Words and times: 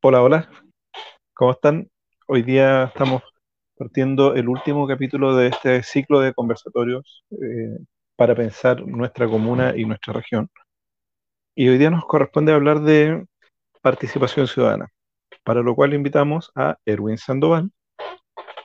Hola, 0.00 0.22
hola, 0.22 0.48
¿cómo 1.34 1.50
están? 1.50 1.90
Hoy 2.28 2.42
día 2.42 2.84
estamos 2.84 3.20
partiendo 3.76 4.36
el 4.36 4.48
último 4.48 4.86
capítulo 4.86 5.34
de 5.34 5.48
este 5.48 5.82
ciclo 5.82 6.20
de 6.20 6.32
conversatorios 6.32 7.24
eh, 7.32 7.78
para 8.14 8.36
pensar 8.36 8.86
nuestra 8.86 9.26
comuna 9.26 9.76
y 9.76 9.84
nuestra 9.84 10.12
región. 10.12 10.48
Y 11.56 11.68
hoy 11.68 11.78
día 11.78 11.90
nos 11.90 12.04
corresponde 12.06 12.52
hablar 12.52 12.80
de 12.82 13.26
participación 13.82 14.46
ciudadana, 14.46 14.86
para 15.42 15.62
lo 15.62 15.74
cual 15.74 15.92
invitamos 15.94 16.52
a 16.54 16.76
Erwin 16.86 17.18
Sandoval, 17.18 17.68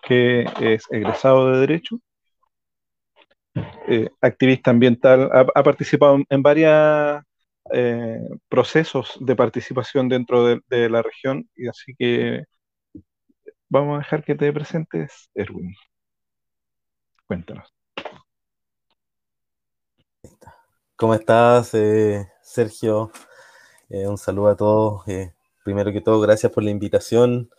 que 0.03 0.45
es 0.61 0.85
egresado 0.91 1.51
de 1.51 1.59
Derecho, 1.61 1.99
eh, 3.87 4.07
activista 4.21 4.69
ambiental, 4.69 5.31
ha, 5.33 5.47
ha 5.55 5.63
participado 5.63 6.19
en 6.29 6.43
varias 6.43 7.23
eh, 7.71 8.19
procesos 8.49 9.17
de 9.21 9.35
participación 9.35 10.09
dentro 10.09 10.45
de, 10.45 10.89
la 10.89 11.01
región 11.01 11.49
y 11.55 11.67
así 11.67 11.93
que 11.97 12.43
vamos 13.69 13.95
a 13.95 13.99
dejar 13.99 14.23
que 14.23 14.35
te 14.35 14.51
presentes, 14.51 15.29
Erwin. 15.33 15.73
Cuéntanos. 17.25 17.73
¿Cómo 20.95 21.15
estás, 21.15 21.73
eh, 21.73 22.27
Sergio? 22.41 23.11
Eh, 23.89 24.07
un 24.07 24.17
saludo 24.17 24.49
a 24.49 24.57
todos. 24.57 25.03
Primero 25.63 25.91
que 25.93 26.01
todo, 26.01 26.19
gracias 26.19 26.51
por 26.51 26.63
la 26.63 26.71
invitación. 26.71 27.49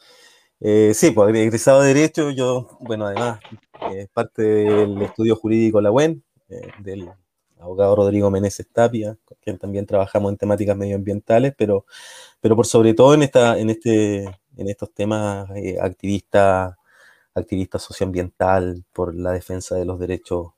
Sí, 0.60 1.10
pues 1.10 1.34
egresado 1.34 1.82
de 1.82 1.92
Derecho, 1.92 2.30
yo, 2.30 2.78
bueno, 2.80 3.06
además, 3.06 3.40
parte 4.14 4.42
del 4.42 5.02
estudio 5.02 5.36
jurídico 5.36 5.80
La 5.80 5.90
UEN, 5.90 6.22
del 6.78 7.10
abogado 7.64 7.96
Rodrigo 7.96 8.30
Meneses 8.30 8.68
Tapia, 8.72 9.16
con 9.24 9.36
quien 9.40 9.58
también 9.58 9.86
trabajamos 9.86 10.30
en 10.32 10.38
temáticas 10.38 10.76
medioambientales, 10.76 11.54
pero, 11.56 11.86
pero 12.40 12.56
por 12.56 12.66
sobre 12.66 12.94
todo 12.94 13.14
en, 13.14 13.22
esta, 13.22 13.58
en, 13.58 13.70
este, 13.70 14.24
en 14.56 14.68
estos 14.68 14.92
temas 14.92 15.50
eh, 15.56 15.78
activista, 15.80 16.78
activista 17.34 17.78
socioambiental, 17.78 18.84
por 18.92 19.14
la 19.14 19.32
defensa 19.32 19.74
de 19.74 19.84
los 19.84 19.98
derechos 19.98 20.52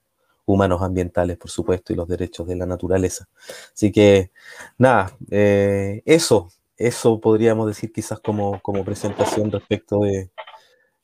humanos 0.45 0.83
ambientales, 0.83 1.37
por 1.37 1.51
supuesto, 1.51 1.93
y 1.93 1.97
los 1.97 2.09
derechos 2.09 2.47
de 2.47 2.57
la 2.57 2.67
naturaleza. 2.67 3.29
Así 3.75 3.91
que, 3.91 4.31
nada, 4.79 5.17
eh, 5.31 6.03
eso, 6.05 6.51
eso 6.77 7.21
podríamos 7.21 7.67
decir 7.67 7.93
quizás 7.93 8.21
como, 8.21 8.61
como 8.63 8.85
presentación 8.85 9.51
respecto 9.51 10.01
de, 10.01 10.31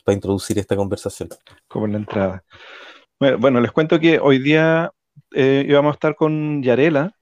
para 0.04 0.14
introducir 0.14 0.58
esta 0.58 0.76
conversación. 0.76 1.30
Como 1.68 1.86
en 1.86 1.92
la 1.92 1.98
entrada. 1.98 2.44
Bueno, 3.38 3.60
les 3.60 3.70
cuento 3.70 4.00
que 4.00 4.18
hoy 4.18 4.40
día 4.40 4.92
eh, 5.34 5.64
íbamos 5.68 5.92
a 5.92 5.94
estar 5.94 6.14
con 6.14 6.62
Yarela 6.62 7.12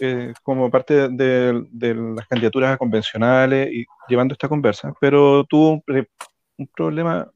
eh, 0.00 0.32
como 0.42 0.70
parte 0.70 1.08
de, 1.08 1.66
las 2.16 2.26
candidaturas 2.28 2.78
convencionales 2.78 3.68
y 3.72 3.84
llevando 4.08 4.32
esta 4.32 4.48
conversa, 4.48 4.92
pero 5.00 5.44
tuvo 5.44 5.82
un, 6.56 6.66
problema 6.74 7.28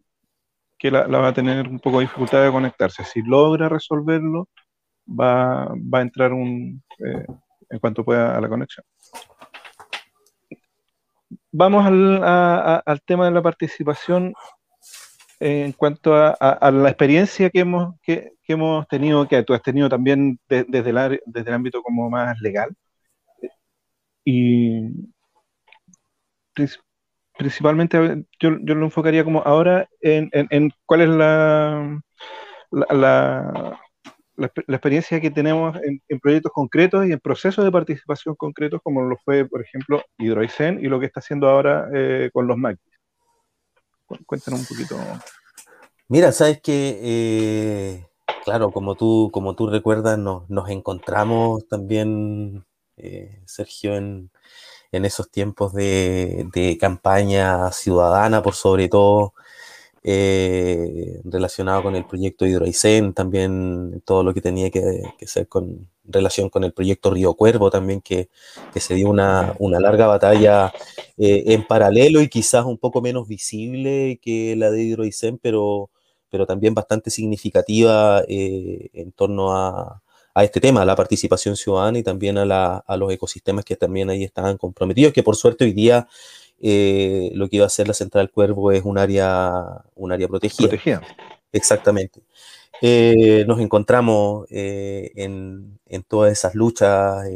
que 0.78 0.90
la, 0.90 1.06
la, 1.06 1.18
va 1.18 1.28
a 1.28 1.34
tener 1.34 1.68
un 1.68 1.80
poco 1.80 1.98
de 1.98 2.04
dificultad 2.04 2.44
de 2.44 2.52
conectarse. 2.52 3.04
Si 3.04 3.22
logra 3.22 3.68
resolverlo, 3.68 4.48
va, 5.08 5.66
va 5.74 5.98
a 5.98 6.02
entrar 6.02 6.32
un, 6.32 6.82
eh, 6.98 7.26
en 7.70 7.78
cuanto 7.78 8.04
pueda 8.04 8.36
a 8.36 8.40
la 8.40 8.48
conexión. 8.48 8.84
Vamos 11.50 11.84
al, 11.84 12.22
a, 12.22 12.76
al 12.86 13.02
tema 13.02 13.26
de 13.26 13.32
la 13.32 13.42
participación 13.42 14.34
en 15.42 15.72
cuanto 15.72 16.14
a, 16.14 16.30
a, 16.30 16.70
la 16.70 16.88
experiencia 16.88 17.50
que 17.50 17.60
hemos, 17.60 17.94
que, 18.02 18.32
hemos 18.46 18.86
tenido, 18.88 19.26
que 19.26 19.42
tú 19.42 19.54
has 19.54 19.62
tenido 19.62 19.88
también 19.88 20.38
de, 20.48 20.64
desde, 20.68 20.90
el, 20.90 21.20
desde 21.26 21.48
el 21.50 21.54
ámbito 21.54 21.82
como 21.82 22.08
más 22.10 22.40
legal, 22.40 22.70
y 24.24 24.90
principalmente 27.36 28.24
yo, 28.40 28.50
yo 28.62 28.74
lo 28.74 28.84
enfocaría 28.86 29.24
como 29.24 29.42
ahora 29.42 29.88
en, 30.00 30.28
en, 30.32 30.46
en 30.50 30.70
cuál 30.86 31.00
es 31.02 31.08
la, 31.08 32.00
la, 32.70 32.86
la, 32.90 33.80
la, 34.36 34.76
experiencia 34.76 35.20
que 35.20 35.30
tenemos 35.30 35.76
en, 35.82 36.20
proyectos 36.20 36.52
concretos 36.52 37.06
y 37.06 37.12
en 37.12 37.20
procesos 37.20 37.64
de 37.64 37.72
participación 37.72 38.34
concretos, 38.36 38.80
como 38.82 39.02
lo 39.02 39.16
fue, 39.24 39.46
por 39.46 39.62
ejemplo, 39.62 40.02
Hidroicen 40.18 40.78
y 40.84 40.88
lo 40.88 41.00
que 41.00 41.06
está 41.06 41.20
haciendo 41.20 41.48
ahora 41.48 41.88
eh, 41.94 42.30
con 42.32 42.46
los 42.46 42.56
maquis. 42.56 42.91
Cuéntanos 44.26 44.60
un 44.60 44.66
poquito. 44.66 44.96
Mira, 46.08 46.32
sabes 46.32 46.60
que, 46.60 46.98
eh, 47.02 48.06
claro, 48.44 48.70
como 48.70 48.94
tú, 48.94 49.30
como 49.32 49.54
tú 49.54 49.66
recuerdas, 49.66 50.18
nos, 50.18 50.68
encontramos 50.68 51.66
también, 51.68 52.64
eh, 52.96 53.40
Sergio, 53.46 53.96
en, 53.96 54.30
en, 54.92 55.04
esos 55.04 55.30
tiempos 55.30 55.72
de, 55.72 56.46
de, 56.52 56.76
campaña 56.78 57.72
ciudadana, 57.72 58.42
por 58.42 58.54
sobre 58.54 58.88
todo, 58.88 59.34
eh, 60.04 61.20
relacionado 61.24 61.82
con 61.82 61.96
el 61.96 62.04
proyecto 62.06 62.46
Hidroicén, 62.46 63.14
también 63.14 64.02
todo 64.04 64.24
lo 64.24 64.34
que 64.34 64.40
tenía 64.40 64.70
que, 64.70 65.02
que 65.18 65.26
ser 65.26 65.48
con 65.48 65.88
relación 66.04 66.48
con 66.50 66.64
el 66.64 66.72
proyecto 66.72 67.10
Río 67.10 67.34
Cuervo, 67.34 67.70
también 67.70 68.00
que, 68.00 68.28
que 68.72 68.80
se 68.80 68.94
dio 68.94 69.08
una, 69.08 69.54
una 69.58 69.80
larga 69.80 70.06
batalla 70.06 70.72
eh, 71.16 71.44
en 71.46 71.66
paralelo 71.66 72.20
y 72.20 72.28
quizás 72.28 72.64
un 72.64 72.78
poco 72.78 73.00
menos 73.00 73.28
visible 73.28 74.18
que 74.20 74.56
la 74.56 74.70
de 74.70 74.82
Hidroicén, 74.82 75.38
pero, 75.38 75.90
pero 76.28 76.46
también 76.46 76.74
bastante 76.74 77.10
significativa 77.10 78.22
eh, 78.28 78.90
en 78.92 79.12
torno 79.12 79.54
a, 79.54 80.02
a, 80.34 80.44
este 80.44 80.60
tema, 80.60 80.82
a 80.82 80.84
la 80.84 80.96
participación 80.96 81.56
ciudadana 81.56 81.98
y 81.98 82.02
también 82.02 82.38
a, 82.38 82.44
la, 82.44 82.76
a, 82.78 82.96
los 82.96 83.12
ecosistemas 83.12 83.64
que 83.64 83.76
también 83.76 84.10
ahí 84.10 84.24
estaban 84.24 84.56
comprometidos, 84.58 85.12
que 85.12 85.22
por 85.22 85.36
suerte 85.36 85.64
hoy 85.64 85.72
día 85.72 86.08
eh, 86.64 87.32
lo 87.34 87.48
que 87.48 87.56
iba 87.56 87.66
a 87.66 87.68
ser 87.68 87.88
la 87.88 87.94
Central 87.94 88.30
Cuervo 88.30 88.70
es 88.70 88.84
un 88.84 88.96
área, 88.96 89.82
un 89.96 90.12
área 90.12 90.28
protegida. 90.28 90.68
protegida. 90.68 91.02
Exactamente. 91.52 92.22
Eh, 92.80 93.44
nos 93.48 93.60
encontramos 93.60 94.46
eh, 94.48 95.10
en, 95.16 95.80
en, 95.86 96.02
todas 96.04 96.30
esas 96.32 96.54
luchas 96.54 97.26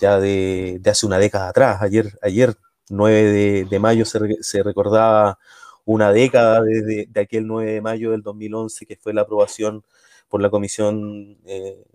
ya 0.00 0.20
de, 0.20 0.78
de, 0.80 0.90
hace 0.90 1.06
una 1.06 1.18
década 1.18 1.48
atrás. 1.48 1.80
Ayer, 1.80 2.18
ayer 2.20 2.54
9 2.90 3.22
de, 3.22 3.64
de 3.64 3.78
mayo, 3.78 4.04
se, 4.04 4.20
se, 4.42 4.62
recordaba 4.62 5.38
una 5.86 6.12
década 6.12 6.62
desde 6.62 7.06
de 7.06 7.20
aquel 7.20 7.46
9 7.46 7.72
de 7.72 7.80
mayo 7.80 8.10
del 8.10 8.22
2011, 8.22 8.84
que 8.84 8.96
fue 8.96 9.14
la 9.14 9.22
aprobación 9.22 9.84
por 10.28 10.42
la 10.42 10.50
Comisión 10.50 11.38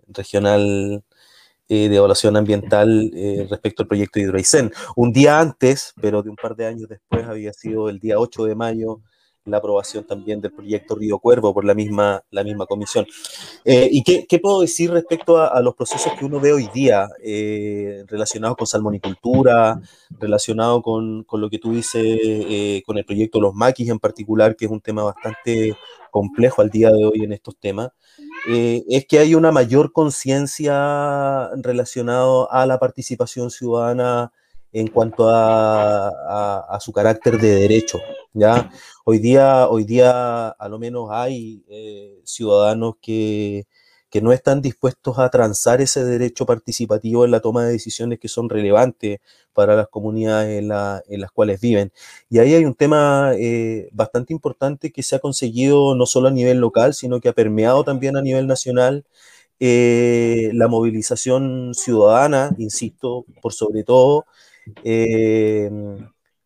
Regional 0.08 1.04
eh, 1.74 1.88
de 1.88 1.96
Evaluación 1.96 2.36
Ambiental 2.36 3.10
respecto 3.48 3.82
al 3.82 3.88
proyecto 3.88 4.18
de 4.18 4.26
Hidroicén. 4.26 4.70
Un 4.96 5.12
día 5.12 5.40
antes, 5.40 5.92
pero 6.00 6.22
de 6.22 6.30
un 6.30 6.36
par 6.36 6.54
de 6.56 6.66
años 6.66 6.88
después, 6.88 7.26
había 7.26 7.52
sido 7.52 7.88
el 7.88 7.98
día 7.98 8.18
8 8.18 8.44
de 8.44 8.54
mayo 8.54 9.00
la 9.44 9.56
aprobación 9.56 10.04
también 10.04 10.40
del 10.40 10.52
proyecto 10.52 10.94
Río 10.94 11.18
Cuervo 11.18 11.52
por 11.52 11.64
la 11.64 11.74
misma, 11.74 12.22
la 12.30 12.44
misma 12.44 12.66
comisión. 12.66 13.06
Eh, 13.64 13.88
¿Y 13.90 14.02
qué, 14.02 14.26
qué, 14.28 14.38
puedo 14.38 14.60
decir 14.60 14.90
respecto 14.90 15.38
a, 15.38 15.48
a, 15.48 15.60
los 15.60 15.74
procesos 15.74 16.12
que 16.18 16.24
uno 16.24 16.38
ve 16.40 16.52
hoy 16.52 16.68
día 16.72 17.08
eh, 17.22 18.04
relacionados 18.06 18.56
con 18.56 18.66
salmonicultura, 18.66 19.80
relacionado 20.10 20.82
con, 20.82 21.24
con 21.24 21.40
lo 21.40 21.50
que 21.50 21.58
tú 21.58 21.72
dices, 21.72 22.02
eh, 22.04 22.82
con 22.86 22.98
el 22.98 23.04
proyecto 23.04 23.40
Los 23.40 23.54
Maquis 23.54 23.88
en 23.88 23.98
particular, 23.98 24.54
que 24.56 24.66
es 24.66 24.70
un 24.70 24.80
tema 24.80 25.02
bastante 25.02 25.76
complejo 26.10 26.62
al 26.62 26.70
día 26.70 26.90
de 26.90 27.04
hoy 27.04 27.24
en 27.24 27.32
estos 27.32 27.56
temas? 27.58 27.90
Eh, 28.48 28.84
es 28.88 29.06
que 29.06 29.18
hay 29.18 29.34
una 29.34 29.52
mayor 29.52 29.92
conciencia 29.92 31.48
relacionada 31.56 32.46
a 32.50 32.66
la 32.66 32.78
participación 32.78 33.50
ciudadana 33.50 34.32
en 34.72 34.88
cuanto 34.88 35.28
a, 35.28 36.08
a, 36.74 36.80
su 36.80 36.92
carácter 36.92 37.38
de 37.38 37.60
derecho. 37.60 37.98
¿ya? 38.32 38.70
Hoy, 39.04 39.18
día, 39.18 39.68
hoy 39.68 39.84
día 39.84 40.48
a 40.48 40.68
lo 40.68 40.78
menos 40.78 41.08
hay 41.10 41.62
eh, 41.68 42.20
ciudadanos 42.24 42.94
que, 43.00 43.66
que, 44.12 44.20
no 44.22 44.32
están 44.32 44.62
dispuestos 44.62 45.18
a 45.18 45.30
transar 45.30 45.80
ese 45.80 46.04
derecho 46.04 46.46
participativo 46.46 47.24
en 47.24 47.30
la 47.30 47.40
toma 47.40 47.64
de 47.64 47.72
decisiones 47.72 48.18
que 48.20 48.28
son 48.28 48.48
relevantes 48.48 49.20
para 49.52 49.74
las 49.76 49.88
comunidades 49.88 50.58
en, 50.58 50.68
la, 50.68 51.02
en 51.08 51.20
las 51.20 51.30
cuales 51.32 51.60
viven. 51.60 51.92
Y 52.30 52.38
ahí 52.38 52.54
hay 52.54 52.64
un 52.64 52.74
tema 52.74 53.32
eh, 53.36 53.88
bastante 53.92 54.32
importante 54.32 54.92
que 54.92 55.02
se 55.02 55.16
ha 55.16 55.18
conseguido 55.18 55.94
no 55.94 56.06
solo 56.06 56.28
a 56.28 56.30
nivel 56.30 56.58
local, 56.58 56.94
sino 56.94 57.20
que 57.20 57.28
ha 57.28 57.32
permeado 57.32 57.84
también 57.84 58.16
a 58.16 58.22
nivel 58.22 58.46
nacional. 58.46 59.04
Eh, 59.60 60.50
la 60.54 60.68
movilización 60.68 61.72
ciudadana, 61.74 62.54
insisto, 62.58 63.24
por 63.40 63.52
sobre 63.52 63.84
todo, 63.84 64.26
eh, 64.84 65.70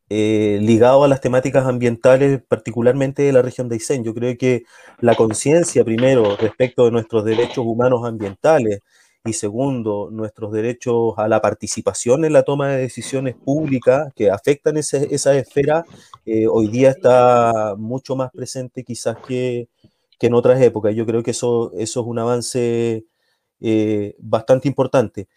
eh, 0.08 0.58
ligado 0.62 1.04
a 1.04 1.08
las 1.08 1.20
temáticas 1.20 1.66
ambientales, 1.66 2.42
particularmente 2.46 3.22
de 3.22 3.32
la 3.32 3.42
región 3.42 3.68
de 3.68 3.76
Aysén. 3.76 4.04
Yo 4.04 4.14
creo 4.14 4.36
que 4.38 4.64
la 5.00 5.14
conciencia, 5.16 5.84
primero, 5.84 6.36
respecto 6.36 6.84
de 6.84 6.92
nuestros 6.92 7.24
derechos 7.24 7.64
humanos 7.66 8.06
ambientales 8.06 8.80
y 9.24 9.32
segundo, 9.32 10.08
nuestros 10.12 10.52
derechos 10.52 11.14
a 11.16 11.28
la 11.28 11.40
participación 11.40 12.24
en 12.24 12.32
la 12.32 12.44
toma 12.44 12.68
de 12.68 12.78
decisiones 12.82 13.34
públicas 13.34 14.12
que 14.14 14.30
afectan 14.30 14.76
ese, 14.76 15.08
esa 15.12 15.34
esfera, 15.36 15.84
eh, 16.24 16.46
hoy 16.46 16.68
día 16.68 16.90
está 16.90 17.74
mucho 17.76 18.14
más 18.16 18.30
presente 18.30 18.84
quizás 18.84 19.16
que, 19.26 19.68
que, 20.18 20.28
en 20.28 20.34
otras 20.34 20.60
épocas. 20.60 20.94
Yo 20.94 21.06
creo 21.06 21.22
que 21.24 21.32
eso, 21.32 21.72
eso 21.74 22.00
es 22.00 22.06
un 22.06 22.18
avance 22.18 23.04
eh, 23.60 24.14
bastante 24.18 24.68
importante 24.68 25.28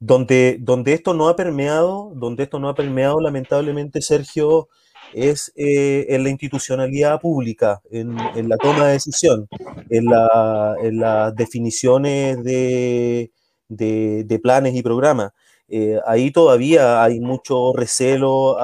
donde, 0.00 0.58
donde 0.60 0.92
esto 0.94 1.14
no 1.14 1.28
ha 1.28 1.36
permeado, 1.36 2.12
donde 2.14 2.44
esto 2.44 2.58
no 2.58 2.68
ha 2.68 2.74
permeado, 2.74 3.20
lamentablemente, 3.20 4.00
Sergio, 4.02 4.68
es 5.12 5.52
eh, 5.56 6.06
en 6.10 6.24
la 6.24 6.30
institucionalidad 6.30 7.20
pública, 7.20 7.80
en, 7.90 8.16
la 8.48 8.56
toma 8.56 8.86
de 8.86 8.92
decisión, 8.92 9.48
en, 9.90 10.04
las 10.06 11.34
definiciones 11.34 12.42
de, 12.44 13.30
planes 14.42 14.74
y 14.74 14.82
programas. 14.82 15.32
Eh, 15.68 15.98
ahí 16.06 16.30
todavía 16.30 17.02
hay 17.02 17.20
mucho 17.20 17.72
recelo, 17.74 18.56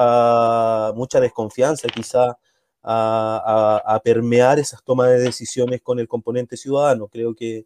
mucha 0.95 1.19
desconfianza 1.19 1.87
quizá 1.87 2.37
a, 2.83 4.01
permear 4.03 4.59
esas 4.59 4.83
tomas 4.83 5.09
de 5.09 5.19
decisiones 5.19 5.81
con 5.81 5.99
el 5.99 6.07
componente 6.07 6.57
ciudadano. 6.57 7.07
Creo 7.07 7.35
que, 7.35 7.65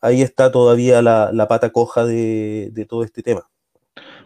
ahí 0.00 0.22
está 0.22 0.50
todavía 0.52 1.02
la, 1.02 1.46
pata 1.48 1.70
coja 1.70 2.04
de 2.04 2.86
todo 2.88 3.04
este 3.04 3.22
tema. 3.22 3.48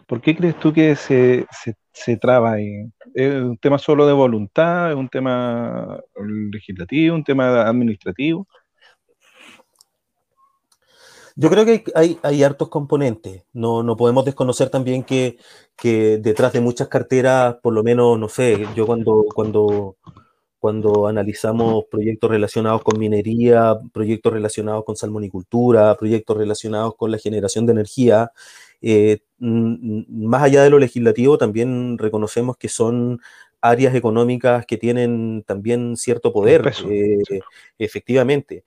¿Por 0.07 0.21
qué 0.21 0.35
crees 0.35 0.59
tú 0.59 0.73
que 0.73 0.95
se, 0.95 1.45
se, 1.91 2.17
traba 2.17 2.53
ahí? 2.53 2.85
¿Es 3.13 3.33
un 3.35 3.57
tema 3.57 3.77
solo 3.77 4.05
de 4.05 4.13
voluntad? 4.13 4.91
¿Es 4.91 4.97
un 4.97 5.09
tema 5.09 5.99
legislativo? 6.51 7.15
¿Un 7.15 7.23
tema 7.23 7.63
administrativo? 7.67 8.47
Yo 11.35 11.49
creo 11.49 11.65
que 11.65 11.83
hay, 11.95 12.19
hay 12.21 12.43
hartos 12.43 12.69
componentes. 12.69 13.43
No, 13.53 13.81
no 13.81 13.95
podemos 13.95 14.25
desconocer 14.25 14.69
también 14.69 15.03
que, 15.03 15.37
que, 15.75 16.17
detrás 16.19 16.53
de 16.53 16.61
muchas 16.61 16.89
carteras, 16.89 17.55
por 17.63 17.73
lo 17.73 17.81
menos, 17.81 18.19
no 18.19 18.29
sé, 18.29 18.67
yo 18.75 18.85
cuando, 18.85 19.25
cuando, 19.33 19.97
cuando 20.63 21.07
analizamos 21.07 21.83
proyectos 21.91 22.29
relacionados 22.31 22.83
con 22.83 22.97
minería, 22.97 23.75
proyectos 23.91 24.31
relacionados 24.31 24.85
con 24.85 24.95
salmonicultura, 24.95 25.93
proyectos 25.97 26.37
relacionados 26.37 26.95
con 26.95 27.11
la 27.11 27.17
generación 27.17 27.65
de 27.65 27.73
energía, 27.73 28.31
eh, 28.81 29.19
más 29.39 30.41
allá 30.41 30.63
de 30.63 30.69
lo 30.69 30.79
legislativo, 30.79 31.37
también 31.37 31.97
reconocemos 31.97 32.55
que 32.55 32.69
son 32.69 33.19
áreas 33.63 33.95
económicas 33.95 34.65
que 34.65 34.77
tienen 34.77 35.41
también 35.47 35.95
cierto 35.95 36.33
poder, 36.33 36.73
eh, 36.89 37.17
efectivamente. 37.79 38.65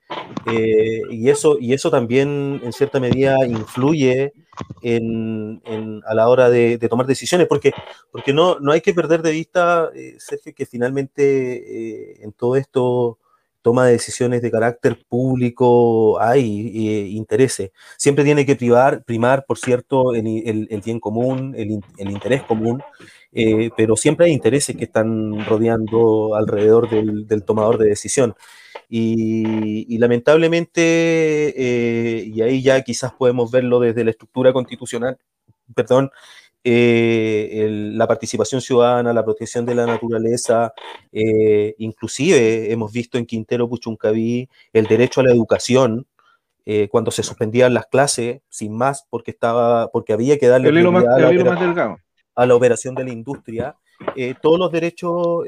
Eh, 0.50 1.02
y, 1.10 1.28
eso, 1.28 1.58
y 1.60 1.74
eso 1.74 1.90
también 1.90 2.60
en 2.64 2.72
cierta 2.72 2.98
medida 2.98 3.46
influye 3.46 4.32
en, 4.80 5.60
a 6.06 6.14
la 6.14 6.28
hora 6.28 6.48
de, 6.48 6.78
tomar 6.88 7.06
decisiones, 7.06 7.46
porque, 7.46 7.72
porque 8.10 8.32
no, 8.32 8.58
no 8.58 8.72
hay 8.72 8.80
que 8.80 8.94
perder 8.94 9.20
de 9.20 9.32
vista, 9.32 9.90
Sergio, 10.18 10.54
que 10.54 10.64
finalmente 10.64 12.24
en 12.24 12.32
todo 12.32 12.56
esto 12.56 13.18
toma 13.66 13.86
de 13.86 13.94
decisiones 13.94 14.42
de 14.42 14.50
carácter 14.52 14.96
público 15.08 16.20
hay 16.20 16.88
eh, 16.88 17.08
intereses. 17.08 17.72
Siempre 17.96 18.22
tiene 18.22 18.46
que 18.46 18.54
privar, 18.54 19.02
primar, 19.02 19.44
por 19.44 19.58
cierto, 19.58 20.14
el, 20.14 20.68
bien 20.84 21.00
común, 21.00 21.52
el, 21.56 21.82
interés 21.98 22.44
común, 22.44 22.80
eh, 23.38 23.70
pero 23.76 23.96
siempre 23.96 24.26
hay 24.26 24.32
intereses 24.32 24.74
que 24.74 24.84
están 24.84 25.44
rodeando 25.44 26.34
alrededor 26.34 26.88
del, 26.88 27.44
tomador 27.44 27.76
de 27.76 27.88
decisión. 27.88 28.34
Y, 28.88 29.98
lamentablemente, 29.98 30.80
eh, 30.80 32.24
y 32.24 32.40
ahí 32.40 32.62
ya 32.62 32.80
quizás 32.82 33.12
podemos 33.12 33.50
verlo 33.50 33.78
desde 33.78 34.04
la 34.04 34.10
estructura 34.10 34.54
constitucional, 34.54 35.18
perdón, 35.74 36.10
eh, 36.64 37.68
la 37.92 38.08
participación 38.08 38.62
ciudadana, 38.62 39.12
la 39.12 39.22
protección 39.22 39.66
de 39.66 39.74
la 39.74 39.84
naturaleza, 39.84 40.72
eh, 41.12 41.74
inclusive 41.78 42.72
hemos 42.72 42.90
visto 42.90 43.18
en 43.18 43.26
Quintero 43.26 43.68
Puchuncaví 43.68 44.48
el 44.72 44.86
derecho 44.86 45.20
a 45.20 45.24
la 45.24 45.32
educación, 45.32 46.06
eh, 46.64 46.88
cuando 46.90 47.10
se 47.10 47.22
suspendían 47.22 47.74
las 47.74 47.86
clases, 47.86 48.40
sin 48.48 48.76
más, 48.76 49.06
porque, 49.10 49.30
estaba, 49.30 49.92
porque 49.92 50.14
había 50.14 50.38
que 50.38 50.48
darle 50.48 50.70
el 50.70 50.90
más, 50.90 51.04
a, 51.04 51.18
la 51.18 51.98
a, 52.36 52.46
la 52.46 52.54
operación 52.54 52.94
de 52.94 53.04
la 53.04 53.12
industria, 53.12 53.76
todos 54.40 54.58
los 54.58 54.70
derechos 54.70 55.44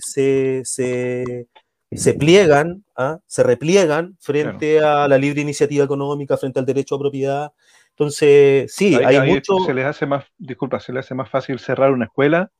se, 0.00 0.62
se, 0.64 2.14
pliegan, 2.14 2.84
¿ah? 2.96 3.18
se 3.26 3.42
repliegan 3.42 4.16
frente 4.18 4.80
a 4.80 5.06
la 5.06 5.18
libre 5.18 5.42
iniciativa 5.42 5.84
económica, 5.84 6.36
frente 6.36 6.58
al 6.58 6.66
derecho 6.66 6.96
a 6.96 6.98
propiedad, 6.98 7.52
entonces, 7.90 8.72
sí, 8.74 8.94
hay 8.94 9.20
mucho... 9.30 9.58
Se 9.66 9.74
les 9.74 9.84
hace 9.84 10.06
más, 10.06 10.24
disculpa, 10.38 10.80
se 10.80 10.92
les 10.92 11.04
hace 11.04 11.14
más 11.14 11.28
fácil 11.28 11.58
cerrar 11.58 11.92
una 11.92 12.06
escuela 12.06 12.50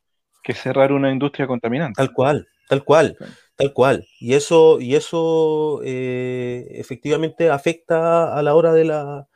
que 0.42 0.54
cerrar 0.54 0.92
una 0.92 1.10
industria 1.10 1.46
contaminante. 1.46 1.96
Tal 1.96 2.12
cual, 2.12 2.48
tal 2.68 2.84
cual, 2.84 3.16
tal 3.56 3.72
cual. 3.72 4.06
Y 4.18 4.34
eso, 4.34 4.80
y 4.80 4.94
eso 4.94 5.80
eh, 5.84 6.66
efectivamente 6.72 7.48
afecta 7.48 8.36
a 8.36 8.42
la 8.42 8.54
hora 8.54 8.72
de 8.72 8.84
la, 8.84 9.28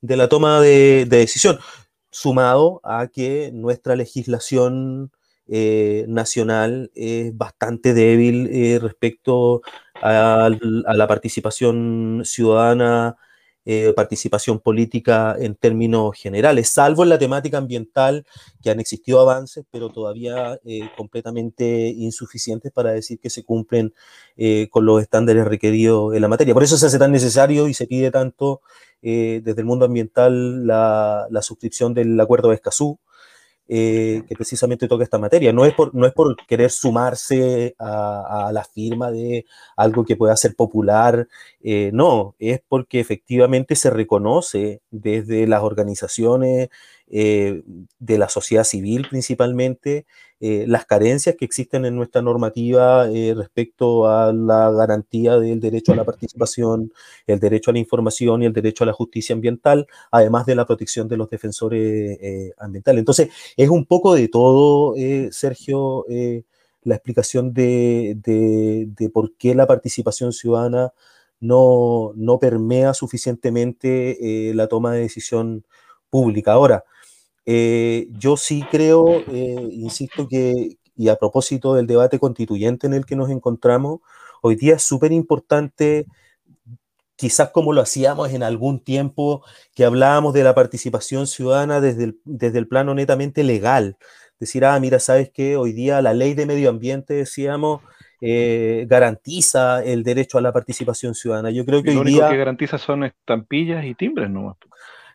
de 0.00 0.16
la 0.16 0.28
toma 0.28 0.60
de, 0.60 1.06
decisión, 1.08 1.58
sumado 2.14 2.80
a 2.84 3.08
que 3.08 3.50
nuestra 3.52 3.96
legislación 3.96 5.10
eh, 5.48 6.04
nacional 6.08 6.92
es 6.94 7.36
bastante 7.36 7.92
débil 7.92 8.48
eh, 8.52 8.78
respecto 8.80 9.62
a, 10.00 10.48
la 10.94 11.08
participación 11.08 12.22
ciudadana 12.24 13.16
eh, 13.66 13.92
participación 13.96 14.60
política 14.60 15.36
en 15.38 15.54
términos 15.54 16.14
generales, 16.16 16.68
salvo 16.68 17.02
en 17.02 17.08
la 17.08 17.18
temática 17.18 17.56
ambiental, 17.56 18.26
que 18.62 18.70
han 18.70 18.78
existido 18.78 19.20
avances, 19.20 19.64
pero 19.70 19.90
todavía 19.90 20.58
eh, 20.64 20.90
completamente 20.96 21.88
insuficientes 21.88 22.72
para 22.72 22.92
decir 22.92 23.18
que 23.20 23.30
se 23.30 23.42
cumplen 23.42 23.94
eh, 24.36 24.68
con 24.70 24.84
los 24.84 25.00
estándares 25.00 25.46
requeridos 25.46 26.14
en 26.14 26.20
la 26.20 26.28
materia. 26.28 26.52
Por 26.52 26.62
eso 26.62 26.76
se 26.76 26.86
hace 26.86 26.98
tan 26.98 27.12
necesario 27.12 27.68
y 27.68 27.74
se 27.74 27.86
pide 27.86 28.10
tanto 28.10 28.60
desde 29.02 29.60
el 29.60 29.66
mundo 29.66 29.84
ambiental 29.84 30.66
la, 30.66 31.26
la 31.28 31.42
suscripción 31.42 31.92
del 31.92 32.18
Acuerdo 32.18 32.48
de 32.48 32.54
Escazú, 32.54 32.98
eh, 33.68 34.22
que 34.28 34.34
precisamente 34.34 34.86
toca 34.88 35.04
esta 35.04 35.18
materia. 35.18 35.52
No 35.52 35.64
es 35.64 35.72
por, 35.74 35.94
no 35.94 36.06
es 36.06 36.12
por 36.12 36.36
querer 36.46 36.70
sumarse 36.70 37.74
a, 37.78 38.50
la 38.52 38.64
firma 38.64 39.10
de 39.10 39.46
algo 39.76 40.04
que 40.04 40.16
pueda 40.16 40.36
ser 40.36 40.54
popular, 40.54 41.28
eh, 41.62 41.90
no, 41.94 42.34
es 42.38 42.60
porque 42.68 43.00
efectivamente 43.00 43.74
se 43.74 43.90
reconoce 43.90 44.82
desde 44.90 45.46
las 45.46 45.62
organizaciones 45.62 46.68
eh, 47.06 47.62
de 47.98 48.18
la 48.18 48.28
sociedad 48.28 48.64
civil 48.64 49.06
principalmente, 49.08 50.06
eh, 50.46 50.66
las 50.68 50.84
carencias 50.84 51.36
que 51.36 51.46
existen 51.46 51.86
en 51.86 51.96
nuestra 51.96 52.20
normativa 52.20 53.08
eh, 53.08 53.32
respecto 53.34 54.06
a 54.06 54.30
la 54.30 54.70
garantía 54.72 55.38
del 55.38 55.58
derecho 55.58 55.92
a 55.92 55.96
la 55.96 56.04
participación, 56.04 56.92
el 57.26 57.40
derecho 57.40 57.70
a 57.70 57.72
la 57.72 57.78
información 57.78 58.42
y 58.42 58.44
el 58.44 58.52
derecho 58.52 58.84
a 58.84 58.88
la 58.88 58.92
justicia 58.92 59.34
ambiental, 59.34 59.86
además 60.10 60.44
de 60.44 60.54
la 60.54 60.66
protección 60.66 61.08
de 61.08 61.16
los 61.16 61.30
defensores 61.30 62.52
ambientales. 62.58 62.98
Entonces, 62.98 63.30
es 63.56 63.70
un 63.70 63.86
poco 63.86 64.14
de 64.14 64.28
todo, 64.28 64.94
Sergio, 65.30 66.04
la 66.82 66.94
explicación 66.94 67.54
de, 67.54 68.14
de, 68.22 69.10
por 69.10 69.34
qué 69.38 69.54
la 69.54 69.66
participación 69.66 70.34
ciudadana 70.34 70.92
no, 71.40 72.12
no 72.16 72.38
permea 72.38 72.92
suficientemente 72.92 74.52
la 74.54 74.66
toma 74.68 74.92
de 74.92 75.00
decisión 75.00 75.64
pública. 76.10 76.52
Ahora, 76.52 76.84
eh, 77.46 78.08
yo 78.12 78.36
sí 78.36 78.64
creo, 78.70 79.20
eh, 79.28 79.68
insisto 79.72 80.28
que, 80.28 80.78
y 80.96 81.08
a 81.08 81.16
propósito 81.16 81.74
del 81.74 81.86
debate 81.86 82.18
constituyente 82.18 82.86
en 82.86 82.94
el 82.94 83.04
que 83.04 83.16
nos 83.16 83.30
encontramos, 83.30 84.00
hoy 84.42 84.56
día 84.56 84.76
es 84.76 84.82
súper 84.82 85.12
importante, 85.12 86.06
quizás 87.16 87.50
como 87.50 87.72
lo 87.72 87.80
hacíamos 87.80 88.32
en 88.32 88.42
algún 88.42 88.80
tiempo, 88.80 89.44
que 89.74 89.84
hablábamos 89.84 90.34
de 90.34 90.44
la 90.44 90.54
participación 90.54 91.26
ciudadana 91.26 91.80
desde 91.80 92.04
el, 92.04 92.18
desde 92.24 92.58
el 92.58 92.68
plano 92.68 92.94
netamente 92.94 93.44
legal. 93.44 93.96
Decir, 94.40 94.64
ah, 94.64 94.78
mira, 94.80 94.98
¿sabes 94.98 95.30
qué? 95.30 95.56
Hoy 95.56 95.72
día 95.72 96.02
la 96.02 96.12
ley 96.12 96.34
de 96.34 96.44
medio 96.44 96.68
ambiente, 96.68 97.14
decíamos, 97.14 97.82
eh, 98.20 98.86
garantiza 98.88 99.84
el 99.84 100.02
derecho 100.02 100.38
a 100.38 100.40
la 100.40 100.52
participación 100.52 101.14
ciudadana. 101.14 101.50
Yo 101.50 101.64
creo 101.64 101.82
que 101.82 101.92
lo 101.92 102.00
hoy 102.00 102.06
único 102.06 102.20
día... 102.20 102.30
que 102.30 102.36
garantiza 102.36 102.78
son 102.78 103.04
estampillas 103.04 103.84
y 103.84 103.94
timbres 103.94 104.30
nomás. 104.30 104.56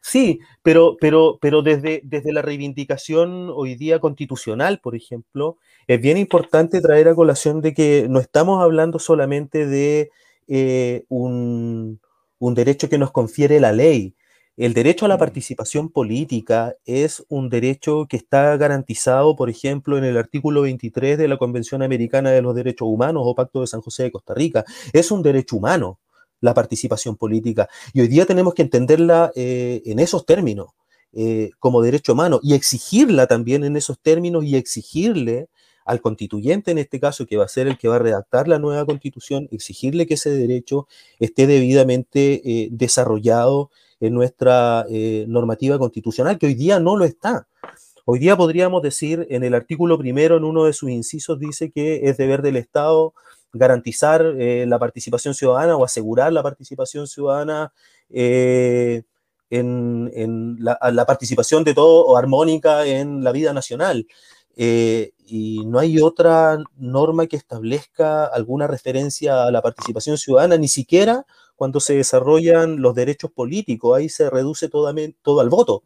Sí, 0.01 0.39
pero, 0.63 0.97
pero, 0.99 1.37
pero 1.41 1.61
desde, 1.61 2.01
desde 2.03 2.33
la 2.33 2.41
reivindicación 2.41 3.49
hoy 3.53 3.75
día 3.75 3.99
constitucional, 3.99 4.79
por 4.81 4.95
ejemplo, 4.95 5.57
es 5.87 5.99
bien 6.01 6.17
importante 6.17 6.81
traer 6.81 7.07
a 7.09 7.15
colación 7.15 7.61
de 7.61 7.73
que 7.73 8.07
no 8.09 8.19
estamos 8.19 8.61
hablando 8.63 8.99
solamente 8.99 9.65
de 9.65 10.11
eh, 10.47 11.05
un, 11.09 11.99
derecho 12.39 12.89
que 12.89 12.97
nos 12.97 13.11
confiere 13.11 13.59
la 13.59 13.71
ley. 13.71 14.15
El 14.57 14.73
derecho 14.73 15.05
a 15.05 15.07
la 15.07 15.17
participación 15.17 15.89
política 15.89 16.75
es 16.85 17.25
un 17.29 17.49
derecho 17.49 18.07
que 18.09 18.17
está 18.17 18.57
garantizado, 18.57 19.35
por 19.35 19.49
ejemplo, 19.49 19.97
en 19.97 20.03
el 20.03 20.17
artículo 20.17 20.63
23 20.63 21.17
de 21.17 21.27
la 21.27 21.37
Convención 21.37 21.81
Americana 21.81 22.31
de 22.31 22.41
los 22.41 22.55
Derechos 22.55 22.87
Humanos 22.89 23.23
o 23.25 23.35
Pacto 23.35 23.61
de 23.61 23.67
San 23.67 23.81
José 23.81 24.03
de 24.03 24.11
Costa 24.11 24.33
Rica. 24.33 24.65
Es 24.91 25.11
un 25.11 25.23
derecho 25.23 25.55
humano 25.55 25.99
la 26.41 26.53
participación 26.53 27.15
política. 27.15 27.69
Y 27.93 28.01
hoy 28.01 28.07
día 28.07 28.25
tenemos 28.25 28.53
que 28.53 28.61
entenderla 28.61 29.31
eh, 29.35 29.81
en 29.85 29.99
esos 29.99 30.25
términos, 30.25 30.69
eh, 31.13 31.51
como 31.59 31.81
derecho 31.81 32.13
humano, 32.13 32.39
y 32.43 32.53
exigirla 32.53 33.27
también 33.27 33.63
en 33.63 33.75
esos 33.75 33.99
términos 33.99 34.43
y 34.43 34.55
exigirle 34.55 35.49
al 35.85 36.01
constituyente, 36.01 36.71
en 36.71 36.77
este 36.77 36.99
caso, 36.99 37.25
que 37.25 37.37
va 37.37 37.45
a 37.45 37.47
ser 37.47 37.67
el 37.67 37.77
que 37.77 37.87
va 37.87 37.95
a 37.95 37.99
redactar 37.99 38.47
la 38.47 38.59
nueva 38.59 38.85
constitución, 38.85 39.47
exigirle 39.51 40.05
que 40.05 40.13
ese 40.13 40.29
derecho 40.29 40.87
esté 41.19 41.47
debidamente 41.47 42.41
eh, 42.45 42.69
desarrollado 42.71 43.71
en 43.99 44.13
nuestra 44.13 44.85
normativa 45.27 45.77
constitucional, 45.77 46.37
que 46.37 46.45
hoy 46.45 46.53
día 46.53 46.79
no 46.79 46.95
lo 46.95 47.03
está. 47.03 47.49
Hoy 48.05 48.17
día 48.17 48.37
podríamos 48.37 48.81
decir, 48.81 49.27
en 49.29 49.43
el 49.43 49.53
artículo 49.53 49.97
primero, 49.97 50.37
en 50.37 50.43
uno 50.43 50.63
de 50.63 50.73
sus 50.73 50.89
incisos, 50.89 51.37
dice 51.37 51.69
que 51.69 52.01
es 52.05 52.17
deber 52.17 52.41
del 52.41 52.55
Estado 52.55 53.13
garantizar 53.53 54.23
eh, 54.39 54.65
la 54.67 54.79
participación 54.79 55.33
ciudadana 55.33 55.75
o 55.75 55.83
asegurar 55.83 56.31
la 56.31 56.43
participación 56.43 57.07
ciudadana 57.07 57.73
eh, 58.09 59.03
en, 59.49 60.57
la, 60.59 61.05
participación 61.05 61.63
de 61.63 61.73
todo 61.73 62.05
o 62.05 62.17
armónica 62.17 62.85
en 62.85 63.23
la 63.23 63.31
vida 63.31 63.53
nacional. 63.53 64.07
Eh, 64.55 65.13
y 65.25 65.65
no 65.65 65.79
hay 65.79 65.99
otra 66.01 66.57
norma 66.75 67.25
que 67.27 67.37
establezca 67.37 68.25
alguna 68.25 68.67
referencia 68.67 69.45
a 69.45 69.51
la 69.51 69.61
participación 69.61 70.17
ciudadana, 70.17 70.57
ni 70.57 70.67
siquiera 70.67 71.25
cuando 71.55 71.79
se 71.79 71.95
desarrollan 71.95 72.81
los 72.81 72.93
derechos 72.95 73.31
políticos, 73.31 73.97
ahí 73.97 74.09
se 74.09 74.29
reduce 74.29 74.69
todo, 74.69 74.93
todo 75.21 75.41
al 75.41 75.49
voto. 75.49 75.83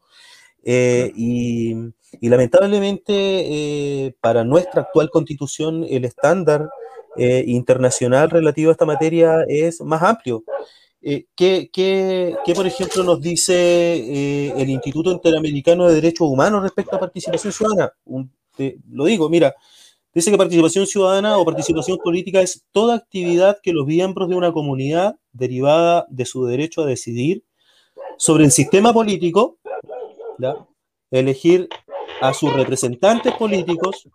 y, 0.63 1.75
lamentablemente 2.21 4.15
para 4.21 4.43
nuestra 4.43 4.81
actual 4.83 5.09
constitución 5.09 5.83
el 5.89 6.05
estándar 6.05 6.69
eh, 7.15 7.43
internacional 7.47 8.29
relativo 8.29 8.69
a 8.69 8.73
esta 8.73 8.85
materia 8.85 9.45
es 9.47 9.81
más 9.81 10.01
amplio. 10.01 10.43
Eh, 11.01 11.25
¿qué, 11.35 12.35
por 12.55 12.65
ejemplo, 12.65 13.03
nos 13.03 13.21
dice 13.21 13.53
eh, 13.53 14.53
el 14.57 14.69
Instituto 14.69 15.11
Interamericano 15.11 15.87
de 15.87 15.95
Derechos 15.95 16.27
Humanos 16.27 16.63
respecto 16.63 16.95
a 16.95 16.99
participación 16.99 17.53
ciudadana? 17.53 17.91
lo 18.89 19.05
digo, 19.05 19.29
mira, 19.29 19.55
dice 20.13 20.31
que 20.31 20.37
participación 20.37 20.85
ciudadana 20.85 21.37
o 21.37 21.45
participación 21.45 21.97
política 21.97 22.39
es 22.39 22.63
toda 22.71 22.95
actividad 22.95 23.57
que 23.61 23.73
los 23.73 23.85
miembros 23.85 24.29
de 24.29 24.35
una 24.35 24.51
comunidad 24.51 25.15
derivada 25.31 26.05
de 26.09 26.25
su 26.25 26.45
derecho 26.45 26.83
a 26.83 26.85
decidir 26.85 27.43
sobre 28.17 28.45
el 28.45 28.51
sistema 28.51 28.93
político, 28.93 29.57
elegir 31.11 31.67
a 32.21 32.33
sus 32.33 32.53
representantes 32.53 33.33
políticos, 33.33 34.07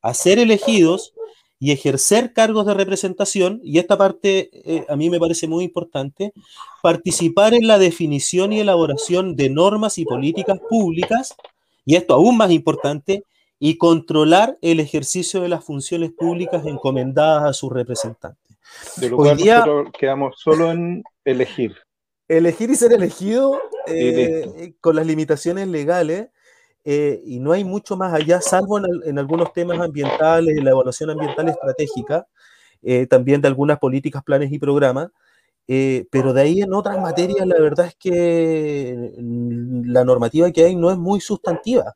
a 0.00 0.14
ser 0.14 0.38
elegidos 0.38 1.14
y 1.62 1.70
ejercer 1.70 2.32
cargos 2.32 2.66
de 2.66 2.74
representación, 2.74 3.60
y 3.62 3.78
esta 3.78 3.96
parte 3.96 4.50
eh, 4.52 4.84
a 4.88 4.96
mí 4.96 5.10
me 5.10 5.20
parece 5.20 5.46
muy 5.46 5.62
importante, 5.62 6.32
participar 6.82 7.54
en 7.54 7.68
la 7.68 7.78
definición 7.78 8.52
y 8.52 8.58
elaboración 8.58 9.36
de 9.36 9.48
normas 9.48 9.96
y 9.96 10.04
políticas 10.04 10.58
públicas, 10.68 11.36
y 11.84 11.94
esto 11.94 12.14
aún 12.14 12.36
más 12.36 12.50
importante, 12.50 13.22
y 13.60 13.78
controlar 13.78 14.58
el 14.60 14.80
ejercicio 14.80 15.40
de 15.40 15.50
las 15.50 15.64
funciones 15.64 16.10
públicas 16.10 16.66
encomendadas 16.66 17.44
a 17.44 17.52
sus 17.52 17.70
representantes. 17.70 18.56
De 18.96 19.10
lo 19.10 19.18
cual 19.18 19.38
nosotros 19.38 19.92
quedamos 19.96 20.40
solo 20.40 20.72
en 20.72 21.04
elegir. 21.24 21.76
Elegir 22.26 22.70
y 22.70 22.74
ser 22.74 22.92
elegido 22.92 23.60
eh, 23.86 24.74
con 24.80 24.96
las 24.96 25.06
limitaciones 25.06 25.68
legales 25.68 26.26
eh, 26.84 27.22
y 27.24 27.38
no 27.38 27.52
hay 27.52 27.64
mucho 27.64 27.96
más 27.96 28.12
allá, 28.12 28.40
salvo 28.40 28.80
en, 29.04 29.18
algunos 29.18 29.52
temas 29.52 29.78
ambientales, 29.80 30.62
la 30.62 30.70
evaluación 30.70 31.10
ambiental 31.10 31.48
estratégica, 31.48 32.26
eh, 32.82 33.06
también 33.06 33.40
de 33.40 33.48
algunas 33.48 33.78
políticas, 33.78 34.22
planes 34.24 34.52
y 34.52 34.58
programas, 34.58 35.08
eh, 35.68 36.06
pero 36.10 36.32
de 36.32 36.42
ahí 36.42 36.60
en 36.60 36.72
otras 36.74 37.00
materias 37.00 37.46
la 37.46 37.60
verdad 37.60 37.86
es 37.86 37.94
que 37.94 39.12
la 39.18 40.04
normativa 40.04 40.50
que 40.50 40.64
hay 40.64 40.74
no 40.74 40.90
es 40.90 40.98
muy 40.98 41.20
sustantiva 41.20 41.94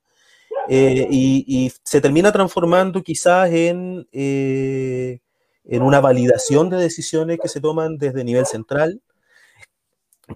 y, 0.69 1.45
y, 1.47 1.73
se 1.83 2.01
termina 2.01 2.33
transformando 2.33 3.03
quizás 3.03 3.51
en, 3.51 4.07
en 4.13 5.83
una 5.83 6.01
validación 6.01 6.71
de 6.71 6.77
decisiones 6.77 7.39
que 7.41 7.49
se 7.49 7.61
toman 7.61 7.99
desde 7.99 8.25
nivel 8.25 8.47
central 8.47 9.01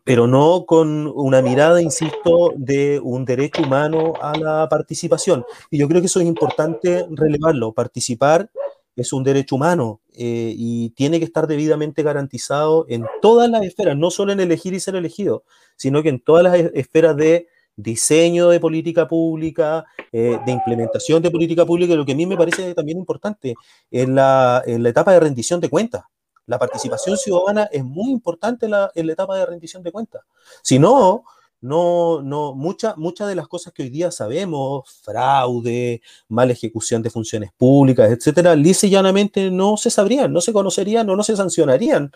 pero 0.04 0.26
no 0.26 0.64
con 0.66 1.06
una 1.14 1.42
mirada, 1.42 1.82
insisto, 1.82 2.52
de 2.56 3.00
un 3.02 3.24
derecho 3.24 3.62
humano 3.62 4.14
a 4.20 4.36
la 4.38 4.68
participación. 4.68 5.44
Y 5.70 5.78
yo 5.78 5.88
creo 5.88 6.00
que 6.00 6.06
eso 6.06 6.20
es 6.20 6.26
importante 6.26 7.06
relevarlo. 7.10 7.72
Participar 7.72 8.50
es 8.96 9.12
un 9.12 9.24
derecho 9.24 9.56
humano 9.56 10.00
eh, 10.12 10.54
y 10.56 10.90
tiene 10.90 11.18
que 11.18 11.24
estar 11.24 11.46
debidamente 11.46 12.02
garantizado 12.02 12.86
en 12.88 13.04
todas 13.22 13.48
las 13.50 13.62
esferas, 13.62 13.96
no 13.96 14.10
solo 14.10 14.32
en 14.32 14.40
elegir 14.40 14.74
y 14.74 14.80
ser 14.80 14.94
elegido, 14.94 15.44
sino 15.76 16.02
que 16.02 16.10
en 16.10 16.20
todas 16.20 16.44
las 16.44 16.54
esferas 16.74 17.16
de 17.16 17.48
diseño 17.76 18.48
de 18.48 18.60
política 18.60 19.08
pública, 19.08 19.86
eh, 20.12 20.38
de 20.44 20.52
implementación 20.52 21.22
de 21.22 21.30
política 21.30 21.64
pública, 21.64 21.94
lo 21.94 22.04
que 22.04 22.12
a 22.12 22.16
mí 22.16 22.26
me 22.26 22.36
parece 22.36 22.74
también 22.74 22.98
importante 22.98 23.54
en 23.90 24.14
la, 24.14 24.62
en 24.66 24.82
la 24.82 24.88
etapa 24.90 25.12
de 25.12 25.20
rendición 25.20 25.60
de 25.60 25.70
cuentas. 25.70 26.02
La 26.50 26.58
participación 26.58 27.16
ciudadana 27.16 27.68
es 27.70 27.84
muy 27.84 28.10
importante 28.10 28.66
en 28.66 28.72
la, 28.72 28.90
etapa 28.94 29.38
de 29.38 29.46
rendición 29.46 29.84
de 29.84 29.92
cuentas. 29.92 30.22
Si 30.62 30.80
no, 30.80 31.22
no, 31.60 32.22
no, 32.22 32.54
muchas 32.54 32.96
muchas 32.96 33.28
de 33.28 33.36
las 33.36 33.46
cosas 33.46 33.72
que 33.72 33.84
hoy 33.84 33.88
día 33.88 34.10
sabemos, 34.10 35.00
fraude, 35.04 36.02
mala 36.28 36.52
ejecución 36.52 37.02
de 37.02 37.10
funciones 37.10 37.52
públicas, 37.56 38.10
etcétera, 38.10 38.56
lisa 38.56 38.88
y 38.88 38.90
llanamente 38.90 39.48
no 39.52 39.76
se 39.76 39.90
sabrían, 39.90 40.32
no 40.32 40.40
se 40.40 40.52
conocerían 40.52 41.08
o 41.08 41.14
no 41.14 41.22
se 41.22 41.36
sancionarían 41.36 42.10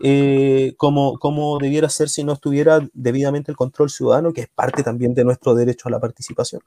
eh, 0.00 0.74
como, 0.76 1.18
como 1.18 1.58
debiera 1.58 1.88
ser 1.88 2.08
si 2.10 2.22
no 2.22 2.34
estuviera 2.34 2.78
debidamente 2.92 3.50
el 3.50 3.56
control 3.56 3.90
ciudadano, 3.90 4.32
que 4.32 4.42
es 4.42 4.48
parte 4.48 4.84
también 4.84 5.14
de 5.14 5.24
nuestro 5.24 5.56
derecho 5.56 5.88
a 5.88 5.90
la 5.90 5.98
participación. 5.98 6.62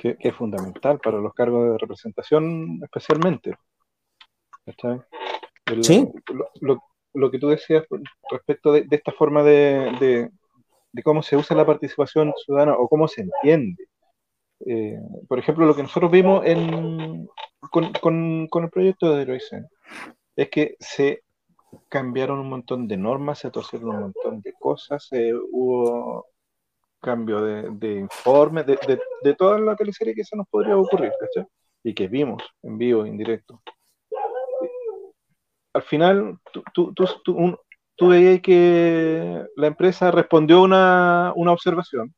Que, 0.00 0.16
es 0.18 0.34
fundamental 0.34 1.00
para 1.00 1.18
los 1.18 1.34
cargos 1.34 1.72
de 1.72 1.76
representación, 1.76 2.80
especialmente. 2.82 3.58
¿Está 4.64 5.04
lo, 5.72 7.30
que 7.30 7.38
tú 7.38 7.48
decías 7.48 7.84
respecto 8.30 8.72
de, 8.72 8.86
esta 8.90 9.12
forma 9.12 9.42
de, 9.42 10.30
cómo 11.04 11.22
se 11.22 11.36
usa 11.36 11.56
la 11.56 11.66
participación 11.66 12.32
ciudadana 12.44 12.74
o 12.76 12.88
cómo 12.88 13.08
se 13.08 13.22
entiende. 13.22 13.86
Eh, 14.66 14.98
por 15.26 15.38
ejemplo, 15.38 15.66
lo 15.66 15.74
que 15.74 15.82
nosotros 15.82 16.10
vimos 16.10 16.44
en, 16.44 17.26
con, 17.70 18.64
el 18.64 18.70
proyecto 18.70 19.14
de 19.14 19.22
Heroicen 19.22 19.66
es 20.36 20.50
que 20.50 20.76
se 20.78 21.22
cambiaron 21.88 22.40
un 22.40 22.50
montón 22.50 22.86
de 22.88 22.96
normas, 22.96 23.38
se 23.38 23.50
torcieron 23.50 23.90
un 23.90 24.00
montón 24.00 24.40
de 24.42 24.52
cosas, 24.58 25.08
hubo 25.52 26.26
cambio 27.00 27.40
de, 27.42 27.94
informes, 27.94 28.66
de, 28.66 29.34
toda 29.34 29.58
la 29.58 29.76
teleserie 29.76 30.14
que 30.14 30.24
se 30.24 30.36
nos 30.36 30.46
podría 30.48 30.76
ocurrir, 30.76 31.12
Y 31.82 31.94
que 31.94 32.08
vimos 32.08 32.42
en 32.62 32.76
vivo, 32.76 33.06
en 33.06 33.16
directo 33.16 33.62
al 35.72 35.82
final 35.82 36.38
tú, 36.72 36.94
tú, 36.94 38.08
veías 38.08 38.40
que 38.40 39.44
la 39.56 39.66
empresa 39.66 40.10
respondió 40.10 40.62
una, 40.62 41.32
una 41.36 41.52
observación 41.52 42.14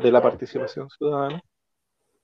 de 0.00 0.12
la 0.12 0.22
participación 0.22 0.88
ciudadana, 0.90 1.40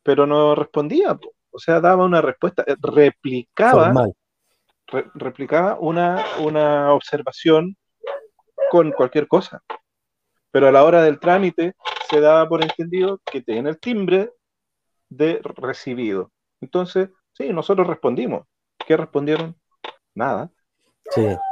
pero 0.02 0.26
no 0.26 0.54
respondía, 0.54 1.18
o 1.50 1.58
sea, 1.58 1.80
daba 1.80 2.04
una 2.04 2.20
respuesta, 2.20 2.64
eh, 2.66 2.76
replicaba, 2.80 3.92
replicaba 5.14 5.78
una, 5.78 6.24
una 6.40 6.92
observación 6.92 7.76
con 8.70 8.92
cualquier 8.92 9.28
cosa. 9.28 9.62
Pero 10.50 10.68
a 10.68 10.72
la 10.72 10.84
hora 10.84 11.02
del 11.02 11.20
trámite 11.20 11.74
se 12.08 12.20
daba 12.20 12.48
por 12.48 12.62
entendido 12.62 13.20
que 13.30 13.40
tiene 13.40 13.70
el 13.70 13.78
timbre 13.78 14.32
de 15.08 15.40
recibido. 15.42 16.32
Entonces, 16.60 17.10
sí, 17.32 17.52
nosotros 17.52 17.86
respondimos. 17.86 18.46
¿Qué 18.86 18.96
respondieron? 18.96 19.59
Nada. 20.20 20.50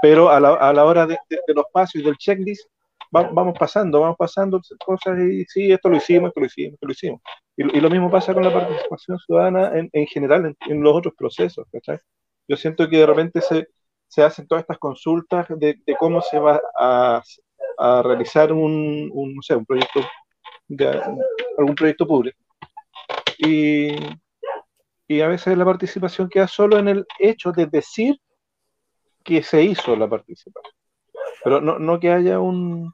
Pero 0.02 0.30
a 0.30 0.38
la, 0.38 0.54
a 0.54 0.72
la 0.72 0.84
hora 0.84 1.06
de, 1.06 1.18
los 1.48 1.64
pasos 1.72 1.96
y 1.96 2.04
del 2.04 2.16
checklist, 2.16 2.68
vamos 3.10 3.56
pasando, 3.58 4.00
vamos 4.00 4.16
pasando 4.16 4.60
cosas 4.84 5.18
y 5.18 5.44
sí, 5.46 5.72
esto 5.72 5.88
lo 5.88 5.96
hicimos, 5.96 6.28
esto 6.28 6.40
lo 6.40 6.46
hicimos, 6.46 6.74
esto 6.74 6.86
lo 6.86 6.92
hicimos. 6.92 7.20
Y, 7.56 7.80
lo 7.80 7.90
mismo 7.90 8.10
pasa 8.10 8.34
con 8.34 8.44
la 8.44 8.52
participación 8.52 9.18
ciudadana 9.18 9.76
en, 9.76 9.88
en 9.92 10.06
general, 10.06 10.54
en, 10.68 10.82
los 10.82 10.94
otros 10.94 11.14
procesos. 11.16 11.66
Yo 12.46 12.56
siento 12.56 12.88
que 12.88 12.98
de 12.98 13.06
repente 13.06 13.40
se, 13.40 13.68
se 14.06 14.22
hacen 14.22 14.46
todas 14.46 14.62
estas 14.62 14.78
consultas 14.78 15.46
de, 15.48 15.80
de 15.84 15.96
cómo 15.96 16.20
se 16.20 16.38
va 16.38 16.60
a, 16.78 17.22
a 17.78 18.02
realizar 18.02 18.52
un, 18.52 19.10
un, 19.12 19.34
no 19.34 19.42
sé, 19.42 19.56
un 19.56 19.66
proyecto, 19.66 20.00
de, 20.68 21.00
algún 21.58 21.74
proyecto 21.74 22.06
público. 22.06 22.38
Y, 23.38 23.96
y 25.08 25.20
a 25.20 25.28
veces 25.28 25.56
la 25.56 25.64
participación 25.64 26.28
queda 26.28 26.46
solo 26.46 26.78
en 26.78 26.88
el 26.88 27.06
hecho 27.18 27.50
de 27.52 27.66
decir 27.66 28.16
que 29.24 29.42
se 29.42 29.62
hizo 29.62 29.96
la 29.96 30.08
participación. 30.08 30.74
Pero 31.44 31.60
no, 31.60 31.78
no 31.78 32.00
que 32.00 32.10
haya 32.10 32.40
un, 32.40 32.92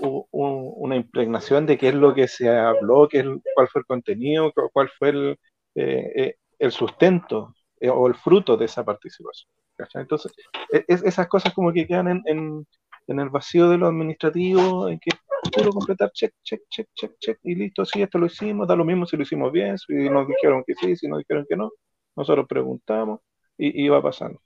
una 0.00 0.96
impregnación 0.96 1.66
de 1.66 1.78
qué 1.78 1.88
es 1.88 1.94
lo 1.94 2.14
que 2.14 2.28
se 2.28 2.48
habló, 2.48 3.08
qué 3.08 3.20
es, 3.20 3.26
cuál 3.54 3.68
fue 3.68 3.80
el 3.80 3.86
contenido, 3.86 4.52
cuál 4.72 4.90
fue 4.98 5.10
el, 5.10 5.38
eh, 5.74 6.12
eh, 6.16 6.34
el 6.58 6.72
sustento 6.72 7.54
eh, 7.80 7.90
o 7.90 8.06
el 8.06 8.14
fruto 8.14 8.56
de 8.56 8.66
esa 8.66 8.84
participación. 8.84 9.50
Entonces, 9.94 10.34
e, 10.72 10.84
es, 10.88 11.02
esas 11.02 11.26
cosas 11.28 11.54
como 11.54 11.72
que 11.72 11.86
quedan 11.86 12.08
en, 12.08 12.22
en, 12.26 12.66
en, 13.06 13.20
el 13.20 13.30
vacío 13.30 13.68
de 13.68 13.78
lo 13.78 13.86
administrativo, 13.86 14.88
en 14.88 14.98
que 14.98 15.10
puro 15.52 15.72
completar 15.72 16.10
check, 16.12 16.34
check, 16.42 16.62
check, 16.68 16.88
check, 16.94 17.12
check, 17.18 17.38
y 17.42 17.54
listo, 17.54 17.84
sí, 17.84 18.02
esto 18.02 18.18
lo 18.18 18.26
hicimos, 18.26 18.68
da 18.68 18.76
lo 18.76 18.84
mismo 18.84 19.06
si 19.06 19.16
lo 19.16 19.22
hicimos 19.22 19.50
bien, 19.52 19.78
si 19.78 19.94
nos 20.10 20.28
dijeron 20.28 20.62
que 20.66 20.74
sí, 20.74 20.96
si 20.96 21.08
nos 21.08 21.18
dijeron 21.20 21.46
que 21.48 21.56
no, 21.56 21.70
nosotros 22.14 22.46
preguntamos 22.46 23.20
y, 23.56 23.84
y 23.84 23.88
va 23.88 24.02
pasando. 24.02 24.40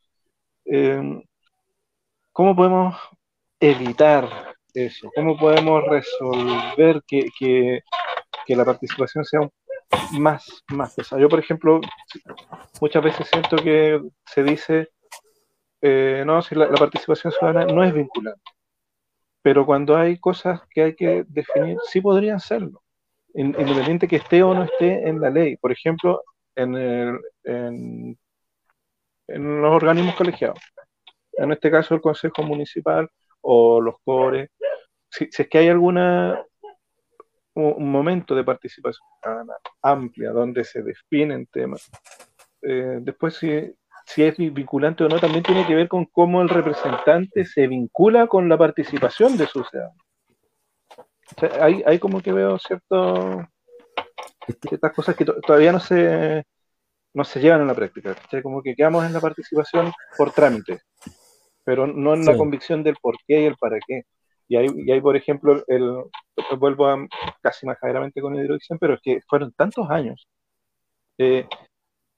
Em, 0.64 1.22
¿cómo 2.32 2.56
podemos 2.56 2.96
evitar 3.60 4.28
eso? 4.74 5.10
¿Cómo 5.14 5.36
podemos 5.36 5.84
resolver 5.84 7.02
que, 7.06 7.82
la 8.48 8.64
participación 8.64 9.24
sea 9.24 9.40
más, 10.12 10.62
más 10.68 10.94
pesado. 10.94 11.20
Yo, 11.20 11.28
por 11.28 11.38
ejemplo, 11.38 11.80
muchas 12.80 13.02
veces 13.02 13.28
siento 13.28 13.56
que 13.56 14.00
se 14.26 14.42
dice, 14.42 14.88
eh, 15.80 16.24
no, 16.26 16.42
si 16.42 16.54
la, 16.54 16.68
participación 16.68 17.32
ciudadana 17.32 17.72
no 17.72 17.84
es 17.84 17.92
vinculante, 17.92 18.42
pero 19.42 19.66
cuando 19.66 19.96
hay 19.96 20.18
cosas 20.18 20.60
que 20.70 20.82
hay 20.82 20.94
que 20.94 21.24
definir, 21.28 21.78
sí 21.90 22.00
podrían 22.00 22.40
serlo, 22.40 22.82
independiente 23.34 24.08
que 24.08 24.16
esté 24.16 24.42
o 24.42 24.54
no 24.54 24.64
esté 24.64 25.08
en 25.08 25.20
la 25.20 25.30
ley. 25.30 25.56
Por 25.56 25.72
ejemplo, 25.72 26.22
en, 26.56 26.74
el, 26.76 28.16
en 29.26 29.62
los 29.62 29.74
organismos 29.74 30.14
colegiados, 30.14 30.60
en 31.32 31.52
este 31.52 31.70
caso 31.70 31.94
el 31.94 32.00
Consejo 32.00 32.42
Municipal 32.42 33.08
o 33.40 33.80
los 33.80 33.96
CORE, 34.04 34.50
si, 35.10 35.28
si 35.30 35.42
es 35.42 35.48
que 35.48 35.58
hay 35.58 35.68
alguna 35.68 36.44
un 37.54 37.90
momento 37.90 38.34
de 38.34 38.44
participación 38.44 39.06
amplia 39.82 40.32
donde 40.32 40.64
se 40.64 40.82
definen 40.82 41.46
temas. 41.46 41.88
Eh, 42.62 42.98
después, 43.00 43.36
si, 43.36 43.72
si 44.06 44.24
es 44.24 44.36
vinculante 44.36 45.04
o 45.04 45.08
no, 45.08 45.18
también 45.20 45.44
tiene 45.44 45.66
que 45.66 45.74
ver 45.74 45.88
con 45.88 46.06
cómo 46.06 46.42
el 46.42 46.48
representante 46.48 47.44
se 47.44 47.66
vincula 47.66 48.26
con 48.26 48.48
la 48.48 48.58
participación 48.58 49.36
de 49.36 49.46
su 49.46 49.62
ciudadanos. 49.64 50.02
hay, 51.86 51.98
como 51.98 52.20
que 52.20 52.32
veo 52.32 52.58
cierto, 52.58 53.46
ciertas 54.68 54.92
cosas 54.92 55.14
que 55.14 55.24
todavía 55.24 55.72
no 55.72 55.80
se, 55.80 56.44
no 57.14 57.24
se 57.24 57.40
llevan 57.40 57.62
en 57.62 57.68
la 57.68 57.74
práctica. 57.74 58.16
Como 58.42 58.62
que 58.62 58.74
quedamos 58.74 59.04
en 59.06 59.12
la 59.12 59.20
participación 59.20 59.92
por 60.18 60.32
trámite, 60.32 60.80
pero 61.64 61.86
no 61.86 62.14
en 62.14 62.24
la 62.24 62.36
convicción 62.36 62.82
del 62.82 62.96
por 63.00 63.16
qué 63.26 63.42
y 63.42 63.44
el 63.46 63.56
para 63.56 63.78
qué. 63.86 64.02
Y 64.48 64.56
hay, 64.56 64.66
y 64.74 64.90
hay 64.92 65.00
por 65.00 65.16
ejemplo, 65.16 65.64
el, 65.68 66.04
vuelvo 66.58 66.86
a, 66.88 66.98
casi 67.40 67.64
majaderamente 67.64 68.20
con 68.20 68.34
hidroxen, 68.34 68.78
pero 68.78 68.94
es 68.94 69.00
que 69.00 69.20
fueron 69.26 69.52
tantos 69.52 69.88
años 69.88 70.28
eh, 71.16 71.46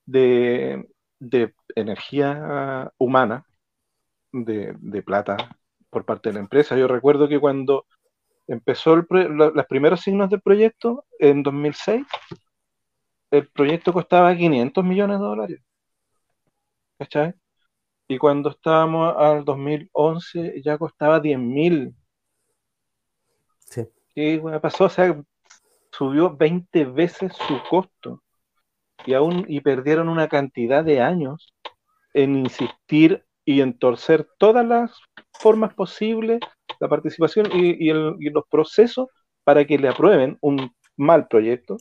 de, 0.07 0.89
de, 1.21 1.55
energía 1.77 2.91
humana, 2.99 3.45
de, 4.33 4.75
de, 4.81 5.03
plata 5.03 5.37
por 5.91 6.05
parte 6.05 6.31
de 6.31 6.35
la 6.35 6.41
empresa. 6.41 6.77
Yo 6.77 6.89
recuerdo 6.89 7.29
que 7.29 7.39
cuando 7.39 7.87
empezó 8.49 8.95
el 8.95 9.07
los 9.11 9.67
primeros 9.67 10.01
signos 10.01 10.31
del 10.31 10.41
proyecto, 10.41 11.05
en 11.19 11.43
2006, 11.43 12.07
el 13.39 13.49
proyecto 13.49 13.93
costaba 13.93 14.37
500 14.37 14.85
millones 14.85 15.19
de 15.19 15.25
dólares. 15.25 15.61
¿Cachai? 16.99 17.35
Y 18.09 18.19
cuando 18.19 18.51
estábamos 18.51 19.15
al 19.17 19.45
2011 19.45 20.63
ya 20.63 20.79
costaba 20.79 21.21
10 21.21 21.39
mil 21.39 21.95
¿Qué 24.17 24.41
pasó? 24.63 24.85
O 24.85 24.89
sea, 24.89 25.23
subió 25.93 26.35
20 26.35 26.87
veces 26.87 27.35
su 27.47 27.61
costo 27.69 28.23
y 29.05 29.13
aún 29.13 29.45
y 29.47 29.61
perdieron 29.61 30.09
una 30.09 30.29
cantidad 30.29 30.83
de 30.83 31.03
años 31.03 31.53
en 32.15 32.37
insistir 32.37 33.27
y 33.45 33.61
en 33.61 33.79
torcer 33.79 34.27
todas 34.39 34.67
las 34.67 34.99
formas 35.33 35.75
posibles 35.75 36.41
la 36.81 36.89
participación 36.89 37.49
y, 37.53 37.91
los 37.93 38.45
procesos 38.51 39.09
para 39.45 39.67
que 39.67 39.79
le 39.79 39.89
aprueben 39.89 40.39
un 40.41 40.75
mal 40.97 41.29
proyecto 41.29 41.77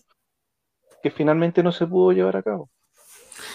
que 1.06 1.12
finalmente 1.12 1.62
no 1.62 1.72
se 1.72 1.86
pudo 1.86 2.14
llevar 2.14 2.36
a 2.36 2.42
cabo. 2.42 2.68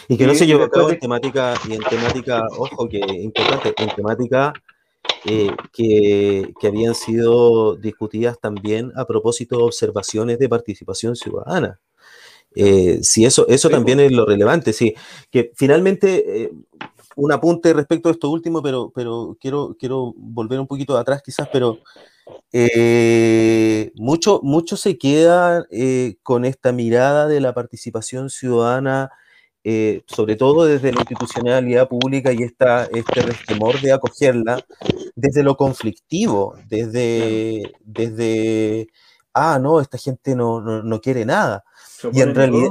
Y 0.07 0.17
que 0.17 0.25
no 0.25 0.37
se 0.37 0.47
llevó 0.47 0.63
a 0.63 0.71
cabo 0.71 0.89
en 0.91 1.01
temática, 1.01 1.55
y 1.69 1.73
en 1.73 1.83
temática, 1.83 2.47
ojo, 2.57 2.89
que 2.89 2.99
importante, 2.99 3.75
en 3.77 3.89
temática 3.89 4.53
eh, 5.25 5.51
que, 5.73 6.53
habían 6.63 6.95
sido 6.95 7.75
discutidas 7.75 8.39
también 8.39 8.93
a 8.95 9.05
propósito 9.05 9.57
de 9.57 9.65
observaciones 9.65 10.39
de 10.39 10.49
participación 10.49 11.17
ciudadana. 11.17 11.81
Eh, 12.55 13.01
sí, 13.03 13.25
eso, 13.25 13.49
eso 13.49 13.69
también 13.69 13.99
es 13.99 14.13
lo 14.13 14.25
relevante, 14.27 14.73
sí. 14.73 14.95
Que 15.29 15.51
finalmente, 15.57 16.45
eh, 16.45 16.53
un 17.17 17.33
apunte 17.33 17.73
respecto 17.73 18.11
a 18.11 18.13
esto 18.13 18.31
último, 18.31 18.63
pero, 18.63 18.93
pero 18.95 19.37
quiero, 19.41 19.75
quiero 19.77 20.15
volver 20.17 20.61
un 20.61 20.69
poquito 20.69 20.97
atrás 20.97 21.21
quizás, 21.21 21.49
pero 21.53 21.81
mucho, 23.97 24.41
mucho 24.43 24.77
se 24.77 24.99
queda 24.99 25.67
con 26.23 26.45
esta 26.45 26.73
mirada 26.73 27.29
de 27.29 27.41
la 27.41 27.55
participación 27.55 28.31
ciudadana 28.31 29.11
eh, 29.63 30.05
sobre 30.07 30.37
todo 30.37 30.65
desde 30.65 30.91
la 30.91 31.01
institucionalidad 31.01 31.87
pública 31.87 32.33
y 32.33 32.43
esta, 32.43 32.85
este 32.87 33.21
resquemor 33.21 33.79
de 33.83 33.93
acogerla, 33.93 34.65
desde 35.15 35.43
lo 35.43 35.59
conflictivo, 35.59 36.55
desde, 36.67 37.71
desde 37.81 38.89
ah, 39.35 39.59
no, 39.61 39.83
esta 39.83 39.99
gente 39.99 40.35
no, 40.35 40.63
no, 40.63 41.01
quiere 41.03 41.27
nada. 41.27 41.63
Y 42.11 42.23
en 42.23 42.35
realidad, 42.35 42.71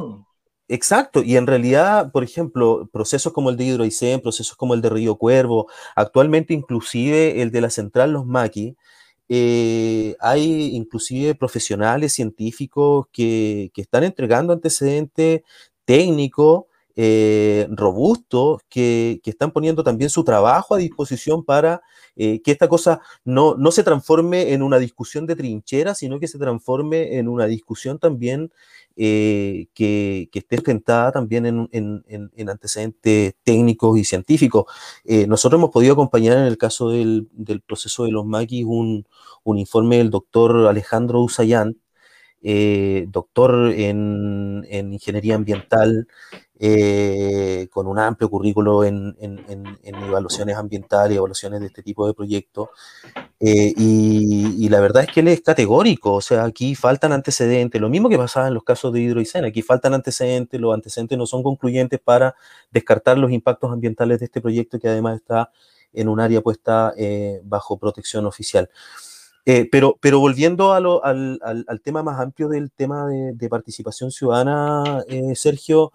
exacto, 0.67 1.21
y 1.21 1.37
en 1.37 1.45
realidad, 1.45 2.11
por 2.11 2.23
ejemplo, 2.23 2.89
procesos 2.91 3.33
como 3.33 3.51
el 3.51 3.57
de 3.57 3.65
Hidroicén, 3.65 4.19
procesos 4.19 4.57
como 4.57 4.73
el 4.73 4.81
de 4.81 4.89
Río 4.89 5.15
Cuervo, 5.15 5.67
actualmente 5.95 6.55
inclusive 6.55 7.43
el 7.43 7.51
de 7.51 7.61
la 7.61 7.69
central 7.69 8.13
Los 8.13 8.25
Maquis, 8.25 8.73
eh, 9.29 10.15
hay 10.19 10.75
inclusive 10.75 11.35
profesionales 11.35 12.13
científicos 12.13 13.05
que, 13.11 13.71
que 13.73 13.81
están 13.81 14.03
entregando 14.03 14.53
antecedentes 14.53 15.41
técnicos 15.85 16.63
eh, 17.01 17.65
robustos 17.71 18.61
que, 18.67 19.21
están 19.23 19.51
poniendo 19.51 19.85
también 19.85 20.09
su 20.09 20.25
trabajo 20.25 20.75
a 20.75 20.79
disposición 20.79 21.45
para 21.45 21.81
eh, 22.17 22.41
que 22.41 22.51
esta 22.51 22.67
cosa 22.67 22.99
no, 23.23 23.55
no, 23.55 23.71
se 23.71 23.83
transforme 23.83 24.51
en 24.51 24.61
una 24.61 24.79
discusión 24.79 25.25
de 25.25 25.37
trinchera, 25.37 25.95
sino 25.95 26.19
que 26.19 26.27
se 26.27 26.37
transforme 26.37 27.17
en 27.17 27.29
una 27.29 27.45
discusión 27.45 27.99
también 27.99 28.51
eh, 29.01 29.67
que, 29.73 30.29
esté 30.33 30.57
sustentada 30.57 31.11
también 31.13 31.45
en, 31.71 32.49
antecedentes 32.49 33.35
técnicos 33.43 33.97
y 33.97 34.03
científicos. 34.03 34.65
nosotros 35.27 35.59
hemos 35.59 35.71
podido 35.71 35.93
acompañar 35.93 36.37
en 36.37 36.45
el 36.45 36.57
caso 36.57 36.89
del, 36.89 37.29
proceso 37.65 38.03
de 38.05 38.11
los 38.11 38.25
maquis 38.25 38.65
un, 38.65 39.05
un 39.43 39.57
informe 39.57 39.97
del 39.97 40.09
doctor 40.09 40.67
Alejandro 40.67 41.21
Usayán, 41.21 41.77
doctor 43.07 43.71
en, 43.73 44.65
en, 44.69 44.93
ingeniería 44.93 45.35
ambiental, 45.35 46.07
eh, 46.61 47.69
con 47.71 47.87
un 47.87 47.97
amplio 47.99 48.29
currículo 48.29 48.83
en, 48.83 49.15
evaluaciones 49.81 50.57
ambientales, 50.57 51.15
evaluaciones 51.17 51.61
de 51.61 51.67
este 51.67 51.81
tipo 51.81 52.05
de 52.05 52.13
proyectos. 52.13 52.67
Eh, 53.39 53.73
y, 54.69 54.71
la 54.71 54.79
verdad 54.79 55.03
es 55.03 55.11
que 55.11 55.19
él 55.21 55.27
es 55.27 55.41
categórico, 55.41 56.13
o 56.13 56.21
sea, 56.21 56.43
aquí 56.45 56.75
faltan 56.75 57.11
antecedentes, 57.11 57.79
lo 57.81 57.89
mismo 57.89 58.09
que 58.09 58.17
pasaba 58.17 58.47
en 58.47 58.53
los 58.53 58.63
casos 58.63 58.93
de 58.93 59.01
hidroicena, 59.01 59.47
aquí 59.47 59.61
faltan 59.61 59.93
antecedentes, 59.93 60.59
los 60.59 60.73
antecedentes 60.73 61.17
no 61.17 61.25
son 61.25 61.43
concluyentes 61.43 61.99
para 61.99 62.35
descartar 62.71 63.17
los 63.17 63.31
impactos 63.31 63.71
ambientales 63.71 64.19
de 64.19 64.25
este 64.25 64.41
proyecto 64.41 64.79
que 64.79 64.87
además 64.87 65.17
está 65.17 65.51
en 65.93 66.07
un 66.07 66.19
área 66.19 66.41
puesta 66.41 66.93
eh, 66.97 67.41
bajo 67.43 67.77
protección 67.77 68.25
oficial. 68.25 68.69
pero, 69.71 69.97
pero 69.99 70.19
volviendo 70.19 70.73
al, 70.73 71.81
tema 71.83 72.03
más 72.03 72.19
amplio 72.19 72.49
del 72.49 72.71
tema 72.71 73.07
de, 73.07 73.33
de 73.33 73.49
participación 73.49 74.11
ciudadana, 74.11 75.03
Sergio, 75.33 75.91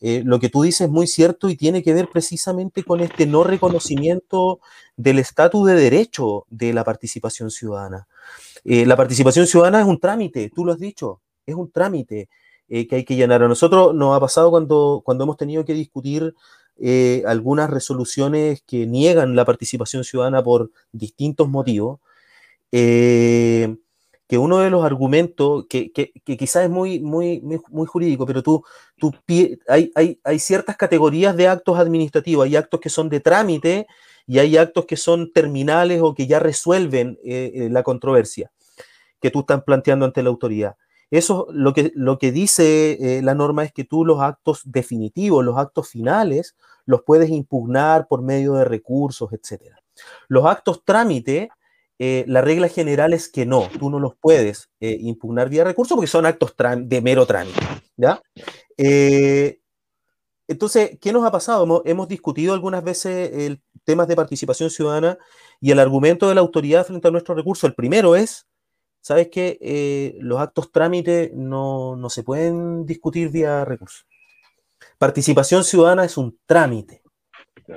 eh, 0.00 0.22
lo 0.24 0.38
que 0.38 0.48
tú 0.48 0.62
dices 0.62 0.82
es 0.82 0.90
muy 0.90 1.06
cierto 1.06 1.48
y 1.48 1.56
tiene 1.56 1.82
que 1.82 1.92
ver 1.92 2.08
precisamente 2.08 2.84
con 2.84 3.00
este 3.00 3.26
no 3.26 3.42
reconocimiento 3.42 4.60
del 4.96 5.18
estatus 5.18 5.66
de 5.66 5.74
derecho 5.74 6.46
de 6.50 6.72
la 6.72 6.84
participación 6.84 7.50
ciudadana. 7.50 8.06
Eh, 8.64 8.86
la 8.86 8.96
participación 8.96 9.46
ciudadana 9.46 9.80
es 9.80 9.86
un 9.86 9.98
trámite, 9.98 10.50
tú 10.54 10.64
lo 10.64 10.72
has 10.72 10.78
dicho, 10.78 11.20
es 11.46 11.54
un 11.54 11.70
trámite 11.70 12.28
eh, 12.68 12.86
que 12.86 12.96
hay 12.96 13.04
que 13.04 13.16
llenar. 13.16 13.42
A 13.42 13.48
nosotros 13.48 13.94
nos 13.94 14.16
ha 14.16 14.20
pasado 14.20 14.50
cuando, 14.50 15.02
cuando 15.04 15.24
hemos 15.24 15.36
tenido 15.36 15.64
que 15.64 15.74
discutir 15.74 16.34
algunas 17.26 17.68
resoluciones 17.68 18.62
que 18.62 18.86
niegan 18.86 19.34
la 19.34 19.44
participación 19.44 20.04
ciudadana 20.04 20.44
por 20.44 20.70
distintos 20.92 21.48
motivos 21.48 21.98
que 24.28 24.36
uno 24.36 24.58
de 24.58 24.68
los 24.68 24.84
argumentos, 24.84 25.64
que, 25.70 25.90
que, 25.90 26.12
quizás 26.36 26.64
es 26.64 26.70
muy, 26.70 27.00
muy, 27.00 27.40
muy 27.40 27.86
jurídico, 27.86 28.26
pero 28.26 28.42
tú, 28.42 28.62
tú 28.98 29.12
hay, 29.66 29.90
hay, 29.94 30.20
hay, 30.22 30.38
ciertas 30.38 30.76
categorías 30.76 31.34
de 31.34 31.48
actos 31.48 31.78
administrativos, 31.78 32.44
hay 32.44 32.54
actos 32.54 32.78
que 32.78 32.90
son 32.90 33.08
de 33.08 33.20
trámite 33.20 33.86
y 34.26 34.38
hay 34.38 34.58
actos 34.58 34.84
que 34.84 34.96
son 34.96 35.32
terminales 35.32 36.02
o 36.02 36.14
que 36.14 36.26
ya 36.26 36.38
resuelven 36.38 37.18
eh, 37.24 37.52
eh, 37.54 37.68
la 37.70 37.82
controversia 37.82 38.52
que 39.18 39.30
tú 39.30 39.40
estás 39.40 39.64
planteando 39.64 40.04
ante 40.04 40.22
la 40.22 40.28
autoridad. 40.28 40.76
Eso 41.10 41.46
lo 41.50 41.72
que, 41.72 41.90
lo 41.94 42.18
que 42.18 42.30
dice 42.30 42.98
eh, 43.00 43.22
la 43.22 43.34
norma 43.34 43.64
es 43.64 43.72
que 43.72 43.84
tú 43.84 44.04
los 44.04 44.20
actos 44.20 44.60
definitivos, 44.66 45.42
los 45.42 45.56
actos 45.56 45.88
finales, 45.88 46.54
los 46.84 47.02
puedes 47.02 47.30
impugnar 47.30 48.06
por 48.08 48.20
medio 48.20 48.52
de 48.54 48.66
recursos, 48.66 49.30
etc. 49.32 49.72
Los 50.28 50.44
actos 50.44 50.84
trámite 50.84 51.48
eh, 51.98 52.24
la 52.28 52.42
regla 52.42 52.68
general 52.68 53.12
es 53.12 53.28
que 53.28 53.44
no, 53.44 53.68
tú 53.78 53.90
no 53.90 53.98
los 53.98 54.14
puedes 54.14 54.70
eh, 54.78 54.96
impugnar 55.00 55.48
vía 55.48 55.64
recurso 55.64 55.96
porque 55.96 56.06
son 56.06 56.26
actos 56.26 56.54
de 56.56 57.00
mero 57.02 57.26
trámite. 57.26 57.60
¿ya? 57.96 58.22
Eh, 58.76 59.60
entonces, 60.46 60.96
¿qué 61.00 61.12
nos 61.12 61.26
ha 61.26 61.32
pasado? 61.32 61.82
Hemos, 61.84 62.08
discutido 62.08 62.54
algunas 62.54 62.84
veces 62.84 63.30
el, 63.32 63.60
temas 63.84 64.06
de 64.06 64.16
participación 64.16 64.70
ciudadana 64.70 65.18
y 65.60 65.72
el 65.72 65.80
argumento 65.80 66.28
de 66.28 66.36
la 66.36 66.40
autoridad 66.40 66.86
frente 66.86 67.08
a 67.08 67.10
nuestro 67.10 67.34
recurso. 67.34 67.66
El 67.66 67.74
primero 67.74 68.14
es, 68.14 68.46
¿sabes 69.00 69.28
qué? 69.30 70.14
los 70.20 70.40
actos 70.40 70.70
trámite 70.70 71.32
no, 71.34 71.96
no 71.96 72.10
se 72.10 72.22
pueden 72.22 72.86
discutir 72.86 73.30
vía 73.30 73.64
recurso. 73.64 74.04
Participación 74.98 75.64
ciudadana 75.64 76.04
es 76.04 76.16
un 76.16 76.38
trámite, 76.46 77.02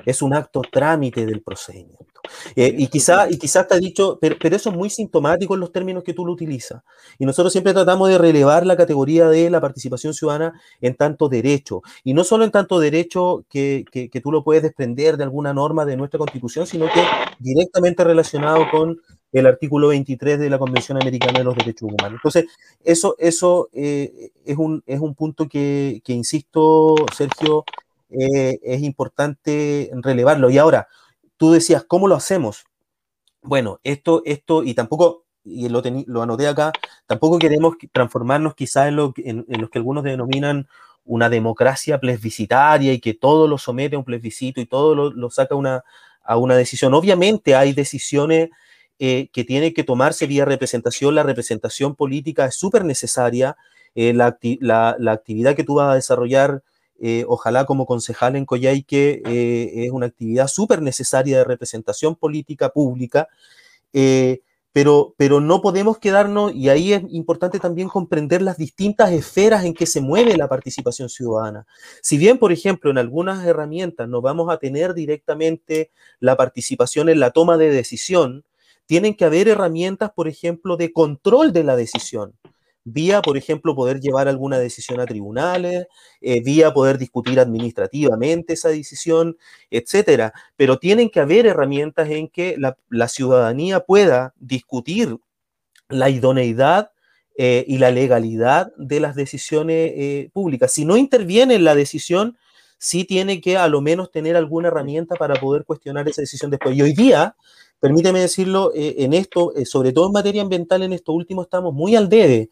es 0.05 0.21
un 0.21 0.33
acto 0.33 0.61
trámite 0.61 1.25
del 1.25 1.41
procedimiento. 1.41 2.10
Eh, 2.55 2.75
y 2.77 2.87
quizá, 2.87 3.29
y 3.29 3.37
quizás 3.37 3.67
te 3.67 3.75
ha 3.75 3.77
dicho, 3.77 4.17
pero, 4.21 4.35
eso 4.41 4.69
es 4.69 4.75
muy 4.75 4.89
sintomático 4.89 5.53
en 5.53 5.59
los 5.59 5.71
términos 5.71 6.03
que 6.03 6.13
tú 6.13 6.25
lo 6.25 6.33
utilizas. 6.33 6.83
Y 7.19 7.25
nosotros 7.25 7.51
siempre 7.51 7.73
tratamos 7.73 8.09
de 8.09 8.17
relevar 8.17 8.65
la 8.65 8.77
categoría 8.77 9.27
de 9.29 9.49
la 9.49 9.61
participación 9.61 10.13
ciudadana 10.13 10.59
en 10.81 10.95
tanto 10.95 11.29
derecho. 11.29 11.81
Y 12.03 12.13
no 12.13 12.23
solo 12.23 12.43
en 12.43 12.51
tanto 12.51 12.79
derecho 12.79 13.45
que, 13.49 13.85
que, 13.91 14.09
que 14.09 14.21
tú 14.21 14.31
lo 14.31 14.43
puedes 14.43 14.63
desprender 14.63 15.17
de 15.17 15.23
alguna 15.23 15.53
norma 15.53 15.85
de 15.85 15.97
nuestra 15.97 16.17
constitución, 16.17 16.67
sino 16.67 16.85
que 16.85 17.03
directamente 17.39 18.03
relacionado 18.03 18.65
con 18.71 18.99
el 19.31 19.45
artículo 19.45 19.89
23 19.89 20.39
de 20.39 20.49
la 20.49 20.59
Convención 20.59 21.01
Americana 21.01 21.39
de 21.39 21.45
los 21.45 21.55
Derechos 21.55 21.89
Humanos. 21.89 22.19
Entonces, 22.19 22.45
eso, 22.83 23.15
eso 23.17 23.69
eh, 23.73 24.31
es, 24.45 24.57
un, 24.57 24.83
es 24.85 24.99
un 24.99 25.15
punto 25.15 25.47
que, 25.47 26.01
que 26.03 26.13
insisto, 26.13 26.95
Sergio, 27.15 27.63
eh, 28.09 28.59
es 28.63 28.81
importante 28.81 29.89
relevarlo. 30.01 30.49
Y 30.49 30.57
ahora, 30.57 30.87
tú 31.41 31.51
decías, 31.51 31.83
¿cómo 31.83 32.07
lo 32.07 32.13
hacemos? 32.13 32.65
Bueno, 33.41 33.79
esto, 33.83 34.21
esto, 34.25 34.63
y 34.63 34.75
tampoco, 34.75 35.25
y 35.43 35.69
lo, 35.69 35.81
lo 36.05 36.21
anoté 36.21 36.47
acá, 36.47 36.71
tampoco 37.07 37.39
queremos 37.39 37.77
transformarnos 37.91 38.53
quizás 38.53 38.89
en 38.89 38.95
lo, 38.95 39.11
en, 39.17 39.43
en 39.49 39.67
que 39.67 39.79
algunos 39.79 40.03
denominan 40.03 40.67
una 41.03 41.31
democracia 41.31 41.99
plebiscitaria 41.99 42.93
y 42.93 42.99
que 42.99 43.15
todo 43.15 43.47
lo 43.47 43.57
somete 43.57 43.95
a 43.95 43.97
un 43.97 44.05
plebiscito 44.05 44.61
y 44.61 44.67
todo 44.67 44.93
lo, 44.93 45.09
lo 45.09 45.31
saca 45.31 45.55
una, 45.55 45.83
a 46.23 46.37
una 46.37 46.55
decisión. 46.55 46.93
Obviamente 46.93 47.55
hay 47.55 47.73
decisiones 47.73 48.51
eh, 48.99 49.29
que 49.33 49.43
tienen 49.43 49.73
que 49.73 49.83
tomarse 49.83 50.27
vía 50.27 50.45
representación. 50.45 51.15
La 51.15 51.23
representación 51.23 51.95
política 51.95 52.45
es 52.45 52.53
súper 52.53 52.85
necesaria. 52.85 53.57
Eh, 53.95 54.13
la, 54.13 54.37
la, 54.59 55.11
actividad 55.11 55.55
que 55.55 55.63
tú 55.63 55.73
vas 55.73 55.91
a 55.91 55.95
desarrollar 55.95 56.61
eh, 57.03 57.25
ojalá 57.27 57.65
como 57.65 57.87
concejal 57.87 58.35
en 58.35 58.45
Coyhaique, 58.45 59.23
eh, 59.25 59.71
es 59.85 59.91
una 59.91 60.05
actividad 60.05 60.47
súper 60.47 60.83
necesaria 60.83 61.39
de 61.39 61.43
representación 61.43 62.15
política 62.15 62.69
pública, 62.69 63.27
eh, 63.91 64.41
pero, 64.71 65.15
pero 65.17 65.41
no 65.41 65.61
podemos 65.61 65.97
quedarnos, 65.97 66.53
y 66.53 66.69
ahí 66.69 66.93
es 66.93 67.01
importante 67.09 67.59
también 67.59 67.89
comprender 67.89 68.43
las 68.43 68.57
distintas 68.57 69.11
esferas 69.11 69.65
en 69.65 69.73
que 69.73 69.87
se 69.87 69.99
mueve 69.99 70.37
la 70.37 70.47
participación 70.47 71.09
ciudadana. 71.09 71.65
Si 72.03 72.19
bien, 72.19 72.37
por 72.37 72.51
ejemplo, 72.51 72.91
en 72.91 72.99
algunas 72.99 73.43
herramientas 73.47 74.07
no 74.07 74.21
vamos 74.21 74.51
a 74.51 74.57
tener 74.57 74.93
directamente 74.93 75.89
la 76.19 76.37
participación 76.37 77.09
en 77.09 77.19
la 77.19 77.31
toma 77.31 77.57
de 77.57 77.71
decisión, 77.71 78.45
tienen 78.85 79.15
que 79.15 79.25
haber 79.25 79.47
herramientas, 79.47 80.11
por 80.15 80.27
ejemplo, 80.27 80.77
de 80.77 80.93
control 80.93 81.51
de 81.51 81.63
la 81.63 81.75
decisión 81.75 82.35
vía, 82.83 83.21
por 83.21 83.37
ejemplo, 83.37 83.75
poder 83.75 83.99
llevar 83.99 84.27
alguna 84.27 84.59
decisión 84.59 84.99
a 84.99 85.05
tribunales, 85.05 85.87
eh, 86.21 86.41
vía 86.41 86.73
poder 86.73 86.97
discutir 86.97 87.39
administrativamente 87.39 88.53
esa 88.53 88.69
decisión, 88.69 89.37
etcétera. 89.69 90.33
Pero 90.55 90.79
tienen 90.79 91.09
que 91.09 91.19
haber 91.19 91.45
herramientas 91.45 92.09
en 92.09 92.27
que 92.27 92.55
la, 92.57 93.07
ciudadanía 93.07 93.81
pueda 93.81 94.33
discutir 94.39 95.17
la 95.89 96.09
idoneidad 96.09 96.91
eh, 97.37 97.65
y 97.67 97.77
la 97.77 97.91
legalidad 97.91 98.71
de 98.77 98.99
las 98.99 99.15
decisiones 99.15 99.91
eh, 99.95 100.29
públicas. 100.33 100.71
Si 100.71 100.85
no 100.85 100.97
interviene 100.97 101.55
en 101.55 101.63
la 101.63 101.75
decisión, 101.75 102.37
sí 102.77 103.05
tiene 103.05 103.41
que 103.41 103.57
a 103.57 103.67
lo 103.67 103.81
menos 103.81 104.11
tener 104.11 104.35
alguna 104.35 104.69
herramienta 104.69 105.15
para 105.15 105.35
poder 105.35 105.65
cuestionar 105.65 106.09
esa 106.09 106.21
decisión 106.21 106.49
después. 106.49 106.75
Y 106.75 106.81
hoy 106.81 106.93
día, 106.93 107.35
permíteme 107.81 108.21
decirlo, 108.21 108.71
eh, 108.73 108.95
en 108.99 109.13
esto, 109.13 109.53
eh, 109.55 109.65
sobre 109.65 109.91
todo 109.91 110.07
en 110.07 110.13
materia 110.13 110.41
ambiental, 110.43 110.83
en 110.83 110.93
esto 110.93 111.11
último 111.13 111.41
estamos 111.41 111.73
muy 111.73 111.95
al 111.95 112.07
debe, 112.07 112.49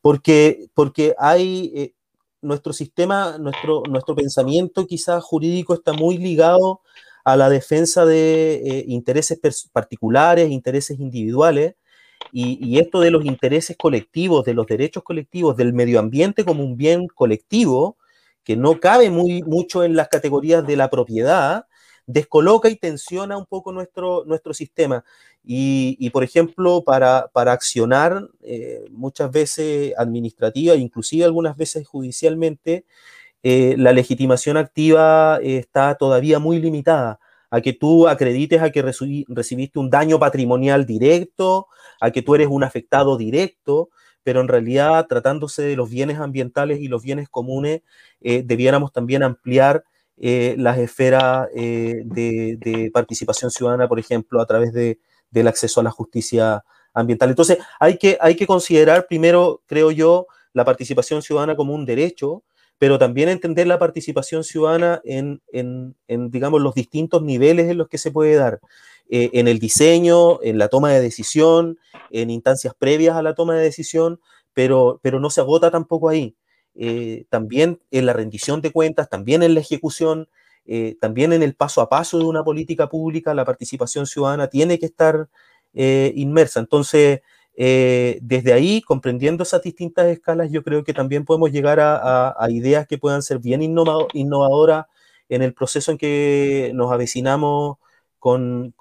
porque, 0.00 0.68
porque 0.72 1.14
hay, 1.18 1.72
eh, 1.74 1.94
nuestro 2.40 2.72
sistema, 2.72 3.36
nuestro, 3.38 3.82
nuestro 3.90 4.14
pensamiento 4.14 4.86
quizás 4.86 5.22
jurídico 5.24 5.74
está 5.74 5.92
muy 5.92 6.18
ligado 6.18 6.80
a 7.24 7.36
la 7.36 7.50
defensa 7.50 8.06
de 8.06 8.84
intereses 8.86 9.38
particulares, 9.72 10.50
intereses 10.50 10.98
individuales, 11.00 11.74
y, 12.32 12.58
y, 12.64 12.78
esto 12.78 13.00
de 13.00 13.10
los 13.10 13.24
intereses 13.24 13.76
colectivos, 13.76 14.44
de 14.44 14.54
los 14.54 14.66
derechos 14.66 15.02
colectivos, 15.02 15.56
del 15.56 15.72
medio 15.72 15.98
ambiente 15.98 16.44
como 16.44 16.64
un 16.64 16.76
bien 16.76 17.08
colectivo, 17.08 17.96
que 18.44 18.56
no 18.56 18.80
cabe 18.80 19.10
muy, 19.10 19.42
mucho 19.42 19.84
en 19.84 19.96
las 19.96 20.08
categorías 20.08 20.66
de 20.66 20.76
la 20.76 20.90
propiedad, 20.90 21.66
descoloca 22.08 22.70
y 22.70 22.76
tensiona 22.76 23.36
un 23.36 23.44
poco 23.44 23.70
nuestro, 23.70 24.24
nuestro 24.24 24.54
sistema. 24.54 25.04
Y, 25.44 26.10
por 26.10 26.24
ejemplo, 26.24 26.82
para, 26.84 27.28
para 27.32 27.52
accionar 27.52 28.28
eh, 28.42 28.84
muchas 28.90 29.30
veces 29.30 29.94
administrativa, 29.96 30.74
inclusive 30.74 31.24
algunas 31.24 31.56
veces 31.56 31.86
judicialmente, 31.86 32.84
eh, 33.42 33.74
la 33.78 33.92
legitimación 33.92 34.56
activa 34.56 35.38
está 35.42 35.94
todavía 35.94 36.38
muy 36.38 36.60
limitada 36.60 37.20
a 37.50 37.60
que 37.60 37.72
tú 37.72 38.08
acredites 38.08 38.60
a 38.60 38.70
que 38.70 38.82
recibiste 38.82 39.78
un 39.78 39.90
daño 39.90 40.18
patrimonial 40.18 40.84
directo, 40.86 41.68
a 42.00 42.10
que 42.10 42.22
tú 42.22 42.34
eres 42.34 42.48
un 42.48 42.64
afectado 42.64 43.16
directo, 43.16 43.88
pero 44.22 44.40
en 44.40 44.48
realidad 44.48 45.06
tratándose 45.08 45.62
de 45.62 45.76
los 45.76 45.88
bienes 45.88 46.18
ambientales 46.18 46.80
y 46.80 46.88
los 46.88 47.02
bienes 47.02 47.28
comunes, 47.28 47.82
eh, 48.20 48.42
debiéramos 48.44 48.92
también 48.92 49.22
ampliar 49.22 49.84
eh, 50.20 50.56
las 50.58 50.78
esferas 50.78 51.48
eh, 51.54 52.02
de, 52.04 52.90
participación 52.92 53.50
ciudadana, 53.50 53.88
por 53.88 53.98
ejemplo, 54.00 54.40
a 54.40 54.46
través 54.46 54.72
de, 54.72 54.98
del 55.30 55.46
acceso 55.46 55.80
a 55.80 55.84
la 55.84 55.90
justicia 55.90 56.64
ambiental. 56.92 57.30
Entonces, 57.30 57.58
hay 57.78 57.98
que, 57.98 58.18
hay 58.20 58.34
que 58.34 58.46
considerar 58.46 59.06
primero, 59.06 59.62
creo 59.66 59.90
yo, 59.92 60.26
la 60.52 60.64
participación 60.64 61.22
ciudadana 61.22 61.54
como 61.54 61.74
un 61.74 61.86
derecho, 61.86 62.42
pero 62.78 62.98
también 62.98 63.28
entender 63.28 63.66
la 63.66 63.78
participación 63.78 64.44
ciudadana 64.44 65.00
en, 65.04 65.40
digamos, 66.30 66.62
los 66.62 66.74
distintos 66.74 67.22
niveles 67.22 67.70
en 67.70 67.78
los 67.78 67.88
que 67.88 67.98
se 67.98 68.10
puede 68.10 68.34
dar, 68.34 68.60
eh, 69.10 69.30
en 69.34 69.48
el 69.48 69.58
diseño, 69.58 70.42
en 70.42 70.58
la 70.58 70.68
toma 70.68 70.92
de 70.92 71.00
decisión, 71.00 71.78
en 72.10 72.30
instancias 72.30 72.74
previas 72.76 73.16
a 73.16 73.22
la 73.22 73.34
toma 73.34 73.54
de 73.54 73.62
decisión, 73.62 74.20
pero 74.52 75.00
no 75.04 75.30
se 75.30 75.40
agota 75.40 75.70
tampoco 75.70 76.08
ahí. 76.08 76.34
Eh, 76.80 77.26
también 77.28 77.80
en 77.90 78.06
la 78.06 78.12
rendición 78.12 78.60
de 78.60 78.70
cuentas, 78.70 79.08
también 79.08 79.42
en 79.42 79.54
la 79.54 79.60
ejecución, 79.60 80.28
eh, 80.64 80.96
también 81.00 81.32
en 81.32 81.42
el 81.42 81.56
paso 81.56 81.80
a 81.80 81.88
paso 81.88 82.18
de 82.18 82.24
una 82.24 82.44
política 82.44 82.88
pública, 82.88 83.34
la 83.34 83.44
participación 83.44 84.06
ciudadana 84.06 84.46
tiene 84.46 84.78
que 84.78 84.86
estar 84.86 85.28
eh, 85.74 86.12
inmersa. 86.14 86.60
Entonces, 86.60 87.20
desde 87.56 88.52
ahí, 88.52 88.80
comprendiendo 88.82 89.42
esas 89.42 89.62
distintas 89.62 90.06
escalas, 90.06 90.52
yo 90.52 90.62
creo 90.62 90.84
que 90.84 90.94
también 90.94 91.24
podemos 91.24 91.50
llegar 91.50 91.80
a, 91.80 92.36
ideas 92.50 92.86
que 92.86 92.98
puedan 92.98 93.20
ser 93.22 93.40
bien 93.40 93.62
innovadoras 93.62 94.86
en 95.28 95.42
el 95.42 95.54
proceso 95.54 95.90
en 95.90 95.98
que 95.98 96.70
nos 96.74 96.92
avecinamos 96.92 97.78
con, 98.20 98.74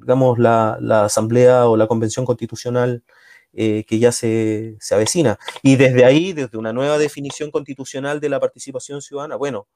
digamos, 0.00 0.38
la, 0.38 0.78
la, 0.80 1.04
Asamblea 1.06 1.66
o 1.66 1.76
la 1.76 1.88
Convención 1.88 2.24
Constitucional 2.24 3.02
eh, 3.54 3.84
que 3.86 3.98
ya 3.98 4.12
se, 4.12 4.76
se, 4.80 4.94
avecina. 4.94 5.38
Y 5.62 5.76
desde 5.76 6.04
ahí, 6.04 6.32
desde 6.32 6.56
una 6.58 6.72
nueva 6.72 6.98
definición 6.98 7.50
constitucional 7.50 8.20
de 8.20 8.30
la 8.30 8.40
participación 8.40 9.02
ciudadana, 9.02 9.36
bueno, 9.36 9.66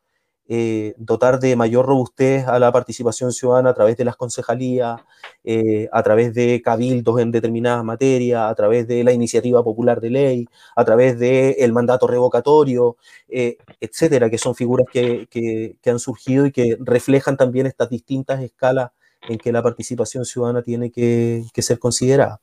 eh, 0.48 0.94
dotar 0.96 1.40
de 1.40 1.56
mayor 1.56 1.86
robustez 1.86 2.46
a 2.46 2.58
la 2.58 2.72
participación 2.72 3.32
ciudadana 3.32 3.70
a 3.70 3.74
través 3.74 3.96
de 3.96 4.04
las 4.04 4.16
concejalías, 4.16 5.00
eh, 5.44 5.88
a 5.92 6.02
través 6.02 6.32
de 6.34 6.62
cabildos 6.62 7.20
en 7.20 7.32
determinadas 7.32 7.84
materias, 7.84 8.50
a 8.50 8.54
través 8.54 8.86
de 8.88 9.04
la 9.04 9.12
iniciativa 9.12 9.62
popular 9.64 10.00
de 10.00 10.10
ley, 10.10 10.46
a 10.76 10.84
través 10.84 11.18
del 11.18 11.56
el 11.58 11.72
mandato 11.72 12.06
revocatorio, 12.06 12.96
etcétera, 13.28 14.30
que 14.30 14.38
son 14.38 14.54
figuras 14.54 14.86
que, 14.90 15.26
que, 15.30 15.76
que 15.82 15.90
han 15.90 15.98
surgido 15.98 16.46
y 16.46 16.52
que 16.52 16.76
reflejan 16.80 17.36
también 17.36 17.66
estas 17.66 17.90
distintas 17.90 18.40
escalas 18.42 18.92
en 19.28 19.38
que 19.38 19.52
la 19.52 19.62
participación 19.62 20.24
ciudadana 20.24 20.62
tiene 20.62 20.90
que, 20.90 21.44
que 21.52 21.62
ser 21.62 21.78
considerada 21.78 22.40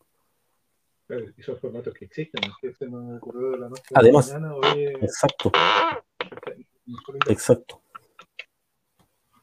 esos 1.37 1.59
formatos 1.59 1.93
que 1.93 2.05
existen, 2.05 2.41
se 2.77 2.87
me 2.87 3.17
ocurrió 3.17 3.51
de 3.51 3.59
la 3.59 3.69
noche 3.69 3.83
Además, 3.93 4.29
la 4.29 4.39
mañana, 4.39 4.95
exacto. 5.01 5.51
Exacto. 7.29 7.81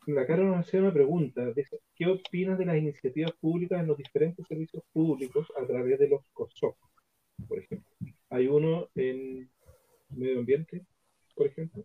La 0.07 0.27
cara 0.27 0.43
nos 0.43 0.73
una 0.75 0.93
pregunta, 0.93 1.53
¿qué 1.95 2.07
opinas 2.07 2.59
de 2.59 2.65
las 2.65 2.77
iniciativas 2.77 3.33
públicas 3.33 3.81
en 3.81 3.87
los 3.87 3.97
diferentes 3.97 4.47
servicios 4.47 4.83
públicos 4.93 5.53
a 5.61 5.67
través 5.67 5.99
de 5.99 6.09
los 6.09 6.23
COSOC, 6.33 6.77
por 7.47 7.59
ejemplo? 7.59 7.89
Hay 8.31 8.47
uno 8.49 8.89
en 8.95 9.49
medio 10.09 10.41
ambiente, 10.41 10.85
por 11.35 11.47
ejemplo, 11.47 11.85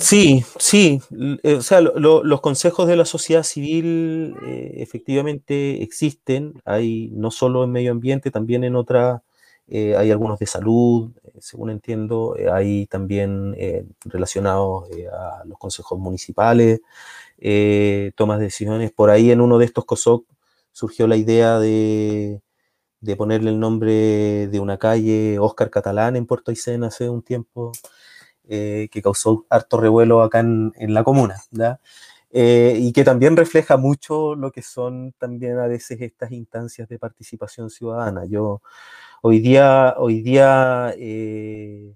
Sí, 0.00 0.44
sí. 0.58 1.00
Eh, 1.42 1.54
o 1.54 1.62
sea, 1.62 1.80
los 1.80 2.40
consejos 2.40 2.86
de 2.86 2.96
la 2.96 3.04
sociedad 3.04 3.42
civil 3.42 4.34
eh, 4.46 4.74
efectivamente 4.76 5.82
existen. 5.82 6.60
Hay 6.64 7.10
no 7.12 7.30
solo 7.30 7.64
en 7.64 7.72
medio 7.72 7.92
ambiente, 7.92 8.30
también 8.30 8.64
en, 8.64 8.76
otra, 8.76 9.22
hay 9.70 10.10
algunos 10.10 10.38
de 10.38 10.46
salud, 10.46 11.10
según 11.38 11.70
entiendo, 11.70 12.36
hay 12.52 12.86
también 12.86 13.56
relacionados 14.04 14.88
a 15.12 15.44
los 15.44 15.58
consejos 15.58 15.98
municipales, 15.98 16.80
tomas 18.16 18.38
de 18.38 18.44
decisiones. 18.44 18.92
Por 18.92 19.10
ahí 19.10 19.30
en 19.30 19.40
uno 19.40 19.58
de 19.58 19.66
estos 19.66 19.84
COSOC 19.84 20.24
surgió 20.72 21.06
la 21.06 21.16
idea 21.16 21.58
de, 21.58 22.40
de 23.00 23.16
ponerle 23.16 23.50
el 23.50 23.60
nombre 23.60 24.48
de 24.48 24.60
una 24.60 24.78
calle, 24.78 25.38
Oscar 25.38 25.70
Catalán, 25.70 26.16
en 26.16 26.26
Puerto 26.26 26.50
Aysén 26.50 26.84
hace 26.84 27.08
un 27.08 27.22
tiempo, 27.22 27.72
eh, 28.48 28.88
que 28.90 29.02
causó 29.02 29.46
harto 29.50 29.78
revuelo 29.78 30.22
acá 30.22 30.40
en, 30.40 30.72
la 30.94 31.04
comuna, 31.04 31.36
eh, 32.30 32.76
y 32.78 32.92
que 32.92 33.04
también 33.04 33.36
refleja 33.36 33.76
mucho 33.76 34.34
lo 34.34 34.52
que 34.52 34.62
son 34.62 35.12
también 35.18 35.58
a 35.58 35.66
veces 35.66 36.00
estas 36.00 36.32
instancias 36.32 36.88
de 36.88 36.98
participación 36.98 37.70
ciudadana. 37.70 38.24
Yo 38.26 38.62
hoy 39.22 39.40
día, 39.40 39.94
hoy 39.98 40.22
día 40.22 40.94
eh, 40.98 41.94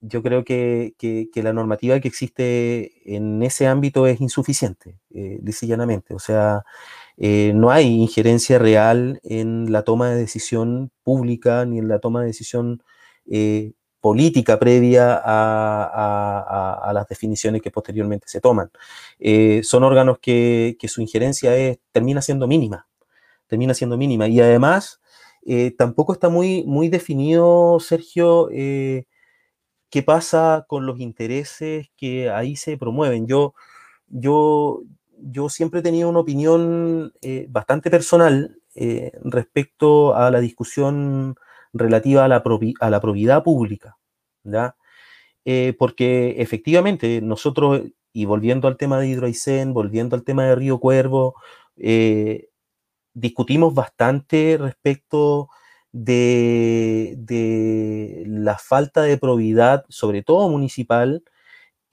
yo 0.00 0.22
creo 0.22 0.44
que, 0.44 0.94
la 1.34 1.52
normativa 1.52 2.00
que 2.00 2.08
existe 2.08 3.16
en 3.16 3.42
ese 3.42 3.66
ámbito 3.66 4.06
es 4.06 4.20
insuficiente, 4.20 4.98
eh, 5.14 5.40
llanamente. 5.62 6.14
O 6.14 6.18
sea, 6.18 6.64
no 7.16 7.70
hay 7.70 7.86
injerencia 7.86 8.58
real 8.58 9.20
en 9.24 9.72
la 9.72 9.82
toma 9.84 10.10
de 10.10 10.16
decisión 10.16 10.90
pública 11.02 11.64
ni 11.64 11.78
en 11.78 11.88
la 11.88 11.98
toma 11.98 12.20
de 12.20 12.26
decisión 12.28 12.82
eh, 13.30 13.72
política 14.06 14.56
previa 14.56 15.20
a, 15.24 16.92
las 16.94 17.08
definiciones 17.08 17.60
que 17.60 17.72
posteriormente 17.72 18.28
se 18.28 18.40
toman. 18.40 18.70
Eh, 19.18 19.62
son 19.64 19.82
órganos 19.82 20.18
que, 20.20 20.76
su 20.86 21.00
injerencia 21.02 21.56
es, 21.56 21.78
termina 21.90 22.22
siendo 22.22 22.46
mínima, 22.46 22.86
termina 23.48 23.74
siendo 23.74 23.96
mínima. 23.96 24.28
Y 24.28 24.40
además, 24.40 25.00
tampoco 25.76 26.12
está 26.12 26.28
muy, 26.28 26.62
muy 26.64 26.88
definido, 26.88 27.78
Sergio, 27.80 28.48
qué 29.90 30.02
pasa 30.02 30.66
con 30.68 30.86
los 30.86 31.00
intereses 31.00 31.88
que 31.96 32.30
ahí 32.30 32.54
se 32.54 32.76
promueven. 32.76 33.26
Yo, 33.26 33.54
yo, 34.08 34.82
yo 35.18 35.48
siempre 35.48 35.80
he 35.80 35.82
tenido 35.82 36.08
una 36.08 36.20
opinión 36.20 37.12
eh, 37.22 37.46
bastante 37.48 37.90
personal 37.90 38.58
eh, 38.74 39.12
respecto 39.24 40.14
a 40.14 40.30
la 40.30 40.40
discusión 40.40 41.36
relativa 41.78 42.24
a 42.24 42.28
la, 42.28 42.42
a 42.80 42.90
la 42.90 43.42
pública, 43.44 43.98
eh, 45.44 45.74
porque 45.78 46.36
efectivamente 46.38 47.20
nosotros, 47.22 47.82
y 48.12 48.24
volviendo 48.24 48.68
al 48.68 48.76
tema 48.76 48.98
de 48.98 49.08
Hidroaicén, 49.08 49.74
volviendo 49.74 50.16
al 50.16 50.24
tema 50.24 50.44
de 50.44 50.54
Río 50.54 50.78
Cuervo, 50.78 51.34
discutimos 53.14 53.74
bastante 53.74 54.58
respecto 54.60 55.48
de, 55.92 57.14
de, 57.18 58.24
la 58.26 58.58
falta 58.58 59.02
de 59.02 59.16
probidad, 59.16 59.84
sobre 59.88 60.22
todo 60.22 60.48
municipal, 60.50 61.24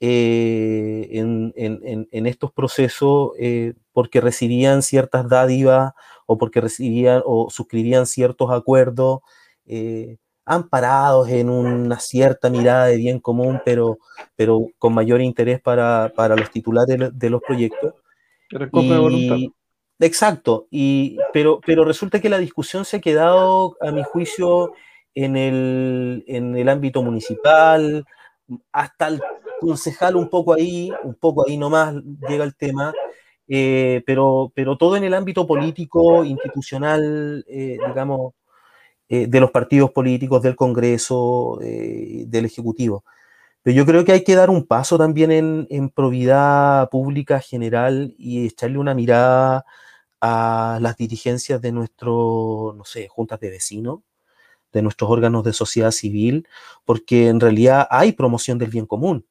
eh, 0.00 1.08
en, 1.12 2.26
estos 2.26 2.52
procesos 2.52 3.30
eh, 3.38 3.72
porque 3.92 4.20
recibían 4.20 4.82
ciertas 4.82 5.28
dádivas 5.30 5.92
o 6.26 6.36
porque 6.36 6.60
recibían 6.60 7.22
o 7.24 7.48
suscribían 7.48 8.06
ciertos 8.06 8.50
acuerdos 8.50 9.20
eh, 9.66 10.16
amparados 10.44 11.28
en 11.28 11.48
una 11.48 11.98
cierta 11.98 12.50
mirada 12.50 12.86
de 12.86 12.96
bien 12.96 13.18
común, 13.18 13.60
pero, 13.64 13.98
pero 14.36 14.66
con 14.78 14.94
mayor 14.94 15.20
interés 15.20 15.60
para, 15.60 16.12
los 16.36 16.50
titulares 16.50 17.10
de, 17.12 17.30
los 17.30 17.40
proyectos. 17.42 17.94
Exacto, 20.00 20.66
y, 20.70 21.16
pero, 21.32 21.60
pero 21.64 21.84
resulta 21.84 22.20
que 22.20 22.28
la 22.28 22.38
discusión 22.38 22.84
se 22.84 22.96
ha 22.96 23.00
quedado, 23.00 23.76
a 23.80 23.92
mi 23.92 24.02
juicio, 24.02 24.72
en 25.14 25.36
el, 25.36 26.24
en 26.26 26.56
el 26.56 26.68
ámbito 26.68 27.02
municipal, 27.02 28.04
hasta 28.72 29.08
el 29.08 29.22
concejal 29.60 30.16
un 30.16 30.28
poco 30.28 30.52
ahí, 30.54 30.92
un 31.04 31.14
poco 31.14 31.46
ahí 31.46 31.56
nomás 31.56 31.94
llega 32.28 32.44
el 32.44 32.56
tema, 32.56 32.92
eh, 33.46 34.02
pero, 34.06 34.52
pero 34.54 34.76
todo 34.76 34.96
en 34.96 35.04
el 35.04 35.14
ámbito 35.14 35.46
político, 35.46 36.24
institucional, 36.24 37.44
eh, 37.48 37.78
digamos, 37.86 38.34
eh, 39.08 39.26
de 39.28 39.40
los 39.40 39.50
partidos 39.50 39.90
políticos, 39.92 40.42
del 40.42 40.56
Congreso, 40.56 41.58
del 41.60 42.44
Ejecutivo. 42.44 43.04
Pero 43.62 43.76
yo 43.76 43.86
creo 43.86 44.04
que 44.04 44.12
hay 44.12 44.24
que 44.24 44.36
dar 44.36 44.50
un 44.50 44.66
paso 44.66 44.98
también 44.98 45.32
en, 45.32 45.66
en 45.70 45.88
probidad 45.90 46.90
pública 46.90 47.40
general 47.40 48.14
y 48.18 48.46
echarle 48.46 48.78
una 48.78 48.94
mirada 48.94 49.64
a 50.20 50.78
las 50.80 50.96
dirigencias 50.96 51.60
de 51.60 51.72
nuestro, 51.72 52.74
no 52.76 52.84
sé, 52.84 53.08
juntas 53.08 53.40
de 53.40 53.50
vecinos, 53.50 54.00
de 54.72 54.82
nuestros 54.82 55.10
órganos 55.10 55.44
de 55.44 55.52
sociedad 55.52 55.90
civil, 55.92 56.48
porque 56.84 57.28
en 57.28 57.40
realidad 57.40 57.86
hay 57.90 58.12
promoción 58.12 58.58
del 58.58 58.70
bien 58.70 58.86
común. 58.86 59.26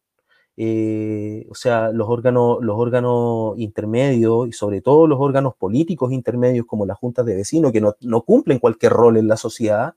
Eh, 0.56 1.48
o 1.50 1.56
sea, 1.56 1.90
los 1.92 2.08
órganos, 2.08 2.58
los 2.62 2.78
órganos 2.78 3.58
intermedios 3.58 4.48
y 4.48 4.52
sobre 4.52 4.82
todo 4.82 5.08
los 5.08 5.20
órganos 5.20 5.56
políticos 5.56 6.12
intermedios 6.12 6.66
como 6.68 6.86
las 6.86 6.98
juntas 6.98 7.26
de 7.26 7.36
vecinos, 7.36 7.72
que 7.72 7.82
no, 7.82 8.22
cumplen 8.22 8.60
cualquier 8.60 8.94
rol 8.94 9.18
en 9.18 9.28
la 9.28 9.38
sociedad, 9.38 9.96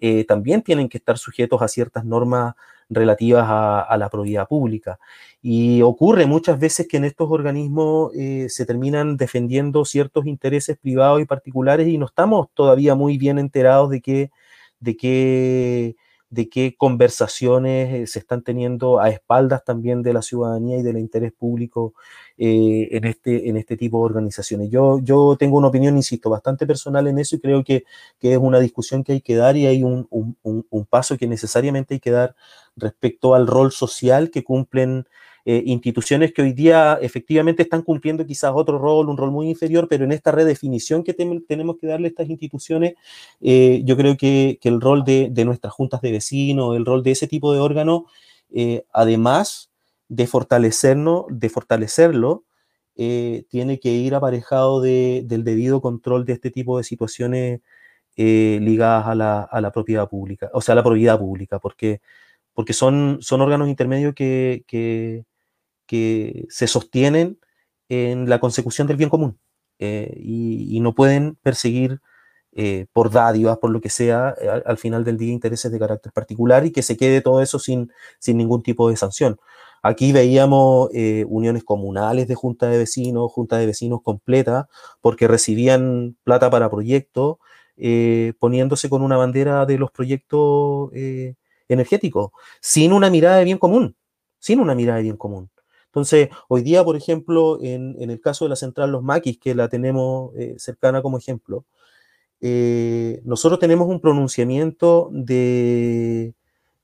eh, 0.00 0.24
también 0.24 0.62
tienen 0.62 0.88
que 0.88 0.98
estar 0.98 1.18
sujetos 1.18 1.60
a 1.62 1.68
ciertas 1.68 2.04
normas 2.04 2.54
relativas 2.88 3.46
a, 3.48 3.96
la 3.98 4.08
probidad 4.10 4.48
pública. 4.48 4.98
Y 5.42 5.82
ocurre 5.82 6.26
muchas 6.26 6.58
veces 6.58 6.88
que 6.88 6.96
en 6.96 7.04
estos 7.04 7.30
organismos 7.30 8.12
eh, 8.14 8.46
se 8.48 8.66
terminan 8.66 9.16
defendiendo 9.16 9.84
ciertos 9.84 10.26
intereses 10.26 10.76
privados 10.78 11.20
y 11.20 11.24
particulares 11.24 11.88
y 11.88 11.98
no 11.98 12.06
estamos 12.06 12.48
todavía 12.54 12.94
muy 12.94 13.16
bien 13.18 13.38
enterados 13.38 13.90
de 13.90 14.00
qué, 14.00 14.30
de 14.80 14.96
qué 14.96 15.96
de 16.30 16.48
qué 16.48 16.76
conversaciones 16.76 17.92
eh, 17.92 18.06
se 18.06 18.20
están 18.20 18.42
teniendo 18.42 19.00
a 19.00 19.10
espaldas 19.10 19.64
también 19.64 20.02
de 20.02 20.12
la 20.12 20.22
ciudadanía 20.22 20.78
y 20.78 20.82
del 20.82 20.98
interés 20.98 21.32
público 21.32 21.94
eh, 22.38 22.88
en, 22.92 23.04
este, 23.04 23.48
en 23.48 23.56
este 23.56 23.76
tipo 23.76 23.98
de 23.98 24.04
organizaciones. 24.04 24.70
Yo, 24.70 25.00
yo 25.02 25.36
tengo 25.38 25.58
una 25.58 25.68
opinión, 25.68 25.96
insisto, 25.96 26.30
bastante 26.30 26.66
personal 26.66 27.08
en 27.08 27.18
eso 27.18 27.36
y 27.36 27.40
creo 27.40 27.64
que, 27.64 27.84
es 28.20 28.38
una 28.38 28.60
discusión 28.60 29.02
que 29.02 29.12
hay 29.12 29.20
que 29.20 29.34
dar 29.34 29.56
y 29.56 29.66
hay 29.66 29.82
un, 29.82 30.06
un 30.10 30.86
paso 30.86 31.18
que 31.18 31.26
necesariamente 31.26 31.94
hay 31.94 32.00
que 32.00 32.12
dar 32.12 32.36
respecto 32.76 33.34
al 33.34 33.46
rol 33.46 33.72
social 33.72 34.30
que 34.30 34.44
cumplen 34.44 35.06
eh, 35.44 35.62
instituciones 35.66 36.32
que 36.32 36.42
hoy 36.42 36.52
día 36.52 36.98
efectivamente 37.00 37.62
están 37.62 37.82
cumpliendo 37.82 38.26
quizás 38.26 38.52
otro 38.54 38.78
rol, 38.78 39.08
un 39.08 39.16
rol 39.16 39.30
muy 39.30 39.48
inferior, 39.48 39.88
pero 39.88 40.04
en 40.04 40.12
esta 40.12 40.32
redefinición 40.32 41.02
que 41.02 41.14
tenemos 41.14 41.76
que 41.80 41.86
darle 41.86 42.08
a 42.08 42.10
estas 42.10 42.28
instituciones, 42.28 42.94
eh, 43.40 43.82
yo 43.84 43.96
creo 43.96 44.16
que, 44.16 44.58
el 44.62 44.80
rol 44.80 45.04
de, 45.04 45.32
nuestras 45.44 45.72
juntas 45.72 46.00
de 46.02 46.12
vecinos, 46.12 46.76
el 46.76 46.84
rol 46.84 47.02
de 47.02 47.12
ese 47.12 47.26
tipo 47.26 47.52
de 47.52 47.60
órgano, 47.60 48.06
eh, 48.52 48.84
además 48.92 49.70
de 50.08 50.26
fortalecernos, 50.26 51.24
de 51.30 51.48
fortalecerlo, 51.48 52.44
tiene 52.94 53.80
que 53.80 53.92
ir 53.92 54.14
aparejado 54.14 54.82
del 54.82 55.42
debido 55.42 55.80
control 55.80 56.26
de 56.26 56.34
este 56.34 56.50
tipo 56.50 56.76
de 56.76 56.84
situaciones 56.84 57.60
ligadas 58.16 59.06
a 59.06 59.14
la, 59.14 59.70
propiedad 59.72 60.06
pública, 60.06 60.50
o 60.52 60.60
sea, 60.60 60.74
a 60.74 60.76
la 60.76 60.82
propiedad 60.82 61.18
pública, 61.18 61.58
porque, 61.58 62.02
porque 62.52 62.74
son, 62.74 63.18
son 63.22 63.40
órganos 63.40 63.68
intermedios 63.68 64.14
que, 64.14 64.64
que 64.66 65.24
se 66.48 66.66
sostienen 66.66 67.38
en 67.90 68.28
la 68.30 68.40
consecución 68.40 68.86
del 68.86 68.96
bien 68.96 69.10
común 69.10 69.38
eh, 69.80 70.14
y, 70.22 70.78
no 70.80 70.94
pueden 70.94 71.36
perseguir 71.36 72.00
eh, 72.52 72.86
por 72.92 73.10
dádivas, 73.10 73.58
por 73.58 73.70
lo 73.70 73.80
que 73.80 73.90
sea, 73.90 74.34
eh, 74.40 74.62
al, 74.64 74.78
final 74.78 75.04
del 75.04 75.18
día 75.18 75.32
intereses 75.32 75.72
de 75.72 75.78
carácter 75.78 76.12
particular 76.12 76.66
y 76.66 76.72
que 76.72 76.82
se 76.82 76.96
quede 76.96 77.22
todo 77.22 77.42
eso 77.42 77.58
sin, 77.58 77.90
sin 78.18 78.36
ningún 78.36 78.62
tipo 78.62 78.90
de 78.90 78.96
sanción. 78.96 79.38
Aquí 79.82 80.12
veíamos 80.12 80.90
uniones 81.26 81.64
comunales 81.64 82.28
de 82.28 82.34
junta 82.34 82.68
de 82.68 82.76
vecinos, 82.76 83.32
junta 83.32 83.56
de 83.56 83.66
vecinos 83.66 84.02
completa, 84.02 84.68
porque 85.00 85.26
recibían 85.26 86.18
plata 86.22 86.50
para 86.50 86.70
proyectos, 86.70 87.38
poniéndose 88.38 88.90
con 88.90 89.00
una 89.00 89.16
bandera 89.16 89.64
de 89.64 89.78
los 89.78 89.90
proyectos 89.90 90.90
energéticos, 91.68 92.30
sin 92.60 92.92
una 92.92 93.08
mirada 93.08 93.38
de 93.38 93.44
bien 93.44 93.56
común, 93.56 93.96
sin 94.38 94.60
una 94.60 94.74
mirada 94.74 94.98
de 94.98 95.04
bien 95.04 95.16
común. 95.16 95.50
Entonces, 95.90 96.28
hoy 96.48 96.62
día, 96.62 96.84
por 96.84 96.96
ejemplo, 96.96 97.58
en, 97.60 97.96
el 97.98 98.20
caso 98.20 98.44
de 98.44 98.50
la 98.50 98.56
central 98.56 98.92
Los 98.92 99.02
Maquis, 99.02 99.38
que 99.38 99.56
la 99.56 99.68
tenemos 99.68 100.32
eh, 100.36 100.54
cercana 100.56 101.02
como 101.02 101.18
ejemplo, 101.18 101.64
eh, 102.40 103.20
nosotros 103.24 103.58
tenemos 103.58 103.88
un 103.88 104.00
pronunciamiento 104.00 105.10
de, 105.12 106.34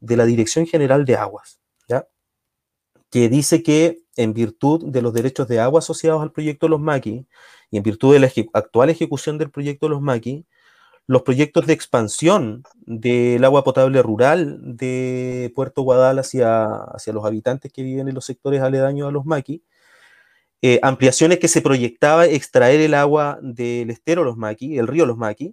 la 0.00 0.26
Dirección 0.26 0.66
General 0.66 1.04
de 1.04 1.16
Aguas, 1.16 1.60
¿ya? 1.88 2.08
que 3.10 3.28
dice 3.28 3.62
que 3.62 4.00
en 4.16 4.34
virtud 4.34 4.86
de 4.86 5.02
los 5.02 5.14
derechos 5.14 5.46
de 5.48 5.60
agua 5.60 5.78
asociados 5.78 6.20
al 6.22 6.32
proyecto 6.32 6.68
Los 6.68 6.80
Maquis 6.80 7.24
y 7.70 7.76
en 7.76 7.84
virtud 7.84 8.12
de 8.12 8.20
la 8.20 8.30
actual 8.54 8.90
ejecución 8.90 9.38
del 9.38 9.50
proyecto 9.50 9.88
Los 9.88 10.02
Maquis, 10.02 10.44
los 11.06 11.22
proyectos 11.22 11.66
de 11.66 11.72
expansión 11.72 12.64
del 12.84 13.44
agua 13.44 13.64
potable 13.64 14.02
rural 14.02 14.58
de 14.62 15.52
Puerto 15.54 15.82
Guadal 15.82 16.18
hacia, 16.18 16.66
hacia 16.66 17.12
los 17.12 17.24
habitantes 17.24 17.72
que 17.72 17.82
viven 17.82 18.08
en 18.08 18.14
los 18.14 18.24
sectores 18.24 18.60
aledaños 18.60 19.08
a 19.08 19.12
los 19.12 19.24
maquis, 19.24 19.60
eh, 20.62 20.80
ampliaciones 20.82 21.38
que 21.38 21.48
se 21.48 21.62
proyectaba 21.62 22.26
extraer 22.26 22.80
el 22.80 22.94
agua 22.94 23.38
del 23.42 23.90
estero 23.90 24.24
Los 24.24 24.36
Maquis, 24.36 24.78
el 24.78 24.86
río 24.86 25.06
Los 25.06 25.16
Maquis, 25.16 25.52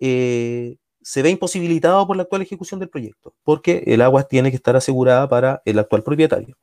eh, 0.00 0.76
se 1.08 1.22
ve 1.22 1.30
imposibilitado 1.30 2.06
por 2.06 2.16
la 2.18 2.24
actual 2.24 2.42
ejecución 2.42 2.80
del 2.80 2.90
proyecto, 2.90 3.32
porque 3.42 3.82
el 3.86 4.02
agua 4.02 4.24
tiene 4.24 4.50
que 4.50 4.56
estar 4.56 4.76
asegurada 4.76 5.26
para 5.26 5.62
el 5.64 5.78
actual 5.78 6.02
propietario. 6.02 6.58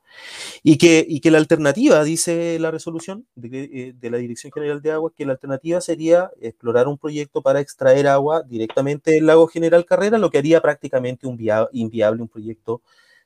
Y 0.62 0.78
que, 0.78 1.04
y 1.06 1.18
que 1.18 1.32
la 1.32 1.38
alternativa, 1.38 2.04
dice 2.04 2.56
la 2.60 2.70
resolución 2.70 3.26
de, 3.34 3.64
eh, 3.64 3.92
de, 3.98 4.10
la 4.10 4.18
Dirección 4.18 4.52
General 4.52 4.80
de 4.80 4.92
Aguas, 4.92 5.14
que 5.16 5.26
la 5.26 5.32
alternativa 5.32 5.80
sería 5.80 6.30
explorar 6.40 6.86
un 6.86 6.96
proyecto 6.96 7.42
para 7.42 7.58
extraer 7.58 8.06
agua 8.06 8.44
directamente 8.44 9.10
del 9.10 9.26
lago 9.26 9.48
General 9.48 9.84
Carrera, 9.84 10.16
lo 10.16 10.30
que 10.30 10.38
haría 10.38 10.60
prácticamente 10.60 11.26
un 11.26 11.36
via 11.36 11.68
inviable 11.72 12.22
un 12.22 12.28
proyecto 12.28 12.82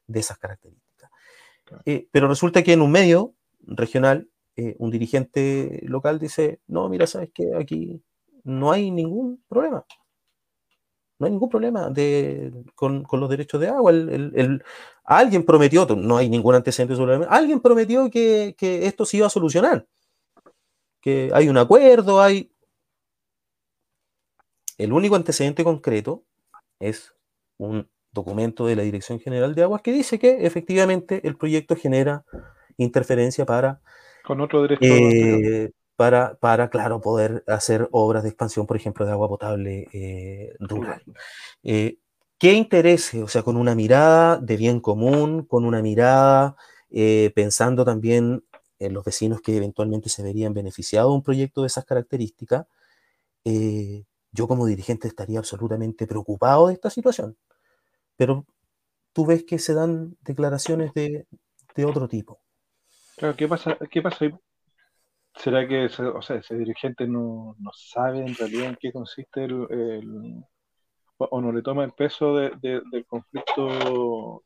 de 0.07 0.21
esas 0.21 0.39
características. 0.39 1.11
Eh, 1.85 2.09
pero 2.11 2.29
resulta 2.29 2.63
que 2.63 2.73
en 2.73 2.81
un 2.81 2.93
medio 2.93 3.35
regional, 3.61 4.27
eh, 4.57 4.75
un 4.79 4.91
dirigente 4.91 5.81
local 5.83 6.19
dice, 6.19 6.61
no, 6.67 6.89
mira, 6.89 7.07
sabes 7.07 7.29
que 7.31 7.55
aquí 7.55 8.03
no 8.43 8.73
hay 8.73 8.91
ningún 8.91 9.45
problema 9.51 9.85
no 11.21 11.27
hay 11.27 11.33
ningún 11.33 11.51
problema 11.51 11.91
de, 11.91 12.51
con, 12.75 13.05
con, 13.05 13.21
los 13.21 13.29
derechos 13.29 13.61
de 13.61 13.69
agua. 13.69 13.91
El, 13.91 14.09
el, 14.09 14.33
el, 14.35 14.65
alguien 15.05 15.45
prometió, 15.45 15.87
no 15.95 16.17
hay 16.17 16.31
ningún 16.31 16.55
antecedente 16.55 16.97
sobre 16.97 17.27
alguien 17.29 17.61
prometió 17.61 18.11
que, 18.11 18.55
que, 18.57 18.87
esto 18.87 19.05
se 19.05 19.19
iba 19.19 19.27
a 19.27 19.31
solucionar. 19.31 19.87
Que 21.01 21.31
hay 21.35 21.49
un 21.49 21.59
acuerdo, 21.59 22.23
hay... 22.23 22.51
El 24.79 24.95
único 24.95 25.15
antecedente 25.15 25.63
concreto 25.63 26.25
es 26.79 27.15
un 27.59 27.87
documento 28.13 28.65
de 28.65 28.77
la 28.77 28.83
Dirección 28.83 29.21
General 29.21 29.55
de 29.55 29.63
Aguas 29.63 29.83
que 29.83 29.93
dice 29.93 30.19
que 30.19 30.47
efectivamente 30.47 31.21
el 31.29 31.37
proyecto 31.37 31.77
genera 31.77 32.25
interferencia 32.79 33.45
para... 33.45 33.83
Con 34.25 34.41
otro 34.41 34.63
derecho. 34.63 34.83
Eh, 34.83 35.71
para, 36.01 36.35
para, 36.37 36.71
claro, 36.71 37.03
poder 37.03 37.45
hacer 37.47 37.87
obras 37.93 38.23
de 38.23 38.31
expansión, 38.31 38.67
por 38.67 38.75
ejemplo, 38.75 39.05
de 39.05 39.13
agua 39.13 39.29
potable 39.29 39.87
eh, 39.93 40.57
rural. 40.59 41.03
Eh, 41.63 41.99
¿Qué 42.39 42.55
interese? 42.55 43.23
O 43.23 43.29
sea, 43.29 43.43
con 43.43 43.59
una 43.59 43.75
mirada 43.75 44.39
de 44.39 44.57
bien 44.57 44.81
común, 44.81 45.45
con 45.45 45.67
una 45.67 45.83
mirada 45.83 46.57
eh, 46.89 47.33
pensando 47.35 47.85
también 47.85 48.43
en 48.79 48.95
los 48.95 49.05
vecinos 49.05 49.43
que 49.43 49.55
eventualmente 49.55 50.09
se 50.09 50.23
verían 50.23 50.55
beneficiados 50.55 51.11
de 51.11 51.17
un 51.17 51.23
proyecto 51.23 51.61
de 51.61 51.67
esas 51.67 51.85
características, 51.85 52.65
yo 53.45 54.49
como 54.49 54.65
dirigente 54.65 55.07
estaría 55.07 55.39
absolutamente 55.39 56.07
preocupado 56.07 56.69
de 56.69 56.73
esta 56.73 56.89
situación. 56.89 57.37
Pero 58.17 58.47
tú 59.13 59.27
ves 59.27 59.45
que 59.45 59.59
se 59.59 59.75
dan 59.75 60.17
declaraciones 60.23 60.95
de, 60.95 61.27
de 61.77 61.85
otro 61.85 62.09
tipo. 62.09 62.41
Claro, 63.19 63.37
¿qué 63.37 63.47
pasa, 63.47 63.77
qué 63.91 64.01
pasa 64.01 64.25
ahí? 64.25 64.33
¿Será 65.43 65.67
que 65.67 65.87
ese, 65.87 66.03
o 66.03 66.21
sea, 66.21 66.37
ese 66.37 66.57
dirigente 66.57 67.07
no, 67.07 67.57
no, 67.59 67.71
sabe 67.73 68.21
en 68.21 68.35
realidad 68.35 68.67
en 68.67 68.77
qué 68.81 68.93
consiste 68.93 69.45
el, 69.45 69.67
el 69.71 70.45
o 71.17 71.41
no 71.41 71.53
le 71.53 71.63
toma 71.63 71.85
el 71.85 71.93
peso 71.93 72.37
de, 72.37 72.51
de, 72.63 72.81
del 72.91 73.07
conflicto 73.07 74.45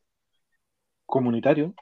comunitario 1.05 1.73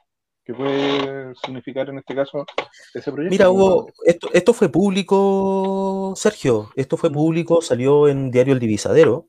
que 0.44 0.52
puede 0.52 1.34
significar 1.44 1.88
en 1.88 1.98
este 1.98 2.14
caso 2.14 2.44
ese 2.92 3.10
proyecto? 3.10 3.32
Mira, 3.32 3.50
Hugo, 3.50 3.88
esto, 4.04 4.28
esto 4.32 4.52
fue 4.52 4.68
público, 4.68 6.12
Sergio, 6.16 6.70
esto 6.76 6.96
fue 6.96 7.10
público, 7.10 7.62
salió 7.62 8.08
en 8.08 8.30
Diario 8.30 8.52
El 8.52 8.60
Divisadero, 8.60 9.28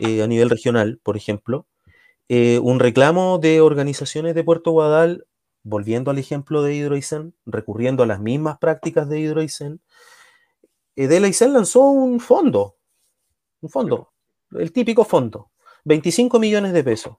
eh, 0.00 0.22
a 0.22 0.26
nivel 0.26 0.50
regional, 0.50 1.00
por 1.02 1.16
ejemplo, 1.16 1.66
eh, 2.28 2.58
un 2.62 2.78
reclamo 2.78 3.38
de 3.38 3.62
organizaciones 3.62 4.34
de 4.34 4.44
Puerto 4.44 4.70
Guadal 4.70 5.24
volviendo 5.62 6.10
al 6.10 6.18
ejemplo 6.18 6.62
de 6.62 6.74
Hidroicen, 6.74 7.34
recurriendo 7.46 8.02
a 8.02 8.06
las 8.06 8.20
mismas 8.20 8.58
prácticas 8.58 9.08
de 9.08 9.20
Hidroicen, 9.20 9.80
eh, 10.96 11.06
Delaicen 11.06 11.52
lanzó 11.52 11.82
un 11.82 12.20
fondo, 12.20 12.76
un 13.60 13.70
fondo, 13.70 14.12
el 14.52 14.72
típico 14.72 15.04
fondo, 15.04 15.50
25 15.84 16.38
millones 16.38 16.72
de 16.72 16.84
pesos. 16.84 17.16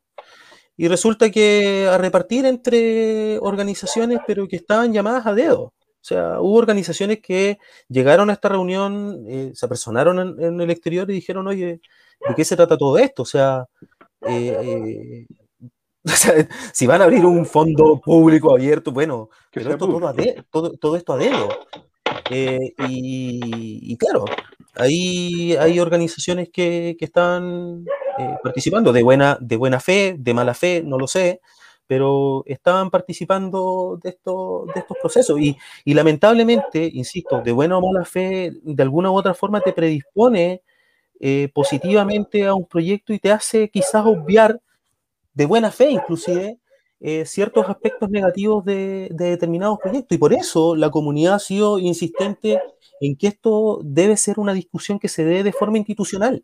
Y 0.76 0.88
resulta 0.88 1.30
que 1.30 1.88
a 1.92 1.98
repartir 1.98 2.46
entre 2.46 3.38
organizaciones, 3.40 4.20
pero 4.26 4.48
que 4.48 4.56
estaban 4.56 4.94
llamadas 4.94 5.26
a 5.26 5.34
dedo. 5.34 5.62
O 5.62 5.74
sea, 6.02 6.40
hubo 6.40 6.56
organizaciones 6.56 7.20
que 7.22 7.58
llegaron 7.90 8.30
a 8.30 8.34
esta 8.34 8.50
reunión, 8.50 9.26
eh, 9.28 9.52
se 9.54 9.66
apersonaron 9.66 10.20
en, 10.20 10.44
en, 10.44 10.62
el 10.62 10.70
exterior 10.70 11.10
y 11.12 11.16
dijeron, 11.16 11.48
oye, 11.48 11.82
¿de 12.28 12.36
qué 12.36 12.46
se 12.46 12.56
trata 12.56 12.78
todo 12.78 12.98
esto? 12.98 13.24
O 13.24 13.26
sea, 13.26 13.66
eh, 14.22 15.26
o 16.14 16.16
sea, 16.16 16.48
si 16.74 16.88
van 16.88 17.02
a 17.02 17.06
abrir 17.06 17.26
un 17.26 17.46
fondo 17.46 18.00
público 18.02 18.54
abierto, 18.54 18.92
bueno, 18.92 19.30
pero 19.52 19.72
esto 19.72 19.88
todo, 19.88 20.14
de, 20.14 20.44
todo, 20.50 20.72
todo, 20.78 20.96
esto 20.96 21.14
a 21.14 21.18
dedo. 21.18 21.50
Eh, 22.32 22.74
y, 22.88 23.92
y, 23.94 23.98
claro, 23.98 24.26
ahí 24.76 25.56
hay 25.60 25.80
organizaciones 25.80 26.50
que, 26.50 26.96
que 26.98 27.06
están 27.06 27.86
eh, 28.18 28.38
participando 28.44 28.92
de 28.92 29.04
buena, 29.04 29.38
de 29.40 29.58
buena 29.58 29.80
fe, 29.80 30.16
de 30.18 30.34
mala 30.34 30.54
fe, 30.54 30.82
no 30.84 30.98
lo 30.98 31.08
sé, 31.08 31.42
pero 31.88 32.44
estaban 32.46 32.90
participando 32.90 34.00
de, 34.02 34.10
esto, 34.10 34.66
de 34.74 34.80
estos 34.80 34.98
procesos. 35.02 35.40
Y, 35.40 35.58
y, 35.86 35.94
lamentablemente, 35.94 36.90
insisto, 36.94 37.42
de 37.42 37.52
buena 37.52 37.78
o 37.78 37.82
mala 37.82 38.06
fe, 38.06 38.52
de 38.64 38.84
alguna 38.84 39.12
u 39.12 39.16
otra 39.16 39.34
forma 39.34 39.62
te 39.62 39.74
predispone 39.74 40.62
eh, 41.20 41.50
positivamente 41.54 42.46
a 42.46 42.54
un 42.54 42.66
proyecto 42.66 43.14
y 43.14 43.20
te 43.20 43.32
hace 43.32 43.70
quizás 43.70 44.06
obviar 44.06 44.62
de 45.40 45.46
buena 45.46 45.72
fe 45.72 45.90
inclusive, 45.90 46.60
eh, 47.00 47.26
ciertos 47.26 47.70
aspectos 47.70 48.10
negativos 48.10 48.66
de, 48.66 49.08
de, 49.12 49.30
determinados 49.30 49.80
proyectos. 49.80 50.14
Y 50.18 50.20
por 50.20 50.34
eso 50.34 50.76
la 50.76 50.90
comunidad 50.90 51.36
ha 51.36 51.40
sido 51.40 51.80
insistente 51.80 52.62
en 53.00 53.16
que 53.16 53.28
esto 53.28 53.80
debe 53.82 54.18
ser 54.18 54.38
una 54.38 54.54
discusión 54.54 55.00
que 55.00 55.08
se 55.08 55.24
dé 55.24 55.44
de 55.44 55.54
forma 55.54 55.78
institucional, 55.78 56.44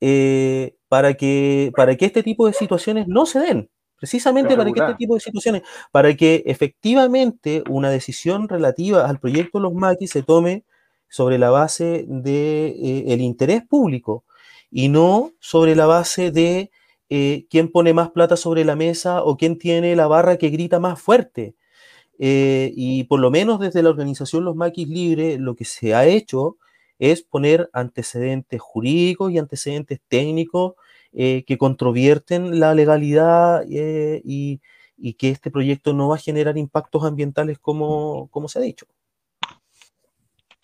eh, 0.00 0.74
para, 0.88 1.12
que, 1.14 1.70
para 1.76 1.96
que 1.96 2.06
este 2.06 2.22
tipo 2.22 2.46
de 2.46 2.54
situaciones 2.54 3.08
no 3.08 3.26
se 3.26 3.40
den. 3.40 3.70
Precisamente 3.98 4.56
para 4.56 4.72
que 4.72 4.80
este 4.80 4.94
tipo 4.94 5.14
de 5.14 5.20
situaciones, 5.20 5.62
para 5.90 6.14
que 6.14 6.44
efectivamente 6.46 7.62
una 7.68 7.90
decisión 7.90 8.48
relativa 8.48 9.06
al 9.06 9.18
proyecto 9.18 9.60
Los 9.60 9.74
Maquis 9.74 10.12
se 10.12 10.22
tome 10.22 10.64
sobre 11.10 11.36
la 11.36 11.50
base 11.50 12.06
del 12.08 12.22
de, 12.22 12.68
eh, 12.68 13.04
el 13.08 13.20
interés 13.20 13.66
público 13.66 14.24
y 14.70 14.88
no 14.88 15.32
sobre 15.40 15.74
la 15.74 15.86
base 15.86 16.30
de 16.30 16.70
eh, 17.10 17.46
quién 17.48 17.70
pone 17.72 17.94
más 17.94 18.10
plata 18.10 18.36
sobre 18.36 18.64
la 18.64 18.76
mesa 18.76 19.22
o 19.22 19.36
quién 19.36 19.58
tiene 19.58 19.96
la 19.96 20.06
barra 20.06 20.36
que 20.36 20.50
grita 20.50 20.78
más 20.78 21.00
fuerte. 21.00 21.54
Eh, 22.18 22.72
y 22.74 23.04
por 23.04 23.20
lo 23.20 23.30
menos 23.30 23.60
desde 23.60 23.82
la 23.82 23.90
organización 23.90 24.44
Los 24.44 24.56
Maquis 24.56 24.88
Libres, 24.88 25.38
lo 25.40 25.54
que 25.54 25.64
se 25.64 25.94
ha 25.94 26.04
hecho 26.04 26.58
es 26.98 27.22
poner 27.22 27.70
antecedentes 27.72 28.60
jurídicos 28.60 29.32
y 29.32 29.38
antecedentes 29.38 30.00
técnicos 30.08 30.74
eh, 31.12 31.44
que 31.46 31.56
controvierten 31.56 32.60
la 32.60 32.74
legalidad 32.74 33.64
y, 33.66 34.60
y, 34.96 35.14
que 35.14 35.30
este 35.30 35.50
proyecto 35.50 35.94
no 35.94 36.08
va 36.08 36.16
a 36.16 36.18
generar 36.18 36.58
impactos 36.58 37.04
ambientales 37.04 37.58
como, 37.58 38.28
como 38.30 38.48
se 38.48 38.58
ha 38.58 38.62
dicho. 38.62 38.86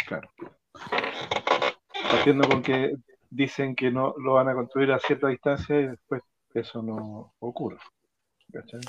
Claro. 0.07 0.29
Partiendo 2.11 2.49
con 2.49 2.63
que 2.63 2.97
dicen 3.31 3.75
que 3.75 3.91
no 3.91 4.15
lo 4.19 4.35
van 4.35 4.49
a 4.49 4.55
construir 4.55 4.93
a 4.93 4.99
cierta 4.99 5.29
distancia 5.29 5.81
y 5.81 5.87
después 5.87 6.23
eso 6.55 6.83
no 6.83 7.35
ocurre. 7.41 7.79
¿cachai? 8.53 8.81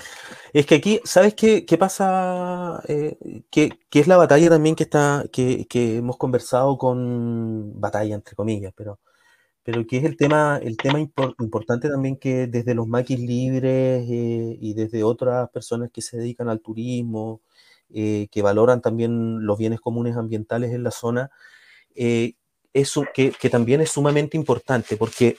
Es 0.52 0.66
que 0.66 0.76
aquí, 0.76 1.00
¿sabes 1.04 1.34
qué, 1.34 1.66
qué 1.66 1.76
pasa? 1.76 2.82
Eh, 2.88 3.42
que, 3.50 3.78
es 3.92 4.06
la 4.06 4.16
batalla 4.16 4.48
también 4.48 4.76
que 4.76 4.84
está, 4.84 5.24
que, 5.32 5.66
que, 5.66 5.96
hemos 5.96 6.16
conversado 6.16 6.78
con 6.78 7.80
batalla, 7.80 8.14
entre 8.14 8.36
comillas, 8.36 8.72
pero, 8.76 9.00
pero 9.62 9.86
que 9.86 9.98
es 9.98 10.04
el 10.04 10.16
tema, 10.16 10.60
el 10.62 10.76
tema 10.76 11.00
impor, 11.00 11.34
importante 11.40 11.88
también 11.88 12.16
que 12.16 12.46
desde 12.46 12.74
los 12.74 12.86
maquis 12.86 13.18
libres 13.18 14.08
eh, 14.08 14.58
y 14.60 14.74
desde 14.74 15.02
otras 15.02 15.50
personas 15.50 15.90
que 15.92 16.02
se 16.02 16.18
dedican 16.18 16.48
al 16.48 16.60
turismo, 16.60 17.40
eh, 17.90 18.28
que 18.30 18.42
valoran 18.42 18.80
también 18.80 19.44
los 19.46 19.58
bienes 19.58 19.80
comunes 19.80 20.16
ambientales 20.16 20.72
en 20.72 20.82
la 20.84 20.90
zona, 20.90 21.30
eh, 21.94 22.34
eso 22.76 23.04
que, 23.14 23.32
también 23.50 23.80
es 23.80 23.90
sumamente 23.90 24.36
importante, 24.36 24.96
porque, 24.96 25.38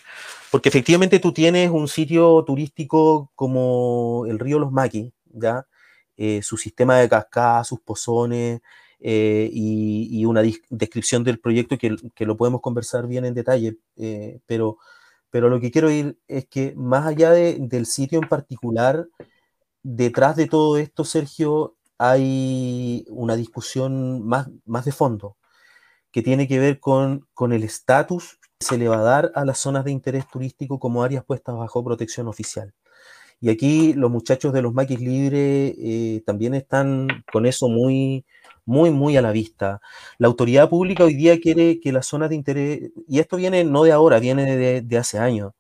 porque 0.52 0.70
efectivamente 0.70 1.20
tú 1.20 1.32
tienes 1.32 1.70
un 1.70 1.88
sitio 1.88 2.44
turístico 2.46 3.32
como 3.36 4.26
el 4.28 4.40
río 4.40 4.60
Los 4.60 4.72
Maquis, 4.72 5.12
¿ya? 5.26 5.66
Eh, 6.18 6.42
su 6.42 6.58
sistema 6.58 6.98
de 6.98 7.10
cascadas, 7.10 7.68
sus 7.68 7.80
pozones 7.82 8.62
eh, 9.00 9.50
y, 9.54 10.26
una 10.26 10.42
descripción 10.70 11.24
del 11.24 11.40
proyecto 11.40 11.78
que, 11.78 11.96
que, 12.16 12.26
lo 12.26 12.38
podemos 12.38 12.62
conversar 12.62 13.08
bien 13.08 13.26
en 13.26 13.36
detalle, 13.36 13.78
eh, 13.98 14.40
pero, 14.48 14.80
pero 15.30 15.50
lo 15.50 15.60
que 15.60 15.72
quiero 15.72 15.92
ir 15.92 16.18
es 16.28 16.48
que 16.48 16.74
más 16.76 17.06
allá 17.06 17.32
de, 17.32 17.58
del 17.60 17.86
sitio 17.86 18.20
en 18.20 18.28
particular, 18.28 19.08
detrás 19.84 20.36
de 20.36 20.48
todo 20.48 20.78
esto, 20.78 21.04
Sergio, 21.06 21.76
hay 22.00 23.06
una 23.10 23.36
discusión 23.36 24.26
más, 24.28 24.50
más 24.66 24.86
de 24.86 24.92
fondo 24.92 25.38
que 26.18 26.24
tiene 26.24 26.48
que 26.48 26.58
ver 26.58 26.80
con, 26.80 27.28
con 27.36 27.54
el 27.54 27.64
estatus 27.64 28.40
que 28.42 28.66
se 28.66 28.80
le 28.80 28.88
va 28.88 28.98
a 28.98 29.02
dar 29.04 29.32
a 29.36 29.46
las 29.46 29.60
zonas 29.60 29.86
de 29.86 29.92
interés 29.92 30.28
turístico 30.28 30.80
como 30.80 31.04
áreas 31.04 31.24
puestas 31.24 31.56
bajo 31.56 31.84
protección 31.84 32.28
oficial. 32.28 32.74
Y 33.40 33.52
aquí 33.52 33.94
los 33.94 34.10
muchachos 34.10 34.52
de 34.52 34.64
los 34.64 34.74
maquis 34.74 35.00
libres 35.00 35.76
eh, 35.78 36.24
también 36.26 36.56
están 36.56 37.08
con 37.32 37.46
eso 37.46 37.70
muy, 37.70 38.26
muy, 38.66 38.90
muy 38.90 39.16
a 39.16 39.22
la 39.22 39.32
vista. 39.32 39.80
La 40.18 40.28
autoridad 40.28 40.68
pública 40.70 41.04
hoy 41.04 41.14
día 41.14 41.40
quiere 41.40 41.80
que 41.80 41.92
las 41.92 42.08
zonas 42.08 42.30
de 42.30 42.36
interés, 42.36 42.90
y 43.08 43.20
esto 43.20 43.38
viene 43.38 43.64
no 43.64 43.84
de 43.84 43.92
ahora, 43.92 44.18
viene 44.18 44.82
de, 44.82 44.98
hace 44.98 45.20
años, 45.20 45.54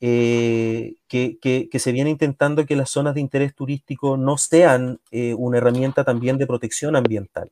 eh, 0.00 0.94
que, 1.08 1.68
se 1.76 1.90
viene 1.90 2.10
intentando 2.10 2.66
que 2.66 2.76
las 2.76 2.90
zonas 2.90 3.14
de 3.14 3.20
interés 3.20 3.52
turístico 3.52 4.16
no 4.16 4.38
sean 4.38 5.00
eh, 5.10 5.34
una 5.34 5.58
herramienta 5.58 6.04
también 6.04 6.38
de 6.38 6.46
protección 6.46 6.94
ambiental, 6.94 7.50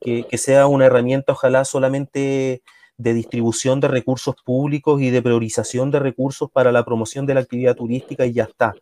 Que, 0.00 0.38
sea 0.38 0.66
una 0.66 0.86
herramienta 0.86 1.32
ojalá 1.32 1.64
solamente 1.64 2.62
de 2.96 3.14
distribución 3.14 3.80
de 3.80 3.88
recursos 3.88 4.36
públicos 4.44 5.00
y 5.00 5.10
de 5.10 5.22
priorización 5.22 5.90
de 5.90 5.98
recursos 5.98 6.50
para 6.50 6.72
la 6.72 6.84
promoción 6.84 7.26
de 7.26 7.34
la 7.34 7.40
actividad 7.40 7.74
turística 7.74 8.24
y 8.26 8.32
ya 8.32 8.44
está. 8.44 8.74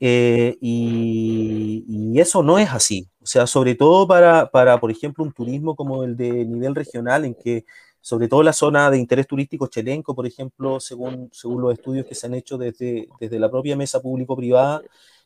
Eh, 0.00 0.56
y, 0.60 2.18
eso 2.18 2.42
no 2.42 2.58
es 2.58 2.70
así. 2.70 3.08
O 3.22 3.26
sea, 3.26 3.46
sobre 3.46 3.74
todo 3.74 4.06
para, 4.08 4.50
para, 4.50 4.80
por 4.80 4.90
ejemplo, 4.90 5.22
un 5.22 5.32
turismo 5.32 5.76
como 5.76 6.04
el 6.04 6.16
de 6.16 6.44
nivel 6.46 6.74
regional, 6.74 7.24
en 7.24 7.34
que 7.34 7.64
sobre 8.00 8.28
todo 8.28 8.42
la 8.44 8.52
zona 8.52 8.88
de 8.90 8.98
interés 8.98 9.26
turístico 9.26 9.66
chelenco, 9.66 10.14
por 10.14 10.26
ejemplo, 10.26 10.78
según, 10.78 11.28
según 11.32 11.60
los 11.60 11.72
estudios 11.72 12.06
que 12.06 12.14
se 12.14 12.26
han 12.26 12.34
hecho 12.34 12.56
desde, 12.56 13.08
desde 13.18 13.38
la 13.40 13.50
propia 13.50 13.76
mesa 13.76 14.00
público-privada, 14.00 14.80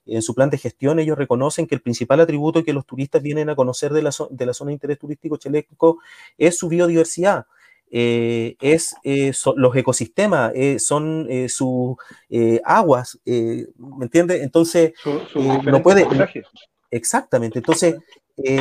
en 0.06 0.22
su 0.22 0.34
plan 0.34 0.50
de 0.50 0.58
gestión 0.58 0.98
ellos 0.98 1.18
reconocen 1.18 1.66
que 1.66 1.74
el 1.74 1.82
principal 1.82 2.20
atributo 2.20 2.64
que 2.64 2.72
los 2.72 2.86
turistas 2.86 3.22
vienen 3.22 3.50
a 3.50 3.54
conocer 3.54 3.92
de 3.92 4.02
la, 4.02 4.10
de 4.30 4.46
la 4.46 4.54
zona 4.54 4.68
de 4.68 4.74
interés 4.74 4.98
turístico 4.98 5.36
chelenco 5.36 5.98
es 6.38 6.58
su 6.58 6.68
biodiversidad. 6.68 7.46
Eh, 7.92 8.56
es 8.60 8.94
eh, 9.02 9.32
los 9.56 9.74
ecosistemas, 9.74 10.52
eh, 10.54 10.78
son 10.78 11.28
sus 11.48 11.96
aguas, 12.64 13.18
¿me 13.24 13.66
entiendes? 14.02 14.42
Entonces, 14.42 14.92
no 15.34 15.82
puede... 15.82 16.06
Exactamente, 16.92 17.60
entonces 17.60 17.96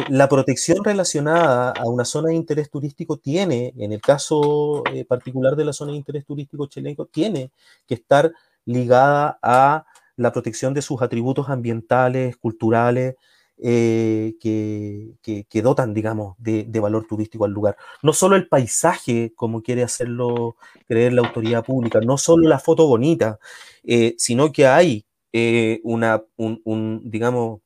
la 0.10 0.30
protección 0.30 0.84
relacionada 0.84 1.72
a 1.72 1.86
una 1.86 2.06
zona 2.06 2.30
de 2.30 2.36
interés 2.36 2.70
turístico 2.70 3.18
tiene, 3.18 3.74
en 3.78 3.92
el 3.92 4.02
caso 4.02 4.84
particular 5.08 5.56
de 5.56 5.66
la 5.66 5.74
zona 5.74 5.94
de 5.94 5.98
interés 5.98 6.26
turístico 6.26 6.68
chilenco, 6.68 7.06
tiene 7.06 7.50
que 7.88 7.96
estar 7.96 8.32
ligada 8.66 9.40
a 9.42 9.86
la 10.20 10.32
protección 10.34 10.74
de 10.74 10.82
sus 10.82 11.02
atributos 11.02 11.50
ambientales, 11.50 12.36
culturales, 12.38 13.16
eh, 13.62 14.36
que, 14.40 15.62
dotan, 15.62 15.94
digamos, 15.94 16.36
de, 16.38 16.80
valor 16.80 17.06
turístico 17.08 17.46
al 17.46 17.52
lugar. 17.52 17.78
No 18.04 18.14
solo 18.14 18.36
el 18.36 18.48
paisaje, 18.48 19.34
como 19.36 19.62
quiere 19.62 19.84
hacerlo 19.84 20.58
creer 20.88 21.14
la 21.14 21.22
autoridad 21.22 21.64
pública, 21.66 22.00
no 22.02 22.18
solo 22.18 22.48
la 22.50 22.60
foto 22.60 22.86
bonita, 22.88 23.40
eh, 23.84 24.16
sino 24.18 24.52
que 24.52 24.68
hay 24.68 25.06
eh, 25.34 25.80
una, 25.84 26.24
un, 26.38 27.02
digamos, 27.06 27.62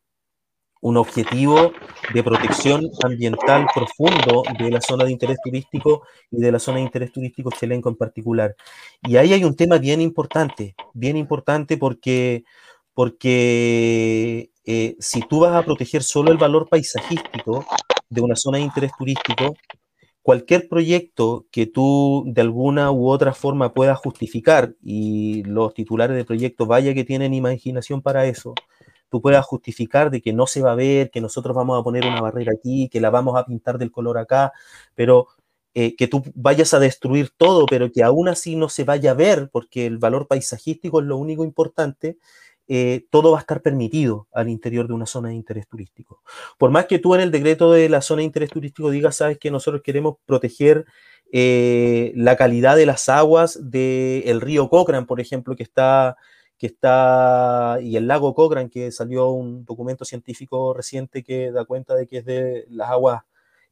un 0.84 0.98
objetivo 0.98 1.72
de 2.14 2.24
protección 2.24 2.90
ambiental 3.04 3.68
profundo 3.74 4.44
de 4.60 4.70
la 4.70 4.82
zona 4.82 5.06
de 5.06 5.12
interés 5.12 5.38
turístico 5.42 6.04
y 6.30 6.42
de 6.42 6.52
la 6.52 6.60
zona 6.60 6.78
de 6.78 6.84
interés 6.84 7.12
turístico 7.12 7.52
chilenco 7.58 7.88
en 7.88 7.96
particular. 7.96 8.54
Y 9.02 9.16
ahí 9.16 9.32
hay 9.32 9.46
un 9.46 9.56
tema 9.56 9.78
bien 9.78 10.02
importante, 10.02 10.76
bien 10.94 11.16
importante 11.16 11.78
porque, 11.78 12.44
porque 12.94 14.52
eh, 14.66 14.98
si 15.00 15.22
tú 15.22 15.40
vas 15.40 15.56
a 15.56 15.64
proteger 15.64 16.04
solo 16.04 16.32
el 16.32 16.38
valor 16.38 16.68
paisajístico 16.68 17.66
de 18.10 18.22
una 18.22 18.36
zona 18.36 18.58
de 18.58 18.66
interés 18.66 18.92
turístico, 18.98 19.56
cualquier 20.22 20.68
proyecto 20.68 21.46
que 21.50 21.66
tú 21.66 22.26
de 22.28 22.42
alguna 22.42 22.92
u 22.92 23.08
otra 23.08 23.34
forma 23.34 23.74
puedas 23.74 24.00
justificar 24.00 24.74
y 24.84 25.44
los 25.44 25.74
titulares 25.74 26.18
de 26.18 26.26
proyecto 26.26 26.66
vaya 26.66 26.94
que 26.94 27.06
tienen 27.06 27.34
imaginación 27.34 28.02
para 28.02 28.26
eso, 28.26 28.54
tú 29.14 29.22
puedas 29.22 29.46
justificar 29.46 30.10
de 30.10 30.24
que 30.24 30.34
no 30.34 30.48
se 30.48 30.64
va 30.64 30.72
a 30.72 30.76
ver, 30.76 31.12
que 31.12 31.22
nosotros 31.22 31.56
vamos 31.56 31.80
a 31.80 31.84
poner 31.84 32.04
una 32.04 32.20
barrera 32.20 32.52
aquí, 32.58 32.90
que 32.90 33.00
la 33.00 33.12
vamos 33.12 33.38
a 33.38 33.46
pintar 33.46 33.78
del 33.78 33.92
color 33.92 34.18
acá, 34.18 34.54
pero 34.96 35.28
eh, 35.76 35.96
que 35.96 36.08
tú 36.08 36.24
vayas 36.34 36.74
a 36.74 36.80
destruir 36.80 37.30
todo, 37.38 37.68
pero 37.68 37.92
que 37.92 38.02
aún 38.02 38.28
así 38.28 38.56
no 38.56 38.70
se 38.70 38.86
vaya 38.86 39.12
a 39.12 39.14
ver, 39.14 39.50
porque 39.52 39.86
el 39.86 40.00
valor 40.00 40.26
paisajístico 40.28 41.00
es 41.00 41.06
lo 41.06 41.18
único 41.18 41.44
importante, 41.44 42.18
eh, 42.68 43.06
todo 43.12 43.34
va 43.34 43.38
a 43.38 43.42
estar 43.42 43.62
permitido 43.62 44.28
al 44.34 44.50
interior 44.50 44.88
de 44.88 44.96
una 44.96 45.06
zona 45.06 45.30
de 45.30 45.36
interés 45.36 45.68
turístico. 45.68 46.24
Por 46.58 46.72
más 46.72 46.88
que 46.88 46.98
tú 46.98 47.14
en 47.14 47.22
el 47.22 47.30
decreto 47.30 47.72
de 47.72 47.90
la 47.90 48.02
zona 48.02 48.22
de 48.22 48.26
interés 48.26 48.50
turístico 48.50 48.90
digas, 48.90 49.18
sabes 49.18 49.38
que 49.38 49.52
nosotros 49.52 49.84
queremos 49.84 50.16
proteger 50.26 50.88
eh, 51.32 52.14
la 52.16 52.36
calidad 52.36 52.78
de 52.78 52.88
las 52.88 53.10
aguas 53.10 53.60
del 53.62 54.42
río 54.42 54.70
Cochrane, 54.70 55.06
por 55.06 55.22
ejemplo, 55.22 55.56
que 55.56 55.62
está, 55.62 56.18
que 56.64 56.68
está, 56.68 57.78
y 57.82 57.98
el 57.98 58.08
lago 58.08 58.34
Cochrane, 58.34 58.70
que 58.70 58.90
salió 58.94 59.32
un 59.32 59.66
documento 59.66 60.06
científico 60.06 60.74
reciente 60.74 61.22
que 61.22 61.52
da 61.52 61.66
cuenta 61.66 61.94
de 61.94 62.08
que 62.08 62.20
es 62.20 62.26
de 62.26 62.66
las 62.70 62.90
aguas 62.90 63.24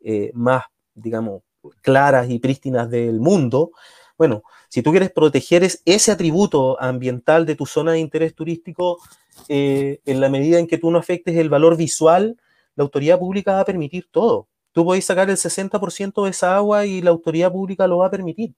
eh, 0.01 0.31
más, 0.33 0.65
digamos, 0.93 1.41
claras 1.79 2.29
y 2.29 2.37
prístinas 2.39 2.89
del 2.89 3.21
mundo. 3.21 3.71
Bueno, 4.17 4.43
si 4.67 4.81
tú 4.81 4.91
quieres 4.91 5.09
proteger 5.09 5.63
ese 5.85 6.11
atributo 6.11 6.81
ambiental 6.81 7.45
de 7.45 7.55
tu 7.55 7.65
zona 7.65 7.93
de 7.93 7.99
interés 7.99 8.35
turístico, 8.35 8.99
eh, 9.47 10.01
en 10.05 10.19
la 10.19 10.27
medida 10.27 10.59
en 10.59 10.67
que 10.67 10.77
tú 10.77 10.91
no 10.91 10.99
afectes 10.99 11.37
el 11.37 11.47
valor 11.47 11.77
visual, 11.77 12.35
la 12.75 12.83
autoridad 12.83 13.19
pública 13.19 13.53
va 13.53 13.61
a 13.61 13.65
permitir 13.65 14.09
todo. 14.11 14.49
Tú 14.73 14.83
podés 14.83 15.05
sacar 15.05 15.29
el 15.29 15.37
60% 15.37 16.25
de 16.25 16.29
esa 16.29 16.57
agua 16.57 16.85
y 16.85 17.01
la 17.01 17.11
autoridad 17.11 17.53
pública 17.53 17.87
lo 17.87 17.99
va 17.99 18.07
a 18.07 18.11
permitir. 18.11 18.53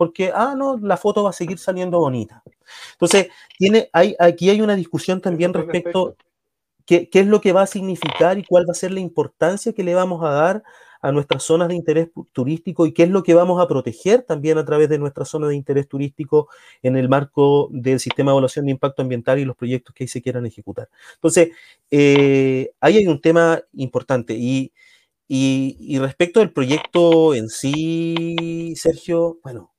Porque, 0.00 0.32
ah, 0.34 0.54
no, 0.56 0.78
la 0.78 0.96
foto 0.96 1.24
va 1.24 1.28
a 1.28 1.34
seguir 1.34 1.58
saliendo 1.58 1.98
bonita. 1.98 2.42
Entonces, 2.92 3.28
tiene, 3.58 3.90
hay, 3.92 4.16
aquí 4.18 4.48
hay 4.48 4.62
una 4.62 4.74
discusión 4.74 5.20
también 5.20 5.52
respecto 5.52 6.16
qué, 6.86 7.10
qué 7.10 7.20
es 7.20 7.26
lo 7.26 7.42
que 7.42 7.52
va 7.52 7.60
a 7.60 7.66
significar 7.66 8.38
y 8.38 8.44
cuál 8.44 8.64
va 8.66 8.72
a 8.72 8.74
ser 8.74 8.92
la 8.92 9.00
importancia 9.00 9.74
que 9.74 9.84
le 9.84 9.94
vamos 9.94 10.24
a 10.24 10.30
dar 10.30 10.62
a 11.02 11.12
nuestras 11.12 11.42
zonas 11.42 11.68
de 11.68 11.74
interés 11.74 12.08
turístico 12.32 12.86
y 12.86 12.94
qué 12.94 13.02
es 13.02 13.10
lo 13.10 13.22
que 13.22 13.34
vamos 13.34 13.60
a 13.60 13.68
proteger 13.68 14.22
también 14.22 14.56
a 14.56 14.64
través 14.64 14.88
de 14.88 14.98
nuestra 14.98 15.26
zona 15.26 15.48
de 15.48 15.56
interés 15.56 15.86
turístico 15.86 16.48
en 16.80 16.96
el 16.96 17.10
marco 17.10 17.68
del 17.70 18.00
sistema 18.00 18.30
de 18.30 18.36
evaluación 18.36 18.64
de 18.64 18.70
impacto 18.70 19.02
ambiental 19.02 19.38
y 19.38 19.44
los 19.44 19.56
proyectos 19.56 19.94
que 19.94 20.04
ahí 20.04 20.08
se 20.08 20.22
quieran 20.22 20.46
ejecutar. 20.46 20.88
Entonces, 21.16 21.50
eh, 21.90 22.72
ahí 22.80 22.96
hay 22.96 23.06
un 23.06 23.20
tema 23.20 23.60
importante 23.74 24.32
y, 24.34 24.72
y, 25.32 25.98
respecto 26.00 26.40
del 26.40 26.52
proyecto 26.52 27.34
en 27.36 27.48
sí, 27.48 28.74
Sergio, 28.76 29.38
bueno, 29.44 29.69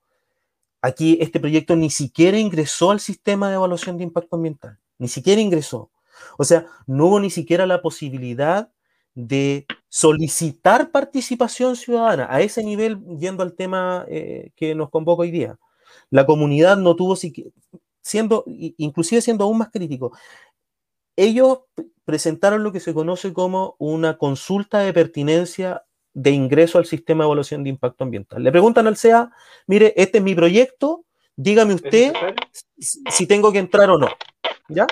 aquí 0.81 1.17
este 1.21 1.39
proyecto 1.39 1.75
ni 1.75 1.89
siquiera 1.89 2.37
ingresó 2.37 2.91
al 2.91 2.99
sistema 2.99 3.49
de 3.49 3.55
evaluación 3.55 3.97
de 3.97 4.03
impacto 4.03 4.35
ambiental, 4.35 4.79
ni 4.97 5.07
siquiera 5.07 5.41
ingresó. 5.41 5.91
O 6.37 6.43
sea, 6.43 6.65
no 6.87 7.07
hubo 7.07 7.19
ni 7.19 7.29
siquiera 7.29 7.65
la 7.65 7.81
posibilidad 7.81 8.71
de 9.13 9.65
solicitar 9.89 10.91
participación 10.91 11.75
ciudadana 11.75 12.27
a 12.29 12.41
ese 12.41 12.63
nivel, 12.63 12.99
yendo 13.19 13.43
al 13.43 13.53
tema 13.53 14.05
eh, 14.07 14.51
que 14.55 14.73
nos 14.75 14.89
convoca 14.89 15.23
hoy 15.23 15.31
día. 15.31 15.57
La 16.09 16.25
comunidad 16.25 16.77
no 16.77 16.95
tuvo, 16.95 17.17
siendo, 18.01 18.43
inclusive 18.47 19.21
siendo 19.21 19.43
aún 19.43 19.57
más 19.57 19.69
crítico, 19.69 20.13
ellos 21.15 21.59
presentaron 22.05 22.63
lo 22.63 22.71
que 22.71 22.79
se 22.79 22.93
conoce 22.93 23.33
como 23.33 23.75
una 23.77 24.17
consulta 24.17 24.79
de 24.79 24.93
pertinencia 24.93 25.83
de 26.13 26.31
ingreso 26.31 26.77
al 26.77 26.85
sistema 26.85 27.23
de 27.23 27.27
evaluación 27.27 27.63
de 27.63 27.69
impacto 27.69 28.03
ambiental. 28.03 28.43
Le 28.43 28.51
preguntan 28.51 28.87
al 28.87 28.97
CEA, 28.97 29.31
mire, 29.67 29.93
este 29.95 30.17
es 30.17 30.23
mi 30.23 30.35
proyecto, 30.35 31.05
dígame 31.35 31.73
usted 31.73 32.13
si 32.77 33.27
tengo 33.27 33.51
que 33.51 33.59
entrar 33.59 33.89
o 33.89 33.97
no. 33.97 34.07
¿Ya? 34.67 34.87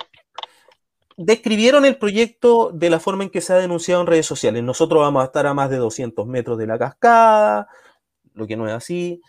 describieron 1.22 1.84
el 1.84 1.98
proyecto 1.98 2.72
de 2.74 2.90
la 2.90 2.98
forma 3.02 3.26
en 3.26 3.30
que 3.30 3.42
se 3.42 3.52
ha 3.52 3.58
denunciado 3.58 4.00
en 4.00 4.08
redes 4.08 4.26
sociales. 4.26 4.64
Nosotros 4.64 5.02
vamos 5.02 5.22
a 5.22 5.26
estar 5.26 5.46
a 5.48 5.54
más 5.54 5.70
de 5.70 5.76
200 5.76 6.26
metros 6.26 6.58
de 6.58 6.66
la 6.66 6.80
cascada, 6.80 7.68
lo 8.34 8.48
que 8.48 8.56
no 8.56 8.66
es 8.70 8.74
así. 8.74 9.22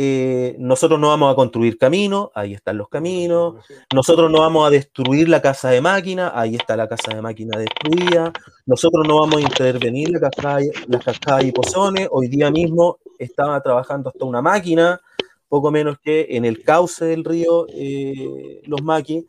Eh, 0.00 0.54
nosotros 0.60 1.00
no 1.00 1.08
vamos 1.08 1.32
a 1.32 1.34
construir 1.34 1.76
caminos, 1.76 2.28
ahí 2.34 2.54
están 2.54 2.78
los 2.78 2.88
caminos. 2.88 3.56
Nosotros 3.92 4.30
no 4.30 4.40
vamos 4.40 4.64
a 4.64 4.70
destruir 4.70 5.28
la 5.28 5.42
casa 5.42 5.70
de 5.70 5.80
máquina, 5.80 6.30
ahí 6.34 6.54
está 6.54 6.76
la 6.76 6.88
casa 6.88 7.16
de 7.16 7.20
máquina 7.20 7.58
destruida. 7.58 8.32
Nosotros 8.64 9.04
no 9.08 9.18
vamos 9.18 9.38
a 9.38 9.40
intervenir 9.40 10.10
la 10.10 10.20
cascada, 10.20 10.60
las 10.86 11.04
cascadas 11.04 11.44
y 11.44 11.50
pozones. 11.50 12.06
Hoy 12.12 12.28
día 12.28 12.48
mismo 12.48 12.98
estaba 13.18 13.60
trabajando 13.60 14.10
hasta 14.10 14.24
una 14.24 14.40
máquina, 14.40 15.00
poco 15.48 15.72
menos 15.72 15.98
que 15.98 16.28
en 16.30 16.44
el 16.44 16.62
cauce 16.62 17.04
del 17.04 17.24
río 17.24 17.66
eh, 17.68 18.62
Los 18.66 18.82
Maquis. 18.82 19.24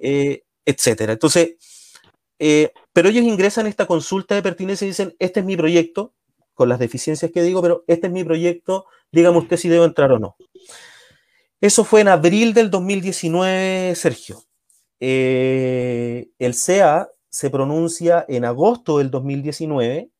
Eh, 0.00 0.44
etcétera. 0.64 1.14
Entonces, 1.14 1.56
eh, 2.38 2.72
pero 2.92 3.08
ellos 3.08 3.24
ingresan 3.24 3.66
esta 3.66 3.86
consulta 3.86 4.34
de 4.36 4.42
pertinencia 4.42 4.84
y 4.84 4.88
dicen, 4.88 5.14
este 5.18 5.40
es 5.40 5.46
mi 5.46 5.56
proyecto, 5.56 6.14
con 6.54 6.68
las 6.68 6.78
deficiencias 6.78 7.32
que 7.32 7.42
digo, 7.42 7.62
pero 7.62 7.84
este 7.86 8.06
es 8.06 8.12
mi 8.12 8.24
proyecto, 8.24 8.86
dígame 9.12 9.38
usted 9.38 9.56
si 9.56 9.68
debo 9.68 9.84
entrar 9.84 10.10
o 10.12 10.18
no. 10.18 10.36
Eso 11.60 11.84
fue 11.84 12.00
en 12.00 12.08
abril 12.08 12.54
del 12.54 12.70
2019, 12.70 13.94
Sergio. 13.94 14.42
Eh, 14.98 16.28
el 16.38 16.54
CEA 16.54 17.08
se 17.28 17.50
pronuncia 17.50 18.24
en 18.28 18.44
agosto 18.44 18.98
del 18.98 19.10
2019. 19.10 20.10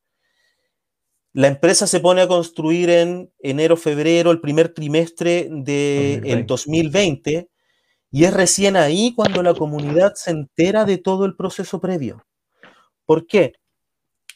La 1.35 1.49
empresa 1.49 1.87
se 1.87 2.01
pone 2.01 2.21
a 2.21 2.29
construir 2.29 2.91
en 2.91 3.33
enero, 3.41 3.77
febrero, 3.77 4.31
el 4.31 4.41
primer 4.41 4.69
trimestre 4.69 5.49
del 5.51 5.65
de 5.65 6.45
2020 6.47 7.49
y 8.15 8.25
es 8.25 8.35
recién 8.35 8.77
ahí 8.77 9.15
cuando 9.15 9.43
la 9.43 9.55
comunidad 9.55 10.13
se 10.15 10.31
entera 10.31 10.85
de 10.85 10.99
todo 10.99 11.25
el 11.25 11.35
proceso 11.35 11.81
previo. 11.81 12.23
¿Por 13.07 13.27
qué? 13.27 13.55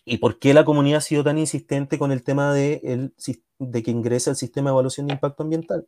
¿Y 0.08 0.18
por 0.18 0.38
qué 0.38 0.54
la 0.54 0.64
comunidad 0.64 0.98
ha 0.98 1.02
sido 1.02 1.24
tan 1.24 1.36
insistente 1.36 1.98
con 1.98 2.12
el 2.12 2.22
tema 2.22 2.54
de, 2.54 3.10
de 3.58 3.82
que 3.82 3.90
ingrese 3.90 4.30
al 4.30 4.36
sistema 4.36 4.70
de 4.70 4.74
evaluación 4.74 5.08
de 5.08 5.14
impacto 5.14 5.42
ambiental? 5.42 5.86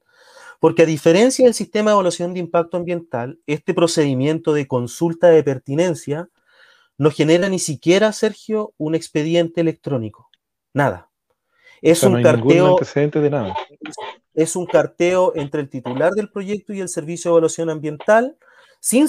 Porque 0.58 0.82
a 0.82 0.86
diferencia 0.86 1.44
del 1.44 1.54
sistema 1.54 1.90
de 1.90 1.94
evaluación 1.94 2.34
de 2.34 2.40
impacto 2.40 2.76
ambiental, 2.76 3.38
este 3.46 3.74
procedimiento 3.74 4.52
de 4.52 4.66
consulta 4.66 5.28
de 5.28 5.44
pertinencia 5.44 6.28
no 6.98 7.12
genera 7.12 7.48
ni 7.48 7.60
siquiera, 7.60 8.12
Sergio, 8.12 8.74
un 8.76 8.96
expediente 8.96 9.60
electrónico. 9.60 10.28
Nada. 10.74 11.10
Es 11.80 12.02
un 12.02 12.20
carteo. 12.20 12.76
de 12.76 13.30
nada. 13.30 13.54
Es 14.34 14.56
un 14.56 14.66
carteo 14.66 15.32
entre 15.36 15.60
el 15.60 15.70
titular 15.70 16.12
del 16.12 16.28
proyecto 16.28 16.72
y 16.72 16.80
el 16.80 16.88
servicio 16.88 17.30
de 17.30 17.34
evaluación 17.34 17.70
ambiental, 17.70 18.36
sin, 18.80 19.08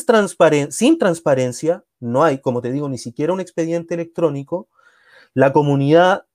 sin 0.70 0.97
transparencia, 0.99 1.84
no 1.99 2.24
hay, 2.24 2.39
como 2.39 2.62
te 2.62 2.72
digo, 2.72 2.88
ni 2.89 2.99
siquiera 2.99 3.34
un 3.34 3.39
expediente 3.39 3.95
electrónico. 3.95 4.68
La 5.34 5.54
comunidad 5.54 6.26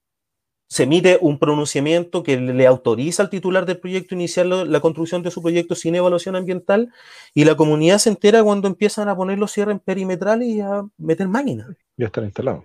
se 0.67 0.83
emite 0.83 1.19
un 1.21 1.37
pronunciamiento 1.37 2.23
que 2.23 2.37
le 2.37 2.65
autoriza 2.65 3.23
al 3.23 3.29
titular 3.29 3.65
del 3.65 3.79
proyecto 3.79 4.15
iniciar 4.15 4.47
la 4.47 4.79
construcción 4.79 5.21
de 5.21 5.31
su 5.31 5.41
proyecto 5.41 5.75
sin 5.75 5.95
evaluación 5.95 6.35
ambiental 6.35 6.91
y 7.33 7.45
la 7.45 7.55
comunidad 7.55 7.99
se 7.99 8.09
entera 8.09 8.43
cuando 8.43 8.67
empiezan 8.67 9.07
a 9.07 9.15
poner 9.15 9.37
los 9.37 9.51
cierres 9.51 9.79
perimetrales 9.83 10.47
y 10.47 10.61
a 10.61 10.83
meter 10.97 11.27
máquinas. 11.27 11.67
Ya 11.97 12.07
están 12.07 12.25
instalados. 12.25 12.63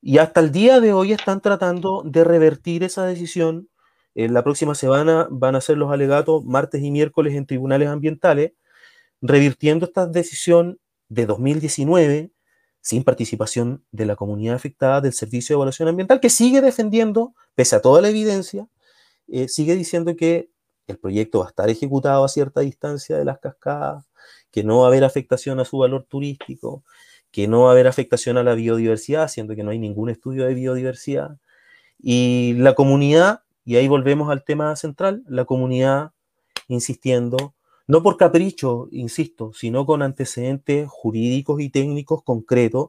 Y 0.00 0.18
hasta 0.18 0.40
el 0.40 0.52
día 0.52 0.80
de 0.80 0.92
hoy 0.92 1.12
están 1.12 1.40
tratando 1.40 2.02
de 2.04 2.24
revertir 2.24 2.84
esa 2.84 3.06
decisión. 3.06 3.68
En 4.14 4.32
la 4.32 4.44
próxima 4.44 4.74
semana 4.74 5.26
van 5.30 5.56
a 5.56 5.60
ser 5.60 5.76
los 5.76 5.90
alegatos 5.90 6.44
martes 6.44 6.82
y 6.82 6.90
miércoles 6.90 7.34
en 7.34 7.46
tribunales 7.46 7.88
ambientales, 7.88 8.52
revirtiendo 9.20 9.86
esta 9.86 10.06
decisión 10.06 10.78
de 11.08 11.26
2019 11.26 12.33
sin 12.84 13.02
participación 13.02 13.82
de 13.92 14.04
la 14.04 14.14
comunidad 14.14 14.56
afectada 14.56 15.00
del 15.00 15.14
Servicio 15.14 15.54
de 15.54 15.56
Evaluación 15.56 15.88
Ambiental, 15.88 16.20
que 16.20 16.28
sigue 16.28 16.60
defendiendo, 16.60 17.34
pese 17.54 17.76
a 17.76 17.80
toda 17.80 18.02
la 18.02 18.10
evidencia, 18.10 18.68
eh, 19.26 19.48
sigue 19.48 19.74
diciendo 19.74 20.14
que 20.16 20.50
el 20.86 20.98
proyecto 20.98 21.38
va 21.38 21.46
a 21.46 21.48
estar 21.48 21.70
ejecutado 21.70 22.22
a 22.22 22.28
cierta 22.28 22.60
distancia 22.60 23.16
de 23.16 23.24
las 23.24 23.38
cascadas, 23.38 24.04
que 24.50 24.64
no 24.64 24.80
va 24.80 24.84
a 24.84 24.88
haber 24.88 25.02
afectación 25.02 25.60
a 25.60 25.64
su 25.64 25.78
valor 25.78 26.04
turístico, 26.04 26.84
que 27.30 27.48
no 27.48 27.62
va 27.62 27.70
a 27.70 27.72
haber 27.72 27.86
afectación 27.86 28.36
a 28.36 28.42
la 28.42 28.52
biodiversidad, 28.52 29.28
siendo 29.28 29.56
que 29.56 29.62
no 29.62 29.70
hay 29.70 29.78
ningún 29.78 30.10
estudio 30.10 30.44
de 30.44 30.52
biodiversidad. 30.52 31.38
Y 31.98 32.52
la 32.58 32.74
comunidad, 32.74 33.44
y 33.64 33.76
ahí 33.76 33.88
volvemos 33.88 34.28
al 34.28 34.44
tema 34.44 34.76
central, 34.76 35.24
la 35.26 35.46
comunidad 35.46 36.12
insistiendo 36.68 37.54
no 37.86 38.02
por 38.02 38.16
capricho, 38.16 38.88
insisto, 38.90 39.52
sino 39.52 39.86
con 39.86 40.02
antecedentes 40.02 40.88
jurídicos 40.88 41.60
y 41.60 41.70
técnicos 41.70 42.22
concretos 42.22 42.88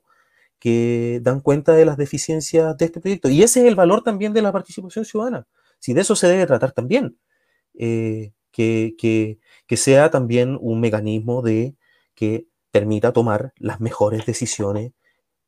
que 0.59 1.19
dan 1.21 1.41
cuenta 1.41 1.73
de 1.73 1.85
las 1.85 1.97
deficiencias 1.97 2.77
de 2.77 2.85
este 2.85 3.01
proyecto. 3.01 3.29
Y 3.29 3.43
ese 3.43 3.61
es 3.61 3.67
el 3.67 3.75
valor 3.75 4.03
también 4.03 4.33
de 4.33 4.41
la 4.41 4.51
participación 4.51 5.05
ciudadana. 5.05 5.47
Si 5.79 5.93
de 5.93 6.01
eso 6.01 6.15
se 6.15 6.27
debe 6.27 6.47
tratar 6.47 6.71
también, 6.71 7.17
eh, 7.75 8.33
que, 8.51 8.95
que, 9.67 9.77
sea 9.77 10.09
también 10.09 10.57
un 10.61 10.79
mecanismo 10.79 11.41
de 11.41 11.75
que 12.15 12.47
permita 12.71 13.11
tomar 13.13 13.53
las 13.57 13.81
mejores 13.81 14.25
decisiones 14.25 14.93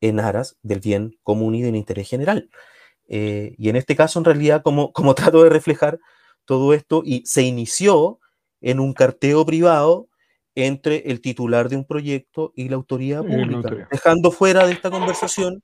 en 0.01 0.19
aras 0.19 0.57
del 0.61 0.81
bien 0.81 1.17
común 1.23 1.55
y 1.55 1.61
del 1.61 1.75
interés 1.75 2.09
general. 2.09 2.49
Eh, 3.07 3.55
y 3.57 3.69
en 3.69 3.77
este 3.77 3.95
caso, 3.95 4.19
en 4.19 4.25
realidad, 4.25 4.61
como, 4.63 4.91
como 4.93 5.15
trato 5.15 5.43
de 5.43 5.49
reflejar 5.49 5.99
todo 6.45 6.73
esto, 6.73 7.01
y 7.05 7.25
se 7.25 7.43
inició 7.43 8.19
en 8.61 8.79
un 8.79 8.93
carteo 8.93 9.45
privado 9.45 10.07
entre 10.55 11.11
el 11.11 11.21
titular 11.21 11.69
de 11.69 11.75
un 11.75 11.85
proyecto 11.85 12.51
y 12.55 12.69
la 12.69 12.77
autoridad 12.77 13.23
pública, 13.23 13.87
dejando 13.91 14.31
fuera 14.31 14.65
de 14.65 14.73
esta 14.73 14.89
conversación 14.89 15.61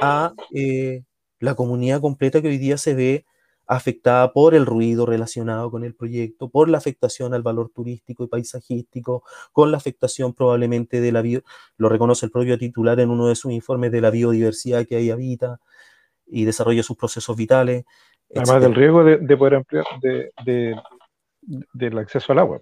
a 0.00 0.32
eh, 0.52 1.04
la 1.38 1.54
comunidad 1.54 2.00
completa 2.00 2.42
que 2.42 2.48
hoy 2.48 2.58
día 2.58 2.76
se 2.76 2.94
ve 2.94 3.24
afectada 3.66 4.32
por 4.32 4.54
el 4.54 4.66
ruido 4.66 5.06
relacionado 5.06 5.70
con 5.70 5.84
el 5.84 5.94
proyecto, 5.94 6.48
por 6.48 6.68
la 6.68 6.78
afectación 6.78 7.34
al 7.34 7.42
valor 7.42 7.70
turístico 7.74 8.24
y 8.24 8.26
paisajístico, 8.26 9.22
con 9.52 9.70
la 9.70 9.76
afectación 9.76 10.34
probablemente 10.34 11.00
de 11.00 11.12
la 11.12 11.22
bio, 11.22 11.42
lo 11.76 11.88
reconoce 11.88 12.26
el 12.26 12.32
propio 12.32 12.58
titular 12.58 13.00
en 13.00 13.10
uno 13.10 13.28
de 13.28 13.34
sus 13.34 13.52
informes 13.52 13.92
de 13.92 14.00
la 14.00 14.10
biodiversidad 14.10 14.86
que 14.86 14.96
ahí 14.96 15.10
habita 15.10 15.60
y 16.26 16.44
desarrolla 16.44 16.82
sus 16.82 16.96
procesos 16.96 17.36
vitales. 17.36 17.84
Además 18.34 18.62
del 18.62 18.74
riesgo 18.74 19.04
de, 19.04 19.36
poder 19.36 19.54
ampliar, 19.56 19.84
de, 20.00 20.74
del 21.42 21.98
acceso 21.98 22.32
al 22.32 22.38
agua. 22.38 22.60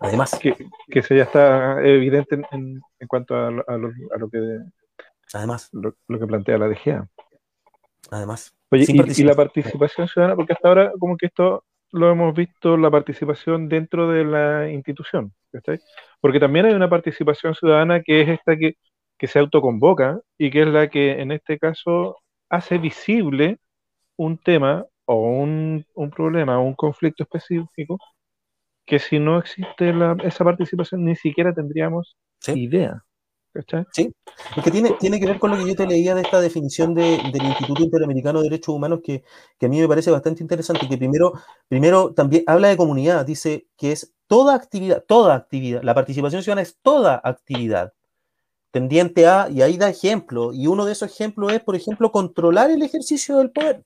Además, 0.00 0.38
que, 0.40 0.54
que 0.90 0.98
eso 0.98 1.14
ya 1.14 1.24
está 1.24 1.82
evidente 1.82 2.40
en, 2.52 2.80
en 2.98 3.08
cuanto 3.08 3.34
a, 3.34 3.50
lo, 3.50 3.64
a, 3.66 3.76
lo, 3.76 4.30
que 4.30 4.60
además. 5.32 5.70
lo, 5.72 5.92
que 5.92 6.26
plantea 6.26 6.58
la 6.58 6.68
DGA. 6.68 7.08
Además, 8.10 8.54
Oye, 8.70 8.84
y, 8.88 9.22
la 9.22 9.34
participación. 9.34 10.08
ciudadana, 10.08 10.36
porque 10.36 10.52
hasta 10.52 10.68
ahora 10.68 10.92
como 10.98 11.16
que 11.16 11.26
esto 11.26 11.64
lo 11.90 12.10
hemos 12.10 12.34
visto 12.34 12.76
la 12.76 12.90
participación 12.90 13.68
dentro 13.68 14.08
de 14.08 14.24
la 14.24 14.70
institución, 14.70 15.32
Porque 16.20 16.38
también 16.40 16.66
hay 16.66 16.74
una 16.74 16.90
participación 16.90 17.54
ciudadana 17.54 18.02
que 18.02 18.22
es 18.22 18.28
esta 18.28 18.56
que, 18.56 18.76
que 19.16 19.26
se 19.26 19.38
autoconvoca 19.38 20.20
y 20.36 20.50
que 20.50 20.62
es 20.62 20.68
la 20.68 20.88
que 20.88 21.20
en 21.20 21.32
este 21.32 21.58
caso 21.58 22.16
hace 22.50 22.78
visible 22.78 23.58
un 24.16 24.38
tema 24.38 24.86
o 25.08 25.14
un, 25.14 25.86
un 25.94 26.10
problema 26.10 26.58
o 26.58 26.62
un 26.62 26.74
conflicto 26.74 27.22
específico 27.22 27.98
que 28.84 28.98
si 28.98 29.18
no 29.18 29.38
existe 29.38 29.94
esa 30.24 30.44
participación 30.44 31.04
ni 31.04 31.16
siquiera 31.16 31.52
tendríamos 31.54 32.16
idea. 32.46 33.02
Sí, 33.92 34.14
es 34.56 34.62
que 34.62 34.70
tiene, 34.70 34.92
tiene 35.00 35.18
que 35.18 35.26
ver 35.26 35.38
con 35.40 35.50
lo 35.50 35.56
que 35.56 35.66
yo 35.66 35.74
te 35.74 35.86
leía 35.86 36.14
de 36.14 36.20
esta 36.20 36.40
definición 36.40 36.94
del 36.94 37.42
Instituto 37.42 37.82
Interamericano 37.82 38.38
de 38.38 38.50
Derechos 38.50 38.74
Humanos 38.74 39.00
que, 39.02 39.24
que, 39.58 39.66
a 39.66 39.68
mí 39.68 39.80
me 39.80 39.88
parece 39.88 40.12
bastante 40.12 40.42
interesante, 40.42 40.86
que 40.86 40.96
primero, 40.96 41.32
primero 41.66 42.12
también 42.14 42.44
habla 42.46 42.68
de 42.68 42.76
comunidad, 42.76 43.26
dice 43.26 43.66
que 43.76 43.90
es 43.90 44.14
toda 44.28 44.54
actividad, 44.54 45.02
toda 45.08 45.34
actividad, 45.34 45.82
la 45.82 45.94
participación 45.94 46.42
ciudadana 46.42 46.62
es 46.62 46.78
toda 46.82 47.20
actividad 47.24 47.94
tendiente 48.70 49.26
a, 49.26 49.48
y 49.50 49.62
ahí 49.62 49.76
da 49.76 49.88
ejemplo, 49.88 50.52
y 50.52 50.66
uno 50.68 50.84
de 50.84 50.92
esos 50.92 51.10
ejemplos 51.10 51.52
es, 51.52 51.60
por 51.60 51.74
ejemplo, 51.74 52.12
controlar 52.12 52.70
el 52.70 52.82
ejercicio 52.82 53.38
del 53.38 53.50
poder 53.50 53.82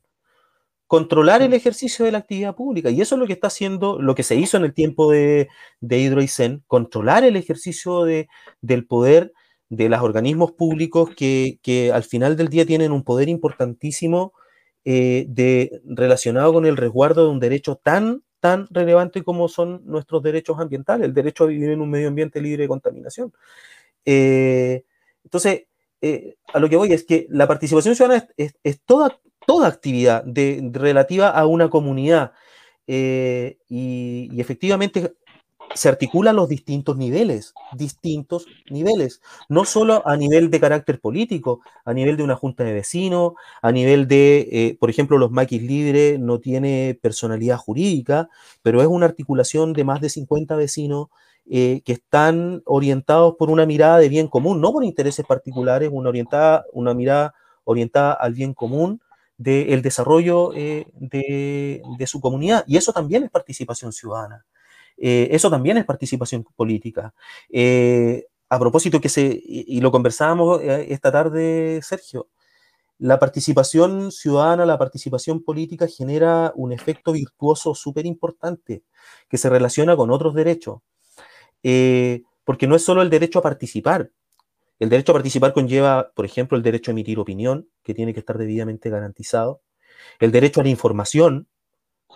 controlar 0.93 1.41
el 1.41 1.55
ejercicio 1.55 2.05
de 2.05 2.13
la 2.13 2.19
actividad 2.19 2.55
pública. 2.55 2.91
Y 2.91 3.01
eso 3.01 3.15
es 3.15 3.19
lo 3.19 3.27
que 3.27 3.33
está 3.33 3.47
haciendo, 3.47 3.99
lo 3.99 4.15
que 4.15 4.23
se 4.23 4.37
hizo 4.37 4.59
en 4.59 4.65
el 4.65 4.75
tiempo 4.75 5.11
de, 5.11 5.49
de 5.81 5.99
Hidroicén, 5.99 6.63
controlar 6.67 7.25
el 7.25 7.37
ejercicio 7.37 8.05
de, 8.05 8.29
del 8.61 8.85
poder 8.87 9.33
de 9.71 9.89
los 9.89 10.03
organismos 10.03 10.53
públicos 10.53 11.09
que, 11.17 11.59
que, 11.63 11.91
al 11.93 12.05
final 12.05 12.37
del 12.37 12.49
día 12.49 12.67
tienen 12.67 12.93
un 12.93 13.05
poder 13.05 13.31
importantísimo 13.31 14.35
eh, 14.85 15.25
de, 15.31 15.81
relacionado 15.87 16.53
con 16.53 16.67
el 16.67 16.77
resguardo 16.77 17.25
de 17.25 17.31
un 17.31 17.41
derecho 17.41 17.77
tan, 17.77 18.23
tan 18.39 18.69
relevante 18.71 19.23
como 19.23 19.49
son 19.49 19.81
nuestros 19.87 20.23
derechos 20.23 20.61
ambientales, 20.61 21.07
el 21.07 21.15
derecho 21.15 21.45
a 21.45 21.47
vivir 21.47 21.71
en 21.71 21.81
un 21.81 21.89
medio 21.89 22.09
ambiente 22.09 22.39
libre 22.39 22.65
de 22.65 22.69
contaminación. 22.69 23.33
Eh, 24.05 24.85
entonces, 25.25 25.63
eh, 26.03 26.35
a 26.53 26.59
lo 26.59 26.69
que 26.69 26.77
voy 26.77 26.93
es 26.93 27.05
que 27.05 27.27
la 27.31 27.49
participación 27.49 27.97
ciudadana 27.97 28.29
es, 28.37 28.55
es 28.63 28.79
toda 28.85 29.19
toda 29.47 29.69
actividad 29.69 30.25
de, 30.25 30.71
relativa 30.73 31.29
a 31.29 31.47
una 31.47 31.71
comunidad. 31.71 32.33
Eh, 32.87 33.59
y, 33.69 34.41
efectivamente 34.41 35.15
se 35.75 35.89
articulan 35.89 36.37
los 36.37 36.51
distintos 36.51 36.99
niveles, 36.99 37.55
distintos 37.73 38.47
niveles, 38.69 39.23
no 39.49 39.65
solo 39.65 40.07
a 40.07 40.17
nivel 40.17 40.51
de 40.51 40.61
carácter 40.61 41.01
político, 41.01 41.61
a 41.87 41.95
nivel 41.95 42.19
de 42.19 42.23
una 42.23 42.37
junta 42.37 42.65
de 42.65 42.75
vecinos, 42.75 43.33
a 43.63 43.73
nivel 43.73 44.07
de, 44.07 44.49
eh, 44.53 44.77
por 44.79 44.91
ejemplo, 44.91 45.17
los 45.17 45.31
maquis 45.31 45.63
libres 45.63 46.19
no 46.21 46.41
tiene 46.41 46.99
personalidad 47.01 47.57
jurídica, 47.57 48.29
pero 48.61 48.83
es 48.83 48.87
una 48.87 49.07
articulación 49.07 49.73
de 49.73 49.85
más 49.85 50.03
de 50.03 50.11
50 50.11 50.57
vecinos 50.57 51.09
eh, 51.49 51.81
que 51.85 51.93
están 51.93 52.63
orientados 52.67 53.37
por 53.39 53.51
una 53.51 53.65
mirada 53.65 53.99
de 53.99 54.09
bien 54.11 54.29
común, 54.29 54.61
no 54.61 54.73
por 54.73 54.85
intereses 54.85 55.25
particulares, 55.25 55.89
una, 55.91 56.11
orientada, 56.11 56.67
una 56.73 56.93
mirada 56.93 57.35
orientada 57.65 58.13
al 58.13 58.35
bien 58.35 58.53
común 58.53 59.01
del 59.43 59.83
desarrollo 59.83 60.53
eh, 60.55 60.87
de, 60.95 62.07
su 62.07 62.21
comunidad. 62.21 62.65
Y 62.67 62.77
eso 62.77 62.93
también 62.93 63.25
es 63.25 63.31
participación 63.31 63.93
ciudadana. 63.93 64.45
Eh, 64.97 65.29
eso 65.33 65.51
también 65.51 65.79
es 65.79 65.85
participación 65.85 66.45
política. 66.57 67.13
Eh, 67.51 68.27
a 68.49 68.59
propósito 68.59 69.01
que 69.01 69.09
se, 69.09 69.41
y, 69.45 69.81
lo 69.81 69.91
conversábamos 69.91 70.61
esta 70.63 71.11
tarde, 71.11 71.81
Sergio, 71.83 72.29
la 72.99 73.19
participación 73.19 74.13
ciudadana, 74.13 74.67
la 74.67 74.79
participación 74.79 75.43
política 75.43 75.89
genera 75.89 76.53
un 76.55 76.73
efecto 76.73 77.13
virtuoso 77.13 77.75
súper 77.75 78.07
importante 78.07 78.85
que 79.29 79.39
se 79.39 79.49
relaciona 79.49 79.97
con 79.97 80.11
otros 80.11 80.35
derechos. 80.35 80.81
porque 82.45 82.67
no 82.67 82.77
es 82.77 82.85
solo 82.85 83.03
el 83.03 83.11
derecho 83.11 83.39
a 83.39 83.43
participar, 83.43 84.11
el 84.83 84.89
derecho 84.89 85.13
a 85.13 85.15
participar 85.15 85.53
conlleva, 85.53 86.11
por 86.13 86.25
ejemplo, 86.25 86.57
el 86.57 86.65
derecho 86.65 86.91
a 86.91 86.93
emitir 86.93 87.21
opinión, 87.21 87.69
que 87.85 87.95
tiene 87.95 88.13
que 88.13 88.19
estar 88.19 88.37
debidamente 88.37 88.91
garantizado. 88.91 89.63
El 90.19 90.33
derecho 90.33 90.61
a 90.61 90.65
la 90.65 90.71
información, 90.71 91.47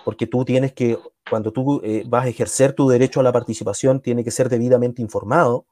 porque 0.05 0.27
tú 0.27 0.45
tienes 0.45 0.73
que, 0.73 0.99
cuando 1.31 1.53
tú 1.53 1.81
eh, 1.85 2.03
vas 2.09 2.25
a 2.25 2.29
ejercer 2.29 2.73
tu 2.73 2.89
derecho 2.89 3.21
a 3.21 3.23
la 3.23 3.31
participación, 3.31 4.01
tiene 4.01 4.25
que 4.25 4.33
ser 4.33 4.49
debidamente 4.49 5.01
informado. 5.01 5.67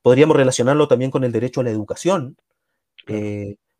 Podríamos 0.00 0.36
relacionarlo 0.36 0.86
también 0.86 1.10
con 1.10 1.24
el 1.24 1.32
derecho 1.32 1.60
a 1.60 1.64
la 1.64 1.70
educación. 1.70 2.36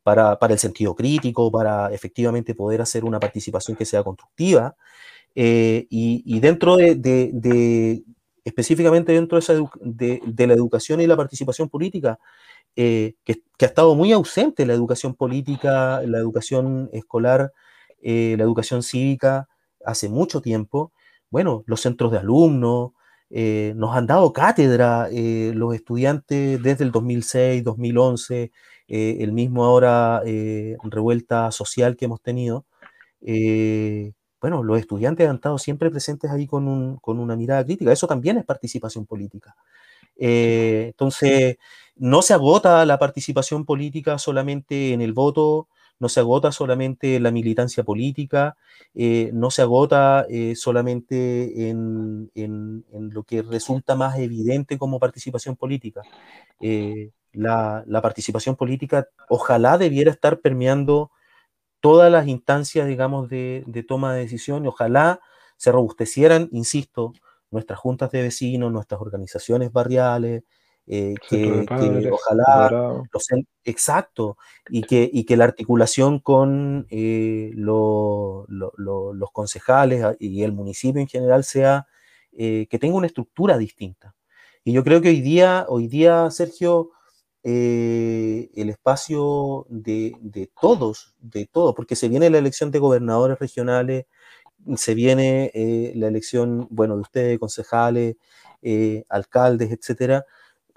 para, 0.03 0.37
el 0.49 0.59
sentido 0.59 0.97
crítico, 0.97 1.53
para 1.53 1.93
efectivamente 1.93 2.57
poder 2.57 2.81
hacer 2.81 3.05
una 3.05 3.21
participación 3.21 3.77
que 3.77 3.85
sea 3.85 4.03
constructiva. 4.03 4.75
y, 5.33 6.41
dentro 6.41 6.77
de, 6.77 8.03
específicamente 8.45 9.13
dentro 9.13 9.39
de, 9.81 10.47
la 10.47 10.55
educación 10.55 11.01
y 11.01 11.07
la 11.07 11.17
participación 11.17 11.69
política, 11.69 12.19
que, 12.75 13.17
ha 13.61 13.65
estado 13.65 13.95
muy 13.95 14.13
ausente 14.13 14.67
la 14.67 14.75
educación 14.75 15.15
política, 15.15 16.03
la 16.07 16.19
educación 16.19 16.89
escolar, 16.93 17.53
la 18.03 18.43
educación 18.43 18.83
cívica 18.83 19.49
hace 19.85 20.09
mucho 20.09 20.41
tiempo. 20.41 20.93
Bueno, 21.31 21.65
los 21.67 21.81
centros 21.81 22.13
de 22.13 22.19
alumnos, 22.19 22.93
eh, 23.31 23.75
nos 23.77 23.97
han 23.97 24.07
dado 24.09 24.33
cátedra 24.33 25.09
eh, 25.13 25.53
los 25.55 25.75
estudiantes 25.75 26.61
desde 26.61 26.85
el 26.85 26.91
2006, 26.91 27.63
2011, 27.63 28.51
eh, 28.89 29.17
el 29.21 29.33
mismo 29.33 29.65
ahora 29.65 30.23
revuelta 30.83 31.51
social 31.53 31.97
que 31.97 32.07
hemos 32.07 32.21
tenido. 32.23 32.67
Bueno, 34.41 34.63
los 34.63 34.79
estudiantes 34.79 35.29
han 35.29 35.37
estado 35.37 35.59
siempre 35.59 35.91
presentes 35.91 36.31
ahí 36.31 36.47
con, 36.47 36.97
con, 36.99 37.19
una 37.19 37.37
mirada 37.37 37.65
crítica. 37.65 37.93
Eso 37.93 38.07
también 38.07 38.39
es 38.39 38.45
participación 38.45 39.07
política. 39.07 39.55
entonces, 40.17 41.59
no 41.97 42.23
se 42.23 42.35
agota 42.35 42.85
la 42.87 42.99
participación 42.99 43.65
política 43.65 44.19
solamente 44.19 44.93
en 44.93 45.03
el 45.03 45.13
voto, 45.13 45.69
no 46.01 46.09
se 46.09 46.21
agota 46.21 46.51
solamente 46.51 47.21
la 47.21 47.31
militancia 47.31 47.85
política, 47.85 48.57
eh, 48.95 49.31
no 49.35 49.51
se 49.51 49.63
agota 49.63 50.27
eh, 50.29 50.57
solamente 50.57 51.69
en, 51.69 52.31
lo 53.13 53.23
que 53.23 53.43
resulta 53.43 53.95
más 53.95 54.19
evidente 54.19 54.79
como 54.79 54.99
participación 54.99 55.57
política. 55.57 56.01
Eh, 56.61 57.11
la, 57.33 57.85
participación 58.03 58.57
política 58.57 59.09
ojalá 59.29 59.77
debiera 59.77 60.11
estar 60.11 60.41
permeando 60.41 61.11
todas 61.81 62.13
las 62.13 62.27
instancias, 62.29 62.87
digamos, 62.87 63.29
de, 63.29 63.65
de 63.67 63.83
toma 63.83 64.15
de 64.15 64.21
decisión, 64.21 64.65
y 64.65 64.69
ojalá 64.69 65.21
se 65.57 65.73
robustecieran, 65.73 66.49
insisto, 66.53 67.13
nuestras 67.51 67.79
juntas 67.79 68.11
de 68.11 68.23
vecinos, 68.23 68.73
nuestras 68.73 69.01
organizaciones 69.01 69.73
barriales, 69.73 70.45
eh, 70.87 71.15
que, 71.29 71.67
ojalá, 72.11 73.03
exacto, 73.65 74.37
y 74.69 74.83
que, 74.83 75.09
y 75.13 75.25
que 75.25 75.37
la 75.37 75.45
articulación 75.45 76.19
con 76.19 76.87
eh, 76.91 77.53
los 77.55 78.47
concejales 79.33 80.03
ah, 80.03 80.17
y 80.19 80.43
el 80.43 80.53
municipio 80.53 81.01
en 81.01 81.07
general 81.07 81.45
sea, 81.45 81.87
eh, 82.33 82.67
que 82.69 82.79
tenga 82.79 82.97
una 82.97 83.07
estructura 83.07 83.57
distinta. 83.59 84.15
Y 84.65 84.73
yo 84.73 84.83
creo 84.83 85.01
que 85.01 85.11
hoy 85.11 85.21
día, 85.21 85.65
hoy 85.69 85.87
día 85.87 86.31
Sergio, 86.31 86.91
el 87.43 88.69
espacio 88.71 89.67
de, 89.69 90.15
de, 90.21 90.51
todos, 90.61 91.15
de 91.21 91.47
todos, 91.47 91.75
porque 91.75 91.97
se 91.97 92.09
viene 92.09 92.31
la 92.31 92.39
elección 92.39 92.71
de 92.71 92.79
gobernadores 92.79 93.39
regionales, 93.39 94.07
se 94.77 94.95
viene 94.95 95.51
la 95.95 96.09
elección, 96.09 96.69
bueno, 96.71 96.97
de 96.97 97.03
ustedes, 97.03 97.39
concejales, 97.39 98.17
alcaldes, 99.09 99.73
etcétera, 99.73 100.25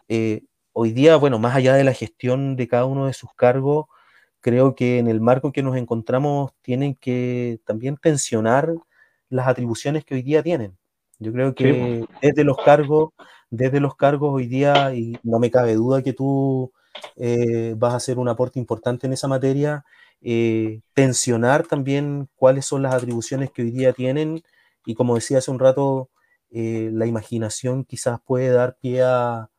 eh, 0.09 0.43
hoy 0.73 0.91
día, 0.91 1.15
bueno, 1.15 1.39
más 1.39 1.55
allá 1.55 1.75
de 1.75 1.83
la 1.83 1.93
gestión 1.93 2.55
de 2.55 2.67
cada 2.67 2.85
uno 2.85 3.07
de 3.07 3.13
sus 3.13 3.33
cargos, 3.33 3.85
creo 4.41 4.75
que 4.75 4.99
en 4.99 5.07
el 5.07 5.21
marco 5.21 5.47
en 5.47 5.53
que 5.53 5.63
nos 5.63 5.77
encontramos 5.77 6.51
tienen 6.61 6.95
que 6.95 7.59
también 7.65 7.97
tensionar 7.97 8.73
las 9.29 9.47
atribuciones 9.47 10.03
que 10.05 10.15
hoy 10.15 10.21
día 10.21 10.43
tienen. 10.43 10.77
Yo 11.19 11.31
creo 11.31 11.55
que 11.55 12.05
desde 12.21 12.43
los 12.43 12.57
cargos, 12.57 13.09
desde 13.55 13.79
los 13.79 13.95
cargos 13.95 14.33
hoy 14.33 14.47
día, 14.47 14.93
y 14.95 15.17
no 15.23 15.39
me 15.39 15.51
cabe 15.51 15.75
duda 15.75 16.01
que 16.03 16.13
tú 16.13 16.71
eh, 17.15 17.75
vas 17.77 17.93
a 17.93 17.97
hacer 17.97 18.19
un 18.19 18.29
aporte 18.29 18.59
importante 18.59 19.07
en 19.07 19.13
esa 19.13 19.27
materia, 19.27 19.85
eh, 20.21 20.81
tensionar 20.93 21.67
también 21.67 22.29
cuáles 22.35 22.65
son 22.65 22.83
las 22.83 22.93
atribuciones 22.93 23.51
que 23.51 23.63
hoy 23.63 23.71
día 23.71 23.93
tienen 23.93 24.43
y 24.85 24.95
como 24.95 25.15
decía 25.15 25.39
hace 25.39 25.51
un 25.51 25.59
rato, 25.59 26.09
la 26.51 27.07
imaginación 27.07 27.83
quizás 27.83 28.19
puede 28.23 28.49
dar 28.49 28.77
pie 28.79 29.01
a, 29.03 29.49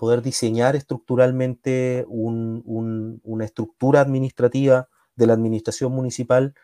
poder 0.00 0.22
diseñar 0.22 0.76
estructuralmente 0.76 2.04
una 2.08 3.44
estructura 3.44 4.00
administrativa 4.00 4.88
de 5.16 5.26
la 5.26 5.34
administración 5.34 5.92
municipal 5.92 6.54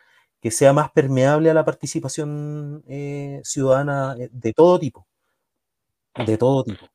que 0.40 0.50
sea 0.50 0.72
más 0.72 0.90
permeable 0.90 1.50
a 1.50 1.54
la 1.54 1.64
participación 1.64 2.82
eh, 2.88 3.40
ciudadana 3.44 4.16
eh, 4.18 4.30
de 4.32 4.52
todo 4.52 4.78
tipo. 4.78 5.06
De 6.14 6.36
todo 6.36 6.64
tipo. 6.64 6.86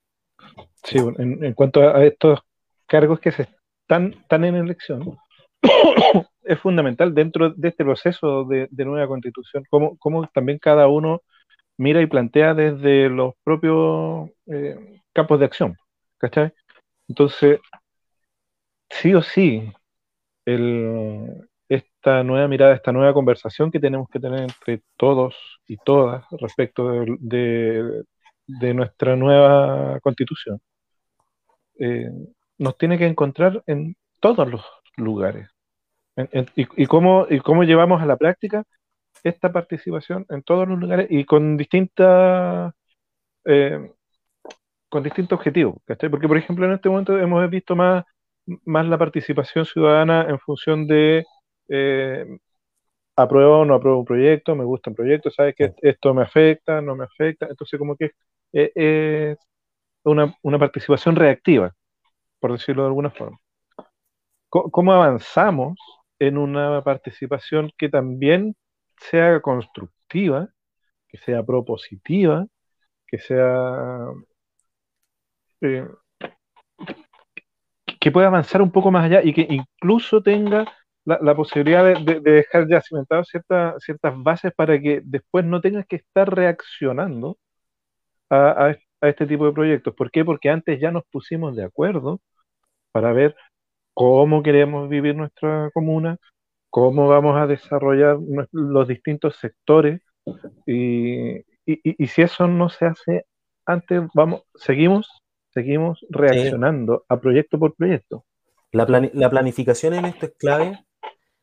Sí, 0.83 0.97
en, 0.97 1.53
cuanto 1.53 1.81
a 1.81 2.03
estos 2.05 2.39
cargos 2.85 3.19
que 3.19 3.31
se 3.31 3.47
están, 3.81 4.15
en 4.29 4.55
elección, 4.55 5.17
es 6.43 6.59
fundamental 6.59 7.13
dentro 7.13 7.49
de 7.51 7.69
este 7.69 7.83
proceso 7.83 8.45
de, 8.45 8.67
nueva 8.71 9.07
constitución, 9.07 9.63
cómo, 9.69 10.29
también 10.33 10.59
cada 10.59 10.87
uno 10.87 11.21
mira 11.77 12.01
y 12.01 12.05
plantea 12.05 12.53
desde 12.53 13.09
los 13.09 13.33
propios 13.43 14.29
eh, 14.47 15.01
campos 15.13 15.39
de 15.39 15.45
acción. 15.45 15.75
¿Cachai? 16.17 16.53
Entonces, 17.07 17.59
sí 18.89 19.13
o 19.13 19.21
sí, 19.21 19.71
esta 21.67 22.23
nueva 22.23 22.47
mirada, 22.47 22.75
esta 22.75 22.91
nueva 22.91 23.13
conversación 23.13 23.71
que 23.71 23.79
tenemos 23.79 24.07
que 24.09 24.19
tener 24.19 24.41
entre 24.41 24.81
todos 24.97 25.35
y 25.67 25.77
todas 25.77 26.25
respecto 26.39 26.89
de, 27.19 28.03
nuestra 28.47 29.15
nueva 29.15 29.99
constitución, 30.01 30.59
eh, 31.79 32.09
nos 32.57 32.77
tiene 32.77 32.97
que 32.97 33.05
encontrar 33.07 33.63
en 33.67 33.95
todos 34.19 34.49
los 34.49 34.63
lugares. 34.97 35.49
y, 36.55 36.85
cómo, 36.85 37.27
y 37.29 37.39
cómo 37.39 37.63
llevamos 37.63 38.01
a 38.01 38.05
la 38.05 38.17
práctica 38.17 38.63
esta 39.23 39.51
participación 39.51 40.25
en 40.29 40.43
todos 40.43 40.67
los 40.67 40.79
lugares 40.79 41.07
y 41.09 41.25
con 41.25 41.57
distintas 41.57 42.73
eh, 43.45 43.91
con 44.89 45.03
distintos 45.03 45.37
objetivos, 45.37 45.75
¿cachai? 45.85 46.09
Porque, 46.09 46.27
por 46.27 46.37
ejemplo, 46.37 46.65
en 46.65 46.73
este 46.73 46.89
momento 46.89 47.17
hemos 47.19 47.49
visto 47.49 47.75
más, 47.75 48.05
más 48.65 48.85
la 48.87 48.97
participación 48.97 49.65
ciudadana 49.65 50.25
en 50.29 50.39
función 50.39 50.87
de 50.87 51.25
eh, 51.69 52.25
apruebo 53.15 53.59
o 53.59 53.65
no 53.65 53.75
apruebo 53.75 53.99
un 53.99 54.05
proyecto, 54.05 54.55
me 54.55 54.63
gusta 54.63 54.89
un 54.89 54.95
proyecto, 54.95 55.31
sabes 55.31 55.55
que 55.55 55.73
esto 55.81 56.13
me 56.13 56.23
afecta, 56.23 56.81
no 56.81 56.95
me 56.95 57.05
afecta, 57.05 57.47
entonces 57.49 57.77
como 57.79 57.95
que 57.95 58.11
eh, 58.55 59.35
es 59.37 59.37
una, 60.03 60.59
participación 60.59 61.15
reactiva, 61.15 61.73
por 62.39 62.53
decirlo 62.53 62.83
de 62.83 62.87
alguna 62.87 63.11
forma. 63.11 63.39
¿Cómo 64.49 64.93
avanzamos 64.93 65.77
en 66.19 66.37
una 66.37 66.81
participación 66.83 67.71
que 67.77 67.89
también 67.89 68.55
sea 68.97 69.41
constructiva, 69.41 70.49
que 71.09 71.17
sea 71.17 71.43
propositiva, 71.43 72.47
que 73.07 73.19
sea 73.19 74.07
eh, 75.61 75.87
que 77.99 78.11
pueda 78.11 78.27
avanzar 78.27 78.61
un 78.61 78.71
poco 78.71 78.91
más 78.91 79.05
allá 79.05 79.21
y 79.23 79.33
que 79.33 79.47
incluso 79.49 80.21
tenga 80.21 80.65
la, 81.05 81.35
posibilidad 81.35 81.83
de, 81.99 82.19
dejar 82.21 82.67
ya 82.69 82.81
cimentadas 82.81 83.27
ciertas 83.27 83.83
ciertas 83.83 84.13
bases 84.23 84.53
para 84.55 84.79
que 84.79 85.01
después 85.03 85.45
no 85.45 85.61
tengas 85.61 85.85
que 85.87 85.97
estar 85.97 86.33
reaccionando 86.33 87.37
a, 88.29 88.75
este 89.01 89.27
tipo 89.27 89.45
de 89.45 89.53
proyectos. 89.53 89.93
¿Por 89.93 90.09
qué? 90.09 90.25
Porque 90.25 90.49
antes 90.49 90.79
ya 90.79 90.91
nos 90.91 91.03
pusimos 91.05 91.55
de 91.55 91.63
acuerdo 91.63 92.21
para 92.91 93.13
ver 93.13 93.35
cómo 93.93 94.41
queremos 94.41 94.89
vivir 94.89 95.15
nuestra 95.15 95.69
comuna, 95.73 96.17
cómo 96.69 97.07
vamos 97.07 97.37
a 97.37 97.47
desarrollar 97.47 98.17
los 98.51 98.87
distintos 98.87 99.37
sectores 99.37 100.01
y, 100.65 101.41
y 101.65 102.07
si 102.07 102.21
eso 102.21 102.47
no 102.47 102.69
se 102.69 102.85
hace 102.85 103.25
antes, 103.65 104.03
vamos, 104.13 104.43
seguimos 104.55 105.09
seguimos 105.55 106.05
reaccionando 106.09 107.05
a 107.07 107.19
proyecto 107.19 107.57
por 107.57 107.75
proyecto. 107.75 108.25
La, 108.71 108.85
planificación 109.29 109.93
en 109.93 110.03
esto 110.05 110.25
es 110.25 110.33
clave, 110.37 110.85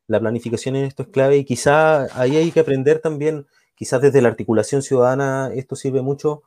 la 0.07 0.21
planificación 0.21 0.77
en 0.77 0.85
esto 0.85 1.05
es 1.05 1.09
clave 1.09 1.39
y 1.39 1.45
quizá 1.45 2.07
ahí 2.21 2.37
hay 2.37 2.53
que 2.53 2.61
aprender 2.61 2.99
también, 2.99 3.47
quizás 3.75 4.03
desde 4.03 4.21
la 4.21 4.29
articulación 4.29 4.83
ciudadana 4.83 5.51
esto 5.55 5.77
sirve 5.77 6.03
mucho, 6.03 6.43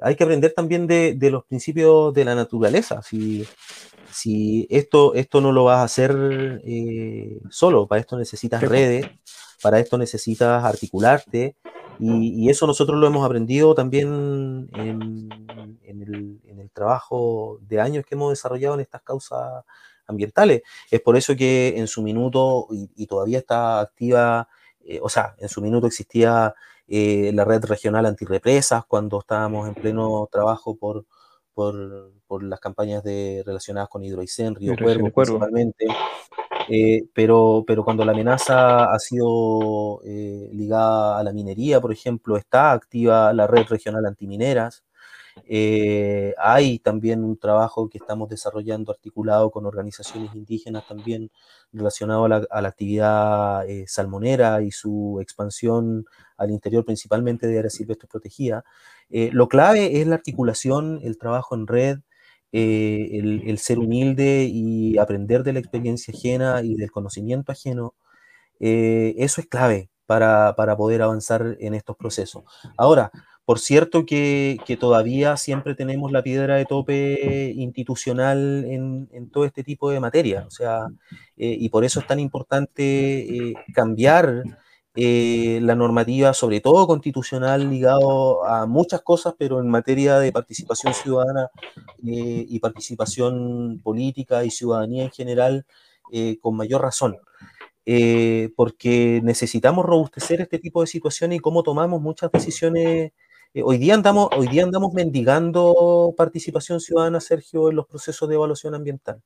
hay 0.00 0.16
que 0.16 0.24
aprender 0.24 0.52
también 0.52 0.86
de, 0.86 1.16
los 1.30 1.44
principios 1.44 2.12
de 2.14 2.24
la 2.24 2.34
naturaleza. 2.34 3.02
Si, 3.02 3.46
si 4.12 4.66
esto, 4.70 5.14
esto 5.14 5.40
no 5.40 5.52
lo 5.52 5.64
vas 5.64 5.78
a 5.78 5.84
hacer 5.84 6.62
eh, 6.64 7.40
solo, 7.50 7.86
para 7.86 8.00
esto 8.00 8.18
necesitas 8.18 8.62
redes, 8.62 9.06
para 9.62 9.78
esto 9.78 9.98
necesitas 9.98 10.64
articularte, 10.64 11.56
y, 12.02 12.48
eso 12.48 12.66
nosotros 12.66 12.98
lo 12.98 13.06
hemos 13.06 13.26
aprendido 13.26 13.74
también 13.74 14.70
en, 14.72 15.28
el, 15.84 16.70
trabajo 16.72 17.58
de 17.62 17.80
años 17.80 18.06
que 18.06 18.14
hemos 18.14 18.30
desarrollado 18.30 18.74
en 18.74 18.80
estas 18.80 19.02
causas 19.02 19.64
ambientales. 20.06 20.62
Es 20.90 21.00
por 21.00 21.16
eso 21.16 21.36
que 21.36 21.74
en 21.76 21.86
su 21.86 22.00
minuto, 22.02 22.68
y, 22.70 23.06
todavía 23.06 23.38
está 23.38 23.80
activa, 23.80 24.48
eh, 24.82 24.98
o 25.02 25.10
sea, 25.10 25.34
en 25.38 25.48
su 25.48 25.60
minuto 25.60 25.86
existía 25.86 26.54
eh, 26.92 27.30
la 27.32 27.44
red 27.44 27.64
regional 27.66 28.04
antirrepresas 28.04 28.84
cuando 28.84 29.20
estábamos 29.20 29.68
en 29.68 29.74
pleno 29.74 30.28
trabajo 30.30 30.76
por, 30.76 31.06
por, 31.54 32.12
por 32.26 32.42
las 32.42 32.58
campañas 32.58 33.04
de, 33.04 33.44
relacionadas 33.46 33.88
con 33.88 34.02
Hidroicén, 34.02 34.56
Río 34.56 34.74
Cuervo, 34.76 35.08
principalmente. 35.12 35.86
Eh, 36.68 37.04
pero, 37.14 37.62
pero 37.64 37.84
cuando 37.84 38.04
la 38.04 38.10
amenaza 38.10 38.92
ha 38.92 38.98
sido 38.98 40.00
eh, 40.04 40.50
ligada 40.52 41.18
a 41.18 41.22
la 41.22 41.32
minería, 41.32 41.80
por 41.80 41.92
ejemplo, 41.92 42.36
está 42.36 42.72
activa 42.72 43.32
la 43.32 43.46
red 43.46 43.66
regional 43.68 44.04
antimineras. 44.04 44.82
Eh, 45.48 46.34
hay 46.38 46.78
también 46.78 47.24
un 47.24 47.38
trabajo 47.38 47.88
que 47.88 47.98
estamos 47.98 48.28
desarrollando 48.28 48.92
articulado 48.92 49.50
con 49.50 49.66
organizaciones 49.66 50.34
indígenas 50.34 50.86
también 50.86 51.30
relacionado 51.72 52.24
a 52.24 52.28
la, 52.28 52.68
actividad 52.68 53.64
salmonera 53.86 54.62
y 54.62 54.70
su 54.70 55.18
expansión 55.20 56.04
al 56.36 56.50
interior 56.50 56.84
principalmente 56.84 57.46
de 57.46 57.58
áreas 57.58 57.74
silvestres 57.74 58.10
protegidas. 58.10 58.64
lo 59.10 59.48
clave 59.48 60.00
es 60.00 60.06
la 60.06 60.16
articulación, 60.16 61.00
el 61.02 61.18
trabajo 61.18 61.54
en 61.54 61.66
red, 61.66 61.98
eh, 62.52 63.20
el, 63.46 63.58
ser 63.58 63.78
humilde 63.78 64.48
y 64.50 64.98
aprender 64.98 65.44
de 65.44 65.52
la 65.52 65.60
experiencia 65.60 66.12
ajena 66.12 66.62
y 66.62 66.74
del 66.74 66.90
conocimiento 66.90 67.52
ajeno, 67.52 67.94
eh, 68.60 69.14
eso 69.18 69.40
es 69.40 69.46
clave 69.46 69.90
para, 70.06 70.54
poder 70.76 71.02
avanzar 71.02 71.56
en 71.60 71.74
estos 71.74 71.96
procesos. 71.96 72.42
Ahora, 72.76 73.12
por 73.44 73.58
cierto 73.58 74.06
que, 74.06 74.58
todavía 74.78 75.36
siempre 75.36 75.74
tenemos 75.74 76.12
la 76.12 76.22
piedra 76.22 76.56
de 76.56 76.66
tope 76.66 77.52
institucional 77.56 78.64
en, 78.66 79.30
todo 79.30 79.44
este 79.44 79.64
tipo 79.64 79.90
de 79.90 80.00
materia, 80.00 80.44
o 80.46 80.50
sea, 80.50 80.86
eh, 81.36 81.56
y 81.58 81.68
por 81.68 81.84
eso 81.84 82.00
es 82.00 82.06
tan 82.06 82.20
importante 82.20 83.54
cambiar 83.74 84.44
eh, 84.96 85.60
la 85.62 85.76
normativa, 85.76 86.34
sobre 86.34 86.60
todo 86.60 86.86
constitucional, 86.88 87.70
ligado 87.70 88.44
a 88.44 88.66
muchas 88.66 89.02
cosas, 89.02 89.34
pero 89.38 89.60
en 89.60 89.68
materia 89.68 90.18
de 90.18 90.32
participación 90.32 90.94
ciudadana 90.94 91.48
eh, 92.04 92.44
y 92.48 92.58
participación 92.58 93.80
política 93.84 94.44
y 94.44 94.50
ciudadanía 94.50 95.04
en 95.04 95.10
general, 95.12 95.64
eh, 96.12 96.38
con 96.40 96.56
mayor 96.56 96.82
razón. 96.82 97.16
porque 98.56 99.20
necesitamos 99.24 99.84
robustecer 99.84 100.40
este 100.40 100.58
tipo 100.58 100.80
de 100.80 100.86
situaciones 100.86 101.38
y 101.38 101.40
cómo 101.40 101.62
tomamos 101.62 102.00
muchas 102.00 102.30
decisiones. 102.32 103.12
Hoy, 103.54 103.78
día 103.78 103.94
andamos, 103.94 104.28
hoy 104.36 104.48
día 104.48 104.62
andamos 104.62 104.92
mendigando 104.92 106.14
participación 106.16 106.80
ciudadana, 106.80 107.20
Sergio, 107.20 107.70
en 107.70 107.76
los 107.76 107.86
procesos 107.86 108.28
de 108.28 108.34
evaluación 108.34 108.74
ambiental. 108.74 109.22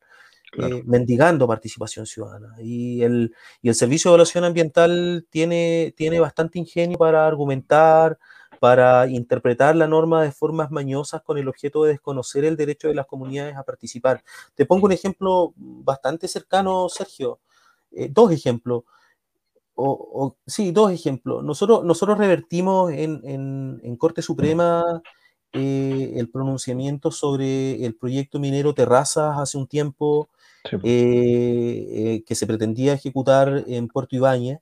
Eh, 0.57 0.83
mendigando 0.85 1.49
participación 1.49 2.07
ciudadana. 2.07 2.55
Y 2.61 3.03
el, 3.03 3.35
y 3.61 3.69
el 3.69 3.75
Servicio 3.75 4.11
de 4.11 4.13
Evaluación 4.13 4.45
Ambiental 4.45 5.27
tiene, 5.29 5.93
tiene 5.97 6.21
bastante 6.21 6.61
ingenio 6.61 6.97
para 6.97 7.27
argumentar, 7.27 8.19
para 8.61 9.09
interpretar 9.09 9.75
la 9.75 9.89
norma 9.89 10.23
de 10.23 10.33
formas 10.33 10.71
mañosas 10.71 11.23
con 11.23 11.39
el 11.39 11.49
objeto 11.49 11.85
de 11.85 11.93
desconocer 11.93 12.45
el 12.45 12.57
derecho 12.57 12.89
de 12.89 12.95
las 12.95 13.07
comunidades 13.07 13.57
a 13.57 13.65
participar. 13.65 14.23
Te 14.55 14.65
pongo 14.65 14.87
un 14.87 14.93
ejemplo 14.93 15.53
bastante 15.57 16.29
cercano, 16.29 16.89
Sergio. 16.89 17.41
Eh, 17.91 18.09
dos 18.11 18.31
ejemplos. 18.31 18.85
O, 19.77 20.37
sí, 20.47 20.71
dos 20.71 20.93
ejemplos. 20.93 21.43
Nosotros, 21.43 21.85
nosotros 21.85 22.17
revertimos 22.19 22.93
en, 22.93 23.21
en, 23.25 23.81
en 23.83 23.97
Corte 23.97 24.23
Suprema 24.23 25.03
eh, 25.57 26.15
el 26.17 26.31
pronunciamiento 26.31 27.13
sobre 27.13 27.85
el 27.85 27.95
proyecto 27.97 28.41
minero 28.41 28.75
Terrazas 28.75 29.39
hace 29.39 29.57
un 29.57 29.69
tiempo 29.69 30.29
eh, 30.83 31.87
eh, 31.91 32.25
que 32.27 32.35
se 32.35 32.47
pretendía 32.47 32.95
ejecutar 32.95 33.63
en 33.69 33.87
Puerto 33.87 34.17
Ibáñez, 34.17 34.59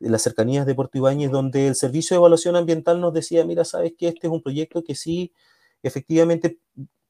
en 0.00 0.12
las 0.12 0.22
cercanías 0.22 0.66
de 0.66 0.74
Puerto 0.74 0.98
Ibáñez, 0.98 1.30
donde 1.30 1.68
el 1.68 1.74
Servicio 1.76 2.14
de 2.14 2.18
Evaluación 2.20 2.56
Ambiental 2.56 3.00
nos 3.00 3.12
decía, 3.14 3.44
mira, 3.44 3.64
sabes 3.64 3.94
que 3.98 4.08
este 4.08 4.26
es 4.28 4.32
un 4.32 4.42
proyecto 4.42 4.82
que 4.84 4.94
sí, 4.94 5.32
efectivamente, 5.82 6.58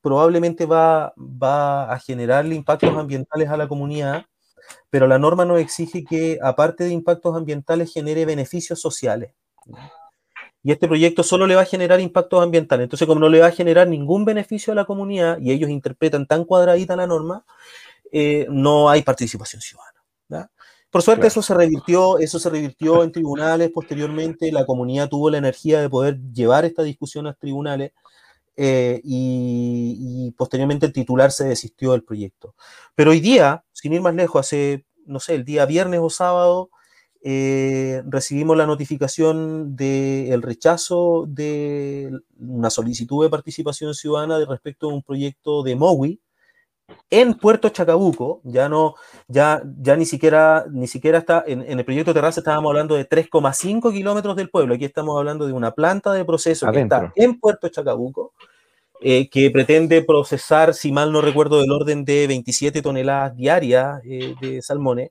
probablemente 0.00 0.66
va, 0.66 1.14
va 1.16 1.92
a 1.92 1.98
generarle 2.00 2.56
impactos 2.56 2.96
ambientales 2.96 3.48
a 3.50 3.56
la 3.56 3.68
comunidad, 3.68 4.24
pero 4.90 5.06
la 5.06 5.18
norma 5.18 5.44
nos 5.44 5.60
exige 5.60 6.04
que, 6.04 6.38
aparte 6.42 6.84
de 6.84 6.90
impactos 6.90 7.36
ambientales, 7.36 7.92
genere 7.92 8.24
beneficios 8.24 8.80
sociales. 8.80 9.32
Y 10.62 10.70
este 10.70 10.86
proyecto 10.86 11.22
solo 11.22 11.46
le 11.46 11.54
va 11.56 11.62
a 11.62 11.66
generar 11.66 12.00
impactos 12.00 12.42
ambientales. 12.42 12.84
Entonces, 12.84 13.06
como 13.06 13.20
no 13.20 13.28
le 13.28 13.40
va 13.40 13.48
a 13.48 13.52
generar 13.52 13.88
ningún 13.88 14.24
beneficio 14.24 14.72
a 14.72 14.76
la 14.76 14.84
comunidad, 14.84 15.38
y 15.40 15.50
ellos 15.50 15.70
interpretan 15.70 16.26
tan 16.26 16.44
cuadradita 16.44 16.94
la 16.94 17.06
norma, 17.06 17.44
eh, 18.12 18.46
no 18.50 18.90
hay 18.90 19.02
participación 19.02 19.62
ciudadana. 19.62 20.50
Por 20.90 21.00
suerte 21.00 21.26
eso 21.26 21.40
se 21.40 21.54
revirtió, 21.54 22.18
eso 22.18 22.38
se 22.38 22.50
revirtió 22.50 23.02
en 23.02 23.12
tribunales 23.12 23.70
posteriormente, 23.70 24.52
la 24.52 24.66
comunidad 24.66 25.08
tuvo 25.08 25.30
la 25.30 25.38
energía 25.38 25.80
de 25.80 25.88
poder 25.88 26.20
llevar 26.34 26.66
esta 26.66 26.82
discusión 26.82 27.26
a 27.26 27.32
tribunales 27.32 27.92
eh, 28.56 29.00
y, 29.04 30.32
posteriormente 30.36 30.86
el 30.86 30.92
titular 30.92 31.32
se 31.32 31.44
desistió 31.44 31.92
del 31.92 32.04
proyecto. 32.04 32.54
Pero 32.94 33.10
hoy 33.10 33.20
día, 33.20 33.64
sin 33.72 33.92
ir 33.92 34.00
más 34.00 34.14
lejos, 34.14 34.40
hace, 34.40 34.86
no 35.06 35.20
sé, 35.20 35.34
el 35.34 35.44
día 35.44 35.66
viernes 35.66 36.00
o 36.02 36.10
sábado, 36.10 36.70
eh, 37.24 38.02
recibimos 38.06 38.56
la 38.56 38.66
notificación 38.66 39.76
del 39.76 40.42
rechazo 40.42 41.26
de 41.28 42.10
una 42.38 42.70
solicitud 42.70 43.24
de 43.24 43.30
participación 43.30 43.94
ciudadana 43.94 44.38
de 44.38 44.46
respecto 44.46 44.90
a 44.90 44.94
un 44.94 45.02
proyecto 45.02 45.62
de 45.62 45.76
MOWI, 45.76 46.20
en 47.10 47.34
Puerto 47.34 47.68
Chacabuco, 47.68 48.40
ya 48.44 48.68
no, 48.68 48.94
ya, 49.28 49.62
ya 49.80 49.96
ni 49.96 50.06
siquiera, 50.06 50.64
ni 50.70 50.86
siquiera 50.86 51.18
está, 51.18 51.44
en, 51.46 51.62
el 51.62 51.84
proyecto 51.84 52.14
Terraza 52.14 52.40
estábamos 52.40 52.70
hablando 52.70 52.94
de 52.94 53.08
3,5 53.08 53.92
kilómetros 53.92 54.36
del 54.36 54.50
pueblo, 54.50 54.74
aquí 54.74 54.84
estamos 54.84 55.18
hablando 55.18 55.46
de 55.46 55.52
una 55.52 55.72
planta 55.72 56.12
de 56.12 56.24
proceso 56.24 56.70
que 56.70 56.80
está 56.80 57.12
en 57.16 57.38
Puerto 57.38 57.68
Chacabuco, 57.68 58.32
eh, 59.04 59.28
que 59.28 59.50
pretende 59.50 60.02
procesar, 60.02 60.74
si 60.74 60.92
mal 60.92 61.10
no 61.10 61.20
recuerdo, 61.20 61.60
del 61.60 61.72
orden 61.72 62.04
de 62.04 62.28
27 62.28 62.82
toneladas 62.82 63.36
diarias 63.36 64.00
eh, 64.04 64.34
de 64.40 64.62
salmones, 64.62 65.10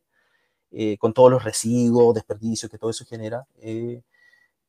eh, 0.71 0.97
con 0.97 1.11
todos 1.13 1.29
los 1.29 1.43
residuos, 1.43 2.15
desperdicios 2.15 2.71
que 2.71 2.77
todo 2.77 2.89
eso 2.89 3.05
genera. 3.05 3.45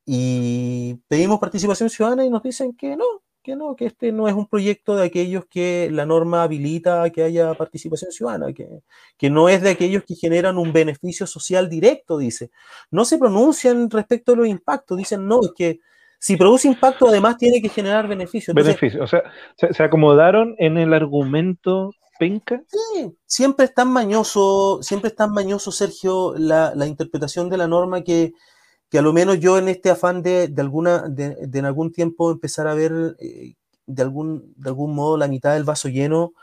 y 0.05 0.95
pedimos 1.07 1.39
participación 1.39 1.89
ciudadana 1.89 2.27
y 2.27 2.31
nos 2.31 2.43
dicen 2.43 2.75
que 2.75 2.97
no, 2.97 3.22
que 3.43 3.57
no, 3.57 3.75
que 3.77 3.87
este 3.87 4.13
no 4.13 4.29
es 4.29 4.35
un 4.35 4.47
proyecto 4.47 4.97
de 4.97 5.05
aquellos 5.05 5.45
que 5.47 5.89
la 5.91 6.07
norma 6.07 6.43
habilita 6.43 7.03
a 7.03 7.11
que 7.11 7.23
haya 7.23 7.53
participación 7.55 8.13
ciudadana, 8.13 8.53
que, 8.53 8.69
que 9.19 9.31
no 9.31 9.49
es 9.49 9.63
de 9.63 9.71
aquellos 9.71 10.05
que 10.05 10.15
generan 10.15 10.59
un 10.59 10.73
beneficio 10.73 11.27
social 11.27 11.69
directo, 11.69 12.19
dice. 12.19 12.51
No 12.91 13.05
se 13.05 13.19
pronuncian 13.19 13.91
respecto 13.91 14.33
a 14.33 14.37
los 14.37 14.47
impactos, 14.47 14.97
dicen 14.97 15.27
no, 15.27 15.41
es 15.43 15.53
que 15.57 15.81
si 16.19 16.37
produce 16.37 16.69
impacto 16.69 17.09
además 17.09 17.37
tiene 17.37 17.61
que 17.61 17.69
generar 17.69 18.07
beneficio. 18.07 18.55
beneficio, 18.55 19.03
o 19.03 19.07
sea, 19.09 19.25
se, 19.57 19.83
acomodaron 19.83 20.55
en 20.59 20.79
el 20.79 20.95
argumento 20.95 21.91
penca. 22.19 22.63
Sí, 22.69 23.13
siempre 23.27 23.65
es 23.65 23.75
tan 23.75 23.93
mañoso, 23.93 24.81
siempre 24.83 25.09
es 25.09 25.17
tan 25.17 25.33
mañoso, 25.33 25.73
Sergio, 25.73 26.35
la, 26.37 26.73
la 26.77 26.87
interpretación 26.87 27.51
de 27.51 27.57
la 27.57 27.67
norma 27.67 28.03
que 28.03 28.35
que 28.93 28.99
a 28.99 29.03
lo 29.03 29.15
menos 29.15 29.41
yo 29.41 29.57
en 29.57 29.69
este 29.71 29.89
afán 29.89 30.23
de, 30.23 30.49
de 30.49 30.61
alguna, 30.61 31.09
de, 31.09 31.49
en 31.51 31.65
algún 31.65 31.93
tiempo 31.93 32.31
empezar 32.31 32.67
a 32.67 32.75
ver 32.75 33.17
eh, 33.21 33.55
de, 33.87 34.03
algún, 34.03 34.53
de 34.55 34.69
algún 34.69 34.95
modo 34.95 35.17
la 35.17 35.29
mitad 35.29 35.55
del 35.55 35.65
vaso 35.65 35.89
lleno, 35.89 36.35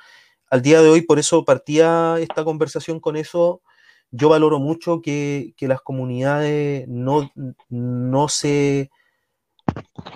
al 0.49 0.63
día 0.63 0.81
de 0.81 0.89
hoy, 0.89 1.03
por 1.03 1.19
eso 1.19 1.45
partía 1.45 2.15
esta 2.17 2.43
conversación 2.43 2.99
con 2.99 3.17
eso, 3.17 3.61
yo 4.09 4.29
valoro 4.29 4.57
mucho 4.57 4.99
que, 4.99 5.53
que 5.57 5.67
las 5.67 5.81
comunidades 5.81 6.87
no, 6.87 7.29
no 7.69 8.27
se, 8.29 8.89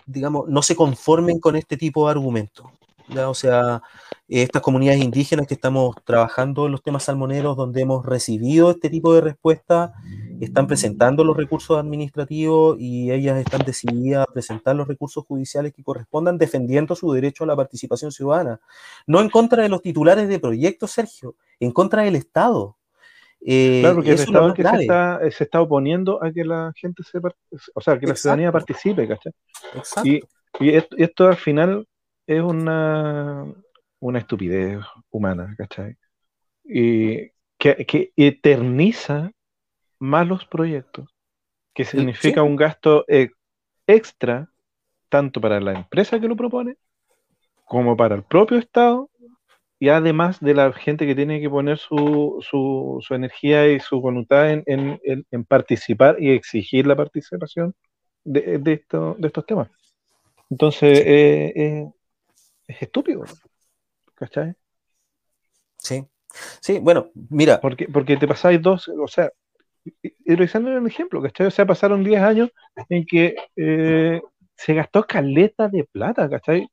digamos, 0.08 0.50
no 0.50 0.64
se 0.64 0.76
conformen 0.76 1.40
con 1.40 1.56
este 1.56 1.78
tipo 1.78 2.06
de 2.06 2.14
argumentos. 2.14 2.66
O 3.28 3.36
sea, 3.36 3.84
estas 4.28 4.64
comunidades 4.64 5.04
indígenas 5.04 5.46
que 5.46 5.54
estamos 5.54 5.96
trabajando 6.04 6.66
en 6.66 6.72
los 6.72 6.82
temas 6.82 7.04
salmoneros, 7.04 7.56
donde 7.56 7.82
hemos 7.82 8.04
recibido 8.04 8.72
este 8.72 8.90
tipo 8.90 9.14
de 9.14 9.22
respuesta, 9.22 9.94
están 10.42 10.68
presentando 10.68 11.24
los 11.24 11.38
recursos 11.38 11.78
administrativos 11.78 12.78
y 12.80 13.12
ellas 13.12 13.38
están 13.38 13.62
decididas 13.66 14.26
a 14.28 14.32
presentar 14.32 14.76
los 14.76 14.88
recursos 14.88 15.26
judiciales 15.26 15.74
que 15.74 15.84
correspondan, 15.84 16.38
defendiendo 16.38 16.96
su 16.96 17.12
derecho 17.12 17.44
a 17.44 17.48
la 17.48 17.56
participación 17.56 18.12
ciudadana. 18.12 18.60
No 19.08 19.22
en 19.22 19.30
contra 19.30 19.64
de 19.64 19.70
los 19.70 19.82
titulares 19.82 20.28
de 20.28 20.40
proyectos, 20.40 20.92
Sergio, 20.92 21.36
en 21.60 21.72
contra 21.72 22.04
del 22.04 22.16
Estado. 22.16 22.78
Eh, 23.46 23.80
claro, 23.82 23.96
porque 23.96 24.12
el 24.12 24.20
Estado 24.20 24.54
que 24.54 24.64
se 24.64 24.82
está, 24.82 25.20
se 25.32 25.44
está, 25.44 25.62
oponiendo 25.62 26.24
a 26.24 26.32
que 26.32 26.46
la 26.46 26.72
gente 26.76 27.04
se, 27.04 27.20
o 27.74 27.82
sea, 27.82 28.00
que 28.00 28.08
la 28.08 28.16
ciudadanía 28.16 28.52
participe, 28.52 29.08
¿cachai? 29.08 29.34
Y, 30.04 30.22
y 30.60 30.76
esto 30.76 31.28
al 31.28 31.36
final 31.36 31.88
es 32.26 32.42
una, 32.42 33.46
una 34.00 34.20
estupidez 34.20 34.80
humana, 35.10 35.54
¿cachai? 35.58 35.98
Y 36.64 37.32
que, 37.58 38.12
eterniza 38.16 39.32
malos 40.04 40.46
proyectos, 40.46 41.10
que 41.74 41.86
significa 41.86 42.44
un 42.44 42.58
gasto 42.58 43.06
e, 43.08 43.30
extra 43.88 44.50
tanto 45.08 45.40
para 45.40 45.62
la 45.62 45.74
empresa 45.74 46.20
que 46.20 46.28
lo 46.28 46.36
propone 46.36 46.76
como 47.64 47.96
para 47.96 48.16
el 48.16 48.24
propio 48.24 48.58
Estado 48.58 49.10
y 49.80 49.88
además 49.88 50.42
de 50.42 50.54
la 50.54 50.74
gente 50.74 51.08
que 51.08 51.16
tiene 51.16 51.40
que 51.40 51.50
poner 51.50 51.78
su, 51.78 52.38
su, 52.42 53.00
su 53.02 53.16
energía 53.16 53.68
y 53.72 53.80
su 53.80 54.02
voluntad 54.02 54.50
en, 54.50 54.64
en, 54.66 55.46
participar 55.46 56.22
y 56.22 56.32
exigir 56.32 56.86
la 56.86 56.96
participación 56.96 57.74
de, 58.26 58.58
de, 58.60 58.86
de 59.18 59.28
estos 59.28 59.46
temas. 59.46 59.70
Entonces, 60.50 61.00
eh, 61.00 61.54
eh, 61.56 61.92
es 62.68 62.82
estúpido. 62.82 63.24
¿cachai? 64.16 64.54
Sí. 65.78 66.06
Sí, 66.62 66.80
bueno, 66.80 67.12
mira. 67.30 67.62
Porque, 67.62 67.88
porque 67.88 68.18
te 68.18 68.28
pasáis 68.28 68.62
dos, 68.62 68.88
o 68.88 69.08
sea, 69.08 69.30
heroizando 70.26 70.72
en 70.72 70.78
el 70.78 70.88
ejemplo, 70.88 71.22
¿cachai? 71.22 71.48
O 71.48 71.52
sea, 71.52 71.66
pasaron 71.66 72.04
10 72.04 72.22
años 72.22 72.50
en 72.90 73.06
que 73.06 73.36
eh, 73.56 74.22
se 74.56 74.74
gastó 74.74 75.04
caleta 75.04 75.68
de 75.70 75.84
plata, 75.86 76.30
¿cachai? 76.30 76.68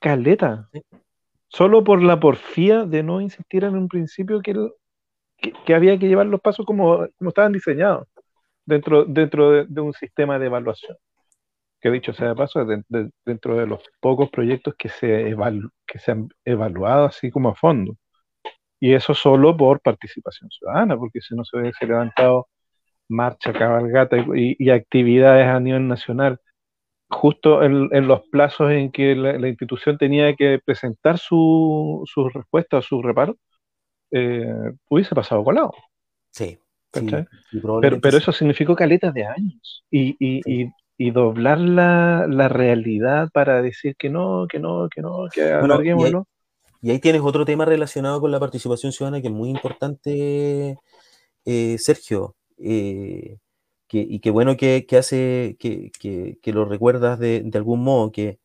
Caleta. 0.00 0.68
Solo 1.48 1.84
por 1.84 2.02
la 2.02 2.20
porfía 2.20 2.84
de 2.84 3.02
no 3.02 3.20
insistir 3.20 3.64
en 3.64 3.76
un 3.76 3.88
principio 3.88 4.40
que, 4.42 4.54
que, 5.64 5.74
había 5.74 5.98
que 5.98 6.08
llevar 6.08 6.26
los 6.26 6.40
pasos 6.40 6.66
como, 6.66 7.06
como 7.18 7.30
estaban 7.30 7.52
diseñados 7.52 8.06
dentro, 8.66 9.04
dentro 9.04 9.64
de, 9.64 9.80
un 9.80 9.92
sistema 9.94 10.38
de 10.38 10.46
evaluación. 10.46 10.96
Que 11.80 11.90
dicho 11.90 12.12
sea 12.12 12.28
de 12.28 12.34
paso, 12.34 12.66
dentro 13.24 13.56
de 13.56 13.66
los 13.66 13.82
pocos 14.00 14.30
proyectos 14.30 14.74
que 14.76 14.88
se, 14.88 15.34
que 15.86 15.98
se 15.98 16.10
han 16.10 16.28
evaluado 16.44 17.06
así 17.06 17.30
como 17.30 17.50
a 17.50 17.54
fondo. 17.54 17.96
Y 18.80 18.92
eso 18.94 19.14
solo 19.14 19.56
por 19.56 19.80
participación 19.80 20.50
ciudadana, 20.50 20.96
porque 20.96 21.20
si 21.20 21.34
no 21.34 21.44
se 21.44 21.56
hubiese 21.56 21.86
levantado 21.86 22.48
marcha, 23.08 23.52
cabalgata 23.52 24.16
y, 24.34 24.70
actividades 24.70 25.46
a 25.46 25.60
nivel 25.60 25.88
nacional, 25.88 26.40
justo 27.08 27.62
en, 27.62 28.08
los 28.08 28.22
plazos 28.28 28.72
en 28.72 28.90
que 28.90 29.14
la, 29.14 29.48
institución 29.48 29.96
tenía 29.96 30.34
que 30.34 30.60
presentar 30.64 31.18
su, 31.18 32.02
su 32.06 32.28
respuesta 32.28 32.78
o 32.78 32.82
su 32.82 33.02
reparo, 33.02 33.36
eh, 34.10 34.72
hubiese 34.88 35.14
pasado 35.14 35.44
colado. 35.44 35.72
Sí. 36.30 36.58
pero, 36.92 38.00
pero 38.00 38.18
eso 38.18 38.32
significó 38.32 38.74
caletas 38.74 39.14
de 39.14 39.24
años. 39.24 39.84
Y, 39.90 40.16
y, 40.18 40.70
y, 40.98 41.10
doblar 41.10 41.58
la, 41.58 42.26
la, 42.28 42.48
realidad 42.48 43.28
para 43.32 43.62
decir 43.62 43.96
que 43.96 44.10
no, 44.10 44.46
que 44.48 44.58
no, 44.58 44.88
que 44.88 45.00
no, 45.00 45.28
que 45.32 45.44
alarguémoslo. 45.44 46.26
Y 46.86 46.90
ahí 46.92 47.00
tienes 47.00 47.22
otro 47.22 47.44
tema 47.44 47.64
relacionado 47.64 48.20
con 48.20 48.30
la 48.30 48.38
participación 48.38 48.92
ciudadana 48.92 49.20
que 49.20 49.26
es 49.26 49.32
muy 49.34 49.50
importante, 49.50 50.78
eh, 51.44 51.78
Sergio, 51.80 52.36
eh, 52.58 53.38
y 53.90 54.20
qué 54.20 54.30
bueno 54.30 54.56
que, 54.56 54.86
hace, 54.96 55.56
que, 55.58 56.52
lo 56.52 56.64
recuerdas 56.64 57.18
de, 57.18 57.50
algún 57.54 57.82
modo, 57.82 58.12
que, 58.12 58.38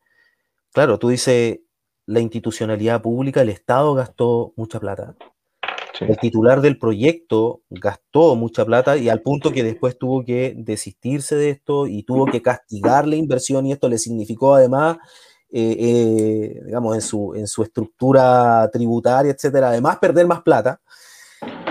claro, 0.73 0.97
tú 0.97 1.09
dices, 1.09 1.59
la 2.07 2.19
institucionalidad 2.19 3.03
pública, 3.03 3.43
el 3.43 3.49
Estado 3.49 3.93
gastó 3.93 4.53
mucha 4.55 4.79
plata. 4.79 5.15
El 5.99 6.17
titular 6.17 6.61
del 6.61 6.79
proyecto 6.79 7.61
gastó 7.69 8.35
mucha 8.35 8.65
plata 8.65 8.97
y 8.97 9.09
al 9.09 9.21
punto 9.21 9.51
que 9.51 9.61
después 9.61 9.99
tuvo 9.99 10.25
que 10.25 10.55
desistirse 10.57 11.35
de 11.35 11.51
esto 11.51 11.85
y 11.85 12.01
tuvo 12.01 12.25
que 12.25 12.41
castigar 12.41 13.07
la 13.07 13.17
inversión 13.17 13.67
y 13.67 13.71
esto 13.71 13.87
le 13.87 13.99
significó 13.99 14.55
además 14.55 14.97
eh, 15.53 15.75
eh, 15.79 16.61
digamos, 16.65 16.95
en 16.95 17.01
su, 17.01 17.33
en 17.35 17.45
su 17.47 17.63
estructura 17.63 18.69
tributaria, 18.71 19.31
etcétera, 19.31 19.69
además 19.69 19.97
perder 19.97 20.25
más 20.25 20.41
plata. 20.41 20.79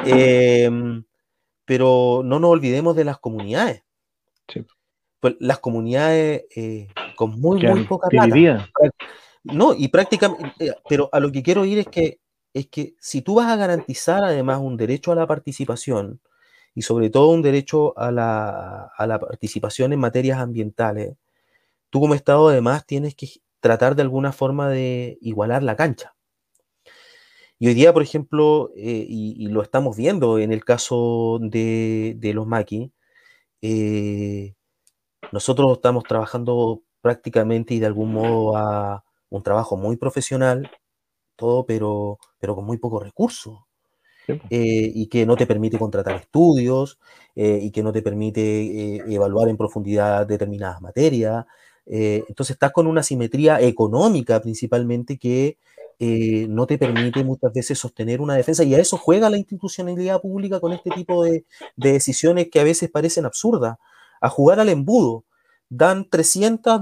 Em, 0.04 1.02
pero 1.64 2.22
no 2.24 2.38
nos 2.38 2.50
olvidemos 2.50 2.94
de 2.94 3.04
las 3.04 3.18
comunidades. 3.18 3.82
Pues 5.20 5.36
las 5.38 5.58
comunidades 5.58 6.44
eh, 6.54 6.88
con 7.16 7.40
muy, 7.40 7.62
muy 7.62 7.84
poca 7.84 8.08
plata. 8.08 8.68
No, 9.44 9.74
y 9.74 9.88
prácticamente, 9.88 10.74
pero 10.88 11.08
a 11.12 11.20
lo 11.20 11.32
que 11.32 11.42
quiero 11.42 11.64
ir 11.64 11.78
es 11.78 11.88
que, 11.88 12.20
es 12.52 12.66
que 12.66 12.94
si 12.98 13.22
tú 13.22 13.36
vas 13.36 13.50
a 13.50 13.56
garantizar 13.56 14.24
además 14.24 14.60
un 14.60 14.76
derecho 14.76 15.12
a 15.12 15.14
la 15.14 15.26
participación, 15.26 16.20
y 16.74 16.82
sobre 16.82 17.10
todo 17.10 17.30
un 17.30 17.42
derecho 17.42 17.98
a 17.98 18.12
la, 18.12 18.92
a 18.96 19.06
la 19.06 19.18
participación 19.18 19.92
en 19.92 20.00
materias 20.00 20.38
ambientales, 20.38 21.16
tú 21.90 22.00
como 22.00 22.14
Estado 22.14 22.48
además 22.48 22.86
tienes 22.86 23.14
que 23.14 23.28
tratar 23.61 23.96
de 23.96 24.02
alguna 24.02 24.32
forma 24.32 24.68
de 24.68 25.18
igualar 25.20 25.62
la 25.62 25.76
cancha. 25.76 26.14
Y 27.62 27.68
hoy 27.68 27.74
día, 27.74 27.92
por 27.92 28.02
ejemplo, 28.02 28.70
eh, 28.74 29.04
y, 29.06 29.46
lo 29.48 29.62
estamos 29.62 29.94
viendo 29.94 30.38
en 30.38 30.50
el 30.50 30.64
caso 30.64 31.38
de, 31.42 32.18
los 32.34 32.46
maquis, 32.46 32.90
eh, 33.62 34.54
nosotros 35.32 35.72
estamos 35.74 36.04
trabajando 36.04 36.82
prácticamente 37.02 37.74
y 37.74 37.80
de 37.80 37.86
algún 37.86 38.14
modo 38.14 38.56
a 38.56 39.04
un 39.30 39.42
trabajo 39.42 39.76
muy 39.76 39.96
profesional, 39.98 40.70
todo, 41.36 41.66
pero, 41.66 42.18
pero 42.38 42.56
con 42.56 42.66
muy 42.66 42.78
pocos 42.78 43.02
recursos. 43.02 43.61
Eh, 44.28 44.92
y 44.94 45.08
que 45.08 45.26
no 45.26 45.36
te 45.36 45.46
permite 45.46 45.78
contratar 45.78 46.16
estudios 46.16 47.00
y 47.34 47.72
que 47.72 47.82
no 47.82 47.92
te 47.92 48.02
permite 48.02 48.96
evaluar 49.12 49.48
en 49.48 49.56
profundidad 49.56 50.26
determinadas 50.26 50.80
materias, 50.80 51.46
eh, 51.86 52.24
entonces 52.28 52.54
estás 52.54 52.72
con 52.72 52.86
una 52.86 53.02
simetría 53.02 53.60
económica 53.60 54.40
principalmente 54.40 55.18
que 55.18 55.58
eh, 56.02 56.46
no 56.48 56.66
te 56.66 56.78
permite 56.78 57.22
muchas 57.24 57.52
veces 57.52 57.78
sostener 57.78 58.22
una 58.22 58.34
defensa 58.34 58.64
y 58.64 58.74
a 58.74 58.78
eso 58.78 58.96
juega 58.96 59.28
la 59.28 59.36
institucionalidad 59.36 60.18
pública 60.22 60.58
con 60.58 60.72
este 60.72 60.88
tipo 60.90 61.24
de, 61.24 61.44
decisiones 61.76 62.48
que 62.50 62.58
a 62.58 62.64
veces 62.64 62.90
parecen 62.90 63.26
absurdas, 63.26 63.76
a 64.22 64.30
jugar 64.30 64.60
al 64.60 64.70
embudo. 64.70 65.24
Dan 65.68 66.08
300, 66.08 66.80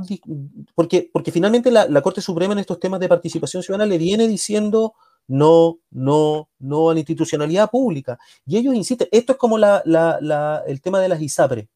porque, 0.74 1.10
porque 1.12 1.32
finalmente 1.32 1.70
la, 1.72 2.00
Corte 2.00 2.20
Suprema 2.20 2.52
en 2.52 2.60
estos 2.60 2.78
temas 2.78 3.00
de 3.00 3.08
participación 3.08 3.62
ciudadana 3.62 3.90
le 3.90 3.98
viene 3.98 4.28
diciendo 4.28 4.94
no, 5.26 5.80
no, 5.90 6.48
no 6.60 6.90
a 6.90 6.94
la 6.94 7.00
institucionalidad 7.00 7.70
pública. 7.70 8.18
Y 8.46 8.56
ellos 8.56 8.74
insisten, 8.74 9.08
esto 9.10 9.32
es 9.32 9.38
como 9.38 9.58
el 9.58 10.80
tema 10.80 11.00
de 11.00 11.08
las 11.08 11.20
ISAPRE. 11.20 11.68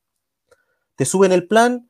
Te 0.94 1.04
suben 1.04 1.32
el 1.32 1.48
plan, 1.48 1.88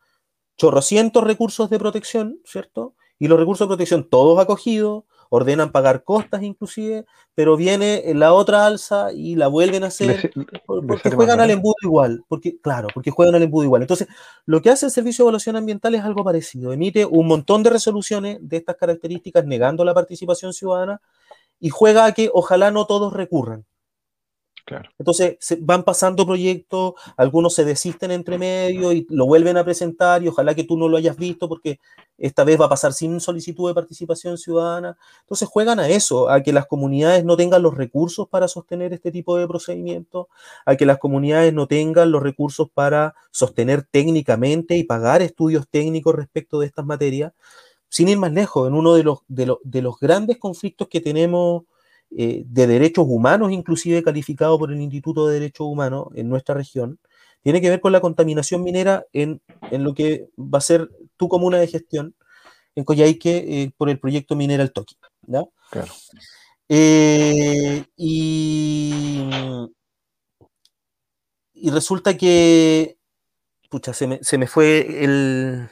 chorrocientos 0.63 1.25
recursos 1.25 1.71
de 1.71 1.79
protección, 1.81 2.39
¿cierto? 2.45 2.95
Y 3.19 3.27
los 3.27 3.37
recursos 3.37 3.67
de 3.67 3.71
protección 3.71 4.09
todos 4.09 4.39
acogidos, 4.39 5.03
ordenan 5.29 5.73
pagar 5.73 6.05
costas 6.05 6.45
inclusive, 6.45 7.05
pero 7.35 7.57
viene 7.57 8.05
la 8.15 8.33
otra 8.33 8.65
alza 8.65 9.13
y 9.13 9.35
la 9.35 9.49
vuelven 9.49 9.83
a 9.83 9.89
hacer 9.89 10.31
porque 10.65 11.11
juegan 11.11 11.41
al 11.41 11.51
embudo 11.51 11.75
igual, 11.83 12.23
porque 12.29 12.61
claro, 12.61 12.87
porque 12.95 13.11
juegan 13.11 13.35
al 13.35 13.43
embudo 13.43 13.65
igual. 13.65 13.83
Entonces, 13.83 14.07
lo 14.47 14.63
que 14.63 14.71
hace 14.71 14.87
el 14.87 14.93
Servicio 14.93 15.25
de 15.25 15.31
Evaluación 15.31 15.57
Ambiental 15.57 15.97
es 15.97 16.03
algo 16.03 16.23
parecido, 16.23 16.73
emite 16.73 17.07
un 17.07 17.27
montón 17.27 17.65
de 17.65 17.71
resoluciones 17.71 18.39
de 18.41 18.59
estas 18.59 18.77
características 18.77 19.45
negando 19.45 19.85
la 19.85 19.95
participación 19.95 20.53
ciudadana 20.53 21.01
y 21.59 21.71
juega 21.71 22.05
a 22.05 22.13
que 22.13 22.31
ojalá 22.33 22.71
no 22.71 22.87
todos 22.87 23.13
recurran. 23.13 23.65
Entonces 24.99 25.37
se 25.41 25.57
van 25.61 25.83
pasando 25.83 26.25
proyectos, 26.25 26.95
algunos 27.17 27.55
se 27.55 27.65
desisten 27.65 28.11
entre 28.11 28.39
medio 28.39 28.93
y 28.93 29.07
lo 29.11 29.27
vuelven 29.27 29.57
a 29.57 29.65
presentar 29.65 30.23
y 30.23 30.29
ojalá 30.29 30.55
que 30.55 30.65
tú 30.65 30.77
no 30.77 30.89
lo 30.89 30.97
hayas 30.97 31.17
visto 31.17 31.49
porque 31.49 31.81
esta 32.19 32.45
vez 32.45 32.61
va 32.61 32.67
a 32.67 32.69
pasar 32.69 32.93
sin 32.93 33.21
solicitud 33.21 33.69
de 33.69 33.75
participación 33.75 34.39
ciudadana. 34.39 34.97
Entonces 35.23 35.49
juegan 35.49 35.81
a 35.81 35.89
eso, 35.89 36.29
a 36.29 36.43
que 36.43 36.53
las 36.53 36.67
comunidades 36.67 37.25
no 37.25 37.37
tengan 37.37 37.63
los 37.63 37.75
recursos 37.75 38.29
para 38.29 38.49
sostener 38.49 38.93
este 38.93 39.11
tipo 39.11 39.37
de 39.37 39.49
procedimientos, 39.49 40.27
a 40.65 40.77
que 40.77 40.87
las 40.87 40.99
comunidades 40.99 41.53
no 41.53 41.67
tengan 41.67 42.13
los 42.13 42.23
recursos 42.23 42.69
para 42.73 43.15
sostener 43.31 43.83
técnicamente 43.91 44.77
y 44.77 44.85
pagar 44.85 45.23
estudios 45.23 45.67
técnicos 45.69 46.15
respecto 46.15 46.61
de 46.61 46.67
estas 46.67 46.87
materias. 46.87 47.33
Sin 47.89 48.09
ir 48.09 48.19
más 48.19 48.33
lejos, 48.33 48.69
en 48.69 48.75
uno 48.75 48.95
de 48.95 49.03
los, 49.03 49.19
de, 49.29 49.55
de 49.65 49.83
los 49.83 49.99
grandes 49.99 50.39
conflictos 50.39 50.89
que 50.89 51.01
tenemos 51.01 51.65
eh, 52.15 52.45
de 52.47 52.67
derechos 52.67 53.07
humanos, 53.09 53.53
inclusive 53.53 54.03
calificado 54.03 54.59
por 54.59 54.71
el 54.71 54.81
Instituto 54.81 55.27
de 55.27 55.35
Derechos 55.35 55.67
Humanos 55.67 56.09
en 56.15 56.29
nuestra 56.29 56.55
región, 56.55 56.99
tiene 57.43 57.63
que 57.63 57.71
ver 57.71 57.81
con 57.81 57.91
la 57.93 58.03
contaminación 58.03 58.63
minera 58.63 59.07
en, 59.15 59.41
lo 59.71 59.95
que 59.95 60.29
va 60.37 60.59
a 60.59 60.61
ser 60.61 60.91
tu 61.17 61.29
comuna 61.29 61.59
de 61.59 61.69
gestión 61.69 62.15
en 62.75 62.85
Coyhaique 62.85 63.37
eh, 63.37 63.71
por 63.77 63.89
el 63.89 63.99
proyecto 63.99 64.37
Minera 64.37 64.63
El 64.63 64.73
Toki. 64.73 64.97
Claro. 65.71 65.93
Eh, 66.69 67.85
y, 67.97 69.31
y, 71.55 71.71
resulta 71.71 72.17
que, 72.17 72.99
pucha, 73.71 73.95
se 73.95 74.07
me, 74.07 74.23
se 74.23 74.37
me 74.37 74.47
fue 74.47 75.05
el, 75.05 75.69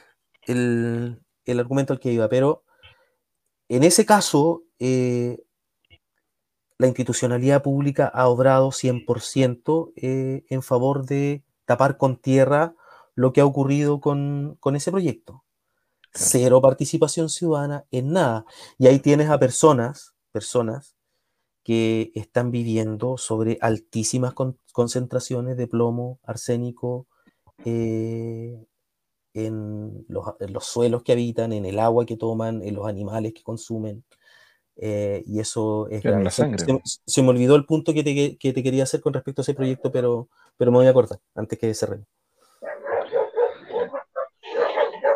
el, 0.47 1.21
el, 1.45 1.59
argumento 1.59 1.93
al 1.93 1.99
que 1.99 2.11
iba, 2.11 2.27
pero 2.27 2.63
en 3.69 3.83
ese 3.83 4.05
caso, 4.05 4.63
la 6.81 6.87
institucionalidad 6.87 7.61
pública 7.61 8.07
ha 8.07 8.27
obrado 8.27 8.71
100% 8.71 9.93
eh, 9.97 10.45
en 10.49 10.63
favor 10.63 11.05
de 11.05 11.43
tapar 11.65 11.97
con 11.97 12.17
tierra 12.17 12.73
lo 13.13 13.33
que 13.33 13.41
ha 13.41 13.45
ocurrido 13.45 14.01
con, 14.01 14.57
ese 14.73 14.89
proyecto. 14.89 15.43
Cero 16.11 16.59
participación 16.59 17.29
ciudadana 17.29 17.85
en 17.91 18.13
nada. 18.13 18.45
Y 18.79 18.87
ahí 18.87 18.97
tienes 18.97 19.29
a 19.29 19.37
personas, 19.37 20.15
personas 20.31 20.95
que 21.63 22.11
están 22.15 22.49
viviendo 22.49 23.15
sobre 23.19 23.59
altísimas 23.61 24.33
concentraciones 24.73 25.57
de 25.57 25.67
plomo, 25.67 26.19
arsénico, 26.23 27.05
eh, 27.63 28.65
en, 29.35 30.03
los, 30.07 30.25
en, 30.39 30.51
los, 30.51 30.65
suelos 30.65 31.03
que 31.03 31.11
habitan, 31.11 31.53
en 31.53 31.65
el 31.65 31.77
agua 31.77 32.07
que 32.07 32.17
toman, 32.17 32.63
en 32.63 32.73
los 32.73 32.87
animales 32.87 33.35
que 33.35 33.43
consumen. 33.43 34.03
Eh, 34.77 35.23
y 35.27 35.39
eso 35.39 35.87
es 35.89 36.01
Se, 37.05 37.21
me 37.21 37.29
olvidó 37.29 37.55
el 37.55 37.65
punto 37.65 37.93
que 37.93 38.03
te, 38.03 38.37
que 38.37 38.53
te, 38.53 38.63
quería 38.63 38.83
hacer 38.83 39.01
con 39.01 39.13
respecto 39.13 39.41
a 39.41 39.43
ese 39.43 39.53
proyecto, 39.53 39.91
pero, 39.91 40.27
pero 40.57 40.71
me 40.71 40.77
voy 40.77 40.87
a 40.87 40.91
acordar 40.91 41.19
antes 41.35 41.59
que 41.59 41.73
cerremos. 41.73 42.07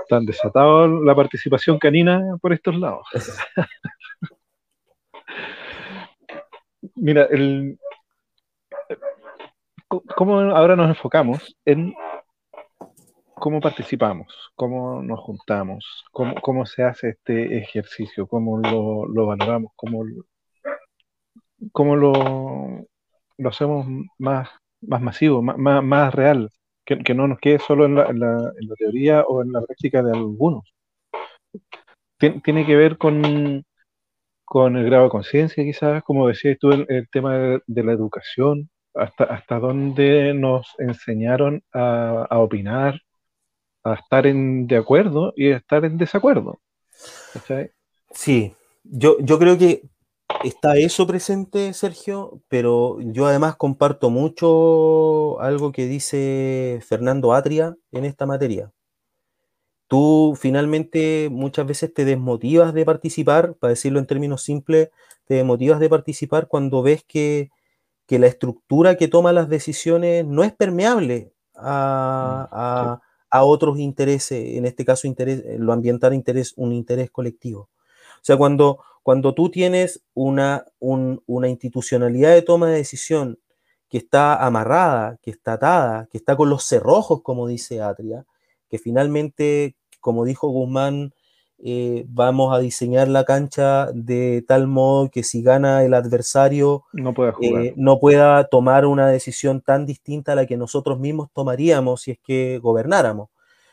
Están 0.03 0.25
desatado 0.25 0.87
la 0.87 1.15
participación 1.15 1.79
canina 1.79 2.37
por 2.39 2.53
estos 2.53 2.75
lados. 2.75 3.07
mira, 6.95 7.23
el, 7.31 7.79
¿cómo 10.15 10.39
ahora 10.39 10.75
nos 10.75 10.89
enfocamos 10.89 11.55
en 11.65 11.93
cómo 13.35 13.61
participamos, 13.61 14.51
cómo 14.55 15.01
nos 15.01 15.19
juntamos, 15.19 16.05
cómo, 16.11 16.35
cómo 16.41 16.65
se 16.65 16.83
hace 16.83 17.09
este 17.09 17.57
ejercicio, 17.57 18.27
cómo 18.27 18.57
lo, 18.57 19.07
lo 19.07 19.25
valoramos, 19.27 19.71
cómo, 19.75 20.03
cómo 21.71 21.95
lo, 21.95 22.13
lo 23.37 23.49
hacemos 23.49 23.85
más, 24.17 24.49
más 24.81 25.01
masivo, 25.01 25.41
más, 25.41 25.83
más, 25.83 26.13
real, 26.13 26.51
que, 26.85 26.99
que, 26.99 27.13
no 27.13 27.27
nos 27.27 27.39
quede 27.39 27.59
solo 27.59 27.85
en 27.85 27.95
la, 27.95 28.05
en, 28.09 28.19
la, 28.19 28.75
teoría 28.77 29.21
o 29.23 29.41
en 29.43 29.51
la 29.51 29.61
práctica 29.61 30.01
de 30.03 30.11
algunos. 30.11 30.63
Tien, 32.17 32.41
tiene 32.41 32.65
que 32.65 32.75
ver 32.75 32.97
con, 32.97 33.65
con 34.45 34.77
el 34.77 34.85
grado 34.85 35.05
de 35.05 35.09
conciencia, 35.09 35.63
quizás, 35.63 36.03
como 36.03 36.27
decías 36.27 36.57
tú, 36.59 36.71
el, 36.71 36.85
el 36.89 37.09
tema 37.09 37.37
de, 37.37 37.61
de, 37.67 37.83
la 37.83 37.91
educación, 37.93 38.69
hasta, 38.93 39.25
hasta 39.25 39.59
dónde 39.59 40.33
nos 40.33 40.73
enseñaron 40.79 41.63
a, 41.73 42.25
a 42.29 42.39
opinar, 42.39 43.01
a 43.85 43.93
estar 43.93 44.27
en 44.27 44.67
de 44.67 44.77
acuerdo 44.77 45.33
y 45.37 45.51
a 45.51 45.57
estar 45.57 45.85
en 45.85 45.97
desacuerdo. 45.97 46.59
¿Cachai? 47.33 47.71
Sí, 48.11 48.53
yo, 48.83 49.17
yo 49.19 49.37
creo 49.39 49.57
que 49.57 49.83
está 50.43 50.75
eso 50.77 51.05
presente, 51.05 51.71
Sergio, 51.73 52.41
pero 52.47 52.97
yo 53.01 53.27
además 53.27 53.55
comparto 53.55 54.09
mucho 54.09 55.39
algo 55.39 55.71
que 55.71 55.85
dice 55.85 56.81
Fernando 56.85 57.33
Atria 57.33 57.77
en 57.91 58.05
esta 58.05 58.25
materia. 58.25 58.71
Tú 59.87 60.35
finalmente 60.35 61.29
muchas 61.31 61.67
veces 61.67 61.93
te 61.93 62.05
desmotivas 62.05 62.73
de 62.73 62.85
participar, 62.85 63.53
para 63.55 63.69
decirlo 63.69 63.99
en 63.99 64.07
términos 64.07 64.41
simples, 64.41 64.89
te 65.25 65.35
desmotivas 65.35 65.79
de 65.79 65.89
participar 65.89 66.47
cuando 66.47 66.81
ves 66.81 67.03
que, 67.07 67.51
que 68.07 68.17
la 68.17 68.27
estructura 68.27 68.95
que 68.95 69.07
toma 69.07 69.31
las 69.31 69.47
decisiones 69.47 70.25
no 70.25 70.43
es 70.43 70.53
permeable 70.53 71.33
a, 71.55 72.49
a, 72.51 73.04
a 73.35 73.43
otros 73.43 73.79
intereses, 73.79 74.57
en 74.57 74.65
este 74.65 74.85
caso 74.85 75.07
interés, 75.07 75.43
lo 75.57 75.73
ambiental 75.73 76.13
interés, 76.13 76.53
un 76.55 76.73
interés 76.73 77.11
colectivo. 77.11 77.69
O 78.15 78.23
sea, 78.25 78.37
cuando, 78.37 78.79
cuando 79.03 79.33
tú 79.33 79.49
tienes 79.49 80.03
una, 80.13 80.65
un, 80.79 81.21
una 81.25 81.49
institucionalidad 81.49 82.33
de 82.33 82.41
toma 82.41 82.67
de 82.67 82.77
decisión 82.77 83.39
que 83.89 83.97
está 83.97 84.45
amarrada, 84.45 85.17
que 85.21 85.31
está 85.31 85.53
atada, 85.53 86.07
que 86.11 86.17
está 86.17 86.35
con 86.35 86.49
los 86.49 86.63
cerrojos, 86.63 87.21
como 87.21 87.47
dice 87.47 87.81
Atria, 87.81 88.25
que 88.69 88.79
finalmente, 88.79 89.75
como 89.99 90.25
dijo 90.25 90.49
Guzmán, 90.49 91.13
eh, 91.57 92.05
vamos 92.09 92.53
a 92.53 92.59
diseñar 92.59 93.07
la 93.07 93.23
cancha 93.23 93.87
de 93.93 94.43
tal 94.45 94.67
modo 94.67 95.09
que 95.09 95.23
si 95.23 95.41
gana 95.41 95.83
el 95.83 95.93
adversario 95.93 96.83
no 96.91 97.13
pueda, 97.13 97.33
eh, 97.41 97.73
no 97.77 97.99
pueda, 97.99 98.43
tomar 98.49 98.85
una 98.85 99.07
decisión 99.07 99.61
tan 99.61 99.85
distinta 99.85 100.33
a 100.33 100.35
la 100.35 100.45
que 100.45 100.57
nosotros 100.57 100.99
mismos 100.99 101.29
tomaríamos 101.33 102.01
si 102.01 102.11
es 102.11 102.19
que 102.19 102.59
gobernáramos. 102.59 103.29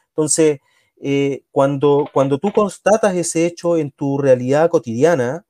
Entonces, 0.09 0.61
eh, 1.01 1.43
cuando, 1.51 2.09
cuando 2.13 2.39
tú 2.39 2.53
constatas 2.53 3.17
ese 3.17 3.47
hecho 3.47 3.77
en 3.77 3.91
tu 3.91 4.17
realidad 4.17 4.71
cotidiana, 4.71 5.45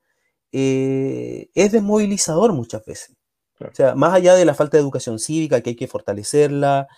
es 0.51 1.73
desmovilizador 1.73 2.53
muchas 2.53 2.85
veces. 2.85 3.17
Claro. 3.57 3.73
O 3.73 3.75
sea, 3.75 3.95
más 3.95 4.15
allá 4.15 4.35
de 4.35 4.45
la 4.45 4.55
falta 4.55 4.77
de 4.77 4.83
educación 4.83 5.19
cívica, 5.19 5.61
que 5.61 5.71
hay 5.71 5.77
que 5.77 5.87
fortalecerla, 5.87 6.89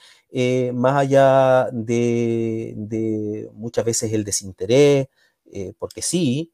más 0.73 0.97
allá 0.97 1.69
de, 1.73 2.75
de, 2.77 3.49
muchas 3.55 3.85
veces 3.85 4.13
el 4.13 4.25
desinterés, 4.25 5.09
porque 5.79 6.03
sí, 6.03 6.53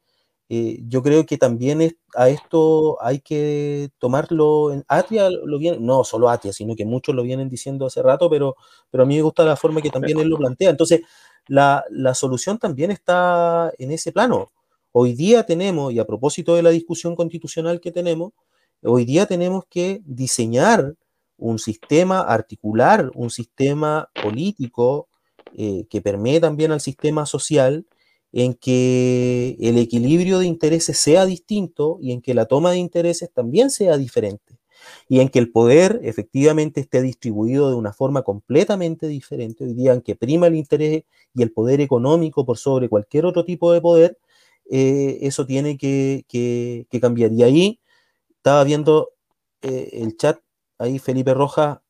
yo 0.49 1.03
creo 1.03 1.25
que 1.27 1.39
también 1.39 1.81
es, 1.81 1.97
a 2.15 2.29
esto 2.29 3.01
hay 3.01 3.21
que 3.21 3.91
tomarlo 3.99 4.73
en 4.73 4.85
Atria 4.89 5.31
lo 5.31 5.59
viene, 5.59 5.79
no 5.79 6.03
solo 6.03 6.29
Atria, 6.29 6.53
sino 6.53 6.75
que 6.75 6.85
muchos 6.85 7.15
lo 7.15 7.23
vienen 7.23 7.49
diciendo 7.49 7.87
hace 7.87 8.03
rato, 8.03 8.29
pero, 8.29 8.57
pero 8.91 9.05
a 9.05 9.07
mí 9.07 9.17
me 9.17 9.23
gusta 9.23 9.45
la 9.45 9.57
forma 9.57 9.81
que 9.81 9.91
también 9.91 10.19
él 10.19 10.29
lo 10.29 10.39
plantea. 10.39 10.71
Entonces, 10.71 11.03
la, 11.47 11.85
la, 11.91 12.15
solución 12.15 12.59
también 12.59 12.91
está 12.91 13.73
en 13.79 13.93
ese 13.93 14.11
plano. 14.11 14.51
Hoy 14.93 15.15
día 15.15 15.45
tenemos, 15.45 15.93
y 15.93 16.01
a 16.01 16.05
propósito 16.05 16.57
de 16.57 16.63
la 16.63 16.71
discusión 16.71 17.15
constitucional 17.15 17.81
que 17.81 17.93
tenemos, 17.93 18.33
hoy 18.83 19.05
día 19.05 19.27
tenemos 19.27 19.65
que 19.71 20.03
diseñar 20.05 20.97
un 21.37 21.59
sistema, 21.59 22.21
articular 22.21 23.11
un 23.15 23.31
sistema 23.31 24.11
político 24.23 25.09
eh, 25.57 25.87
que 25.89 26.01
permee 26.01 26.41
también 26.41 26.73
al 26.73 26.81
sistema 26.81 27.25
social, 27.25 27.87
en 28.33 28.55
que 28.55 29.57
el 29.61 29.79
equilibrio 29.79 30.39
de 30.39 30.47
intereses 30.47 30.99
sea 30.99 31.27
distinto 31.27 31.99
y 32.01 32.13
en 32.13 32.23
que 32.23 32.35
la 32.35 32.47
toma 32.47 32.73
de 32.73 32.79
intereses 32.79 33.31
también 33.33 33.71
sea 33.71 33.97
diferente 33.97 34.61
y 35.09 35.21
en 35.21 35.29
que 35.29 35.39
el 35.39 35.51
poder 35.51 36.01
efectivamente 36.03 36.81
esté 36.81 37.03
distribuido 37.03 37.71
de 37.71 37.77
una 37.77 37.93
forma 37.93 38.23
completamente 38.23 39.09
diferente. 39.09 39.65
Hoy 39.65 39.75
día 39.75 39.93
en 39.93 40.03
que 40.03 40.17
prima 40.17 40.47
el 40.47 40.57
interés 40.57 41.05
y 41.35 41.43
el 41.43 41.53
poder 41.53 41.81
económico 41.81 42.45
por 42.47 42.59
sobre 42.59 42.89
cualquier 42.89 43.27
otro 43.27 43.45
tipo 43.45 43.73
de 43.73 43.81
poder, 43.81 44.19
eh, 44.71 45.19
eso 45.23 45.47
tiene 45.47 45.77
que, 45.79 46.25
que, 46.29 47.01
cambiar. 47.01 47.33
Y 47.33 47.43
ahí 47.43 47.81
estaba 48.37 48.65
viendo 48.65 49.11
eh, 49.63 49.91
el 49.93 50.17
chat, 50.17 50.41
ahí 50.79 50.99
Felipe 50.99 51.35
Roja 51.35 51.83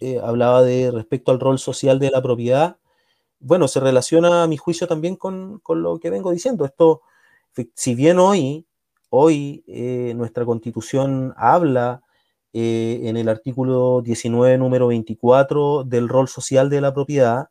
eh, 0.00 0.18
hablaba 0.22 0.62
de 0.62 0.90
respecto 0.90 1.32
al 1.32 1.40
rol 1.40 1.58
social 1.58 1.98
de 1.98 2.10
la 2.10 2.22
propiedad 2.22 2.78
bueno, 3.40 3.68
se 3.68 3.80
relaciona 3.80 4.42
a 4.44 4.46
mi 4.46 4.56
juicio 4.56 4.86
también 4.86 5.16
con, 5.16 5.58
con 5.60 5.82
lo 5.82 5.98
que 5.98 6.10
vengo 6.10 6.32
diciendo. 6.32 6.64
Esto, 6.64 7.02
si 7.74 7.94
bien 7.94 8.18
hoy, 8.18 8.66
hoy 9.10 9.64
eh, 9.66 10.12
nuestra 10.16 10.44
constitución 10.44 11.34
habla 11.36 12.02
eh, 12.52 13.00
en 13.04 13.16
el 13.16 13.28
artículo 13.28 14.00
19, 14.02 14.58
número 14.58 14.86
24, 14.88 15.84
del 15.84 16.08
rol 16.08 16.28
social 16.28 16.70
de 16.70 16.80
la 16.80 16.94
propiedad, 16.94 17.48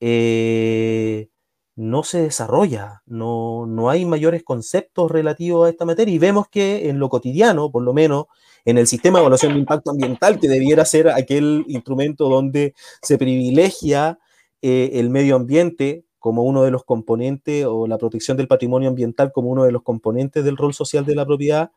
eh, 0.00 1.28
no 1.76 2.02
se 2.02 2.22
desarrolla, 2.22 3.02
no, 3.06 3.66
no 3.66 3.88
hay 3.88 4.04
mayores 4.04 4.42
conceptos 4.42 5.10
relativos 5.10 5.66
a 5.66 5.70
esta 5.70 5.84
materia 5.84 6.12
y 6.12 6.18
vemos 6.18 6.48
que 6.48 6.88
en 6.88 6.98
lo 6.98 7.08
cotidiano, 7.08 7.70
por 7.70 7.82
lo 7.82 7.94
menos 7.94 8.26
en 8.64 8.78
el 8.78 8.86
sistema 8.86 9.18
de 9.18 9.22
evaluación 9.22 9.52
de 9.54 9.60
impacto 9.60 9.92
ambiental, 9.92 10.40
que 10.40 10.48
debiera 10.48 10.84
ser 10.84 11.08
aquel 11.08 11.64
instrumento 11.68 12.28
donde 12.28 12.74
se 13.00 13.16
privilegia 13.16 14.18
eh, 14.62 14.90
el 14.94 15.10
medio 15.10 15.36
ambiente 15.36 16.04
como 16.18 16.42
uno 16.42 16.64
de 16.64 16.72
los 16.72 16.84
componentes 16.84 17.64
o 17.64 17.86
la 17.86 17.96
protección 17.96 18.36
del 18.36 18.48
patrimonio 18.48 18.88
ambiental 18.88 19.30
como 19.32 19.50
uno 19.50 19.64
de 19.64 19.70
los 19.70 19.82
componentes 19.82 20.44
del 20.44 20.56
rol 20.56 20.74
social 20.74 21.06
de 21.06 21.14
la 21.14 21.24
propiedad, 21.24 21.70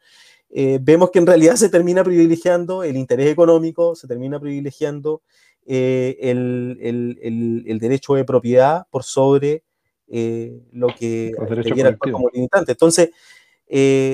eh, 0.49 0.79
vemos 0.81 1.11
que 1.11 1.19
en 1.19 1.27
realidad 1.27 1.55
se 1.55 1.69
termina 1.69 2.03
privilegiando 2.03 2.83
el 2.83 2.97
interés 2.97 3.29
económico, 3.29 3.95
se 3.95 4.07
termina 4.07 4.39
privilegiando 4.39 5.21
eh, 5.67 6.17
el, 6.21 6.77
el, 6.81 7.63
el, 7.67 7.79
derecho 7.79 8.15
de 8.15 8.25
propiedad 8.25 8.87
por 8.89 9.03
sobre 9.03 9.63
lo 10.07 10.87
que 10.97 11.33
debiera 11.63 11.95
como 11.95 12.29
limitante. 12.33 12.71
Entonces, 12.71 13.11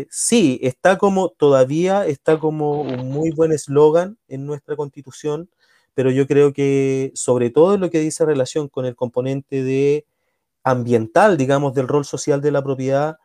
sí, 0.10 0.60
está 0.62 0.98
como, 0.98 1.30
todavía 1.30 2.06
está 2.06 2.38
como 2.38 2.82
un 2.82 3.10
muy 3.10 3.32
buen 3.32 3.54
eslogan 3.54 4.18
en 4.28 4.46
nuestra 4.46 4.76
constitución, 4.76 5.50
pero 5.98 6.12
yo 6.12 6.28
creo 6.28 6.54
que 6.54 7.12
sobre 7.16 7.50
todo 7.50 7.76
lo 7.80 7.90
que 7.90 8.00
dice 8.00 8.24
relación 8.24 8.68
con 8.70 8.86
el 8.86 8.96
componente 8.96 9.64
de 9.64 10.06
ambiental, 10.64 11.38
digamos, 11.38 11.74
del 11.74 11.88
rol 11.88 12.06
social 12.06 12.40
de 12.40 12.52
la 12.52 12.64
propiedad, 12.64 13.18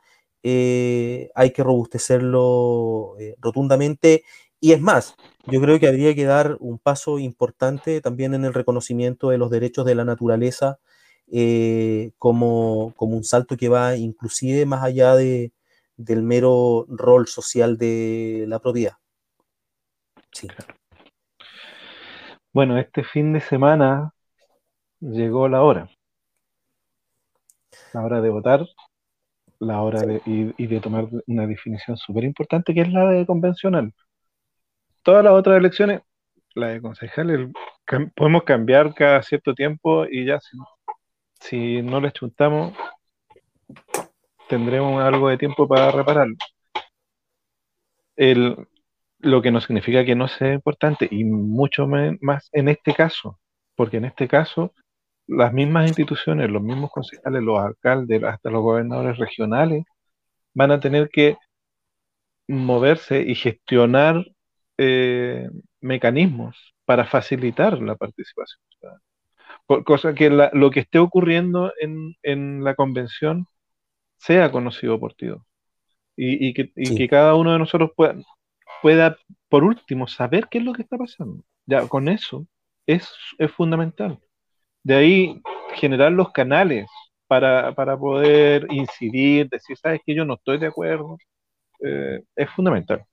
eh, 0.42 1.30
hay 1.34 1.50
que 1.52 1.62
robustecerlo 1.62 3.16
eh, 3.20 3.36
rotundamente. 3.40 4.24
Y 4.58 4.72
es 4.72 4.80
más, 4.80 5.16
yo 5.44 5.60
creo 5.60 5.78
que 5.78 5.86
habría 5.86 6.14
que 6.14 6.24
dar 6.24 6.56
un 6.60 6.78
paso 6.78 7.18
importante 7.18 8.00
también 8.00 8.32
en 8.32 8.46
el 8.46 8.54
reconocimiento 8.54 9.28
de 9.28 9.36
los 9.36 9.50
derechos 9.50 9.84
de 9.84 9.94
la 9.94 10.06
naturaleza 10.06 10.78
eh, 11.30 12.12
como, 12.18 12.94
como, 12.96 13.18
un 13.18 13.24
salto 13.24 13.58
que 13.58 13.68
va 13.68 13.96
inclusive 13.98 14.64
más 14.64 14.82
allá 14.82 15.14
de, 15.14 15.52
del 15.98 16.22
mero 16.22 16.86
rol 16.88 17.28
social 17.28 17.76
de 17.76 18.46
la 18.48 18.60
propiedad. 18.60 18.96
Sí. 20.32 20.48
Bueno, 22.52 22.78
este 22.78 23.02
fin 23.02 23.32
de 23.32 23.40
semana 23.40 24.12
llegó 25.00 25.48
la 25.48 25.62
hora. 25.62 25.88
La 27.94 28.02
hora 28.02 28.20
de 28.20 28.28
votar, 28.28 28.66
la 29.58 29.80
hora 29.80 30.00
sí. 30.00 30.06
de, 30.06 30.22
y, 30.26 30.54
y, 30.62 30.66
de 30.66 30.80
tomar 30.80 31.08
una 31.26 31.46
definición 31.46 31.96
súper 31.96 32.24
importante 32.24 32.74
que 32.74 32.82
es 32.82 32.92
la 32.92 33.08
de 33.08 33.24
convencional. 33.24 33.94
Todas 35.02 35.24
las 35.24 35.32
otras 35.32 35.56
elecciones, 35.56 36.02
la 36.54 36.68
de 36.68 36.82
concejales, 36.82 37.48
cam 37.84 38.10
podemos 38.10 38.44
cambiar 38.44 38.94
cada 38.94 39.22
cierto 39.22 39.54
tiempo 39.54 40.04
y 40.04 40.26
ya 40.26 40.38
si, 40.40 40.58
si 41.40 41.82
no 41.82 42.00
les 42.00 42.12
chuntamos, 42.12 42.74
tendremos 44.48 45.02
algo 45.02 45.28
de 45.30 45.38
tiempo 45.38 45.66
para 45.66 45.90
repararlo. 45.90 46.36
El, 48.14 48.68
lo 49.22 49.40
que 49.40 49.50
no 49.50 49.60
significa 49.60 50.04
que 50.04 50.16
no 50.16 50.28
sea 50.28 50.52
importante, 50.52 51.08
y 51.10 51.24
mucho 51.24 51.86
más 51.86 52.48
en 52.52 52.68
este 52.68 52.92
caso, 52.94 53.38
porque 53.76 53.96
en 53.98 54.04
este 54.06 54.28
caso 54.28 54.72
las 55.26 55.52
mismas 55.52 55.88
instituciones, 55.88 56.50
los 56.50 56.62
mismos 56.62 56.90
concejales, 56.90 57.42
los 57.42 57.58
alcaldes, 57.58 58.22
hasta 58.24 58.50
los 58.50 58.62
gobernadores 58.62 59.18
regionales, 59.18 59.84
van 60.54 60.72
a 60.72 60.80
tener 60.80 61.08
que 61.10 61.36
moverse 62.48 63.22
y 63.22 63.34
gestionar 63.34 64.26
eh, 64.78 65.48
mecanismos 65.80 66.74
para 66.84 67.04
facilitar 67.06 67.80
la 67.80 67.96
participación. 67.96 68.60
cosa 69.84 70.14
que 70.14 70.30
lo 70.30 70.70
que 70.70 70.80
esté 70.80 70.98
ocurriendo 70.98 71.72
en, 71.80 72.64
la 72.64 72.74
convención 72.74 73.46
sea 74.18 74.50
conocido 74.52 74.98
por 75.00 75.14
ti. 75.14 75.28
Y, 76.16 76.52
que, 76.54 77.08
cada 77.08 77.34
uno 77.34 77.52
de 77.52 77.58
nosotros 77.58 77.90
pueda, 77.96 78.16
pueda, 78.82 79.16
por 79.48 79.64
último, 79.64 80.06
saber 80.08 80.48
qué 80.50 80.58
es 80.58 80.64
lo 80.64 80.72
que 80.74 80.82
está 80.82 80.98
pasando. 80.98 81.44
Ya 81.66 81.88
con 81.88 82.08
eso 82.08 82.46
es, 82.86 83.10
es 83.38 83.50
fundamental. 83.52 84.18
De 84.84 84.94
ahí 84.96 85.42
generar 85.74 86.12
los 86.12 86.32
canales 86.32 86.86
para, 87.28 87.74
poder 87.98 88.66
incidir, 88.70 89.48
decir, 89.48 89.76
sabes 89.78 90.00
que 90.04 90.14
yo 90.14 90.24
no 90.24 90.34
estoy 90.34 90.58
de 90.58 90.66
acuerdo, 90.66 91.16
eh, 91.82 92.22
es 92.36 92.50
fundamental. 92.50 93.04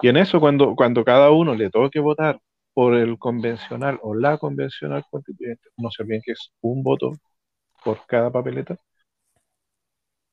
Y 0.00 0.08
en 0.08 0.16
eso, 0.16 0.40
cuando, 0.40 0.74
cuando 0.76 1.04
cada 1.04 1.30
uno 1.30 1.54
le 1.54 1.70
toque 1.70 2.00
votar 2.00 2.40
por 2.74 2.94
el 2.94 3.18
convencional 3.18 3.98
o 4.02 4.14
la 4.14 4.38
convencional 4.38 5.04
constituyente, 5.10 5.68
no 5.76 5.90
se 5.90 6.02
olviden 6.02 6.22
que 6.24 6.32
es 6.32 6.52
un 6.60 6.82
voto 6.82 7.12
por 7.84 8.06
cada 8.06 8.30
papeleta, 8.32 8.76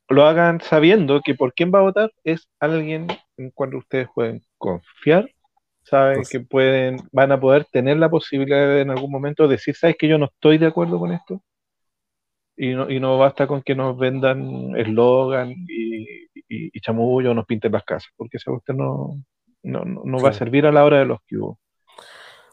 lo 0.10 0.26
hagan 0.26 0.62
sabiendo 0.62 1.22
que 1.22 1.36
por 1.36 1.54
quién 1.54 1.72
va 1.74 1.80
a 1.80 1.84
votar 1.84 2.12
es 2.24 2.47
alguien 2.60 3.08
en 3.46 3.52
cual 3.52 3.76
ustedes 3.76 4.08
pueden 4.14 4.42
confiar, 4.58 5.30
saben 5.84 6.18
pues 6.18 6.30
que 6.30 6.39
pueden, 6.42 6.98
van 7.12 7.32
a 7.32 7.39
poder 7.39 7.66
tener 7.66 7.98
la 7.98 8.10
posibilidad 8.10 8.68
de 8.68 8.82
en 8.82 8.92
algún 8.92 9.12
momento 9.12 9.48
decir, 9.48 9.76
sabes 9.76 9.96
que 9.98 10.08
yo 10.08 10.18
no 10.18 10.26
estoy 10.26 10.58
de 10.58 10.68
acuerdo 10.68 11.00
con 11.00 11.12
esto, 11.12 11.42
y 12.56 12.74
no, 12.76 12.89
y 12.89 13.00
no 13.00 13.18
basta 13.18 13.48
con 13.48 13.62
que 13.64 13.76
nos 13.76 13.98
vendan 13.98 14.76
eslogan 14.76 15.52
y, 15.52 16.26
y, 16.36 16.38
y, 16.48 16.80
chamullo 16.82 17.32
o 17.32 17.34
nos 17.34 17.46
pinten 17.46 17.72
las 17.72 17.84
casas, 17.84 18.12
porque 18.16 18.38
esa 18.38 18.52
usted 18.52 18.74
no, 18.74 19.24
no, 19.64 19.84
no, 19.84 20.22
va 20.22 20.30
a 20.30 20.34
servir 20.34 20.66
a 20.66 20.72
la 20.72 20.86
hora 20.86 21.00
de 21.00 21.06
los 21.06 21.20
que 21.26 21.38
hubo. 21.38 21.60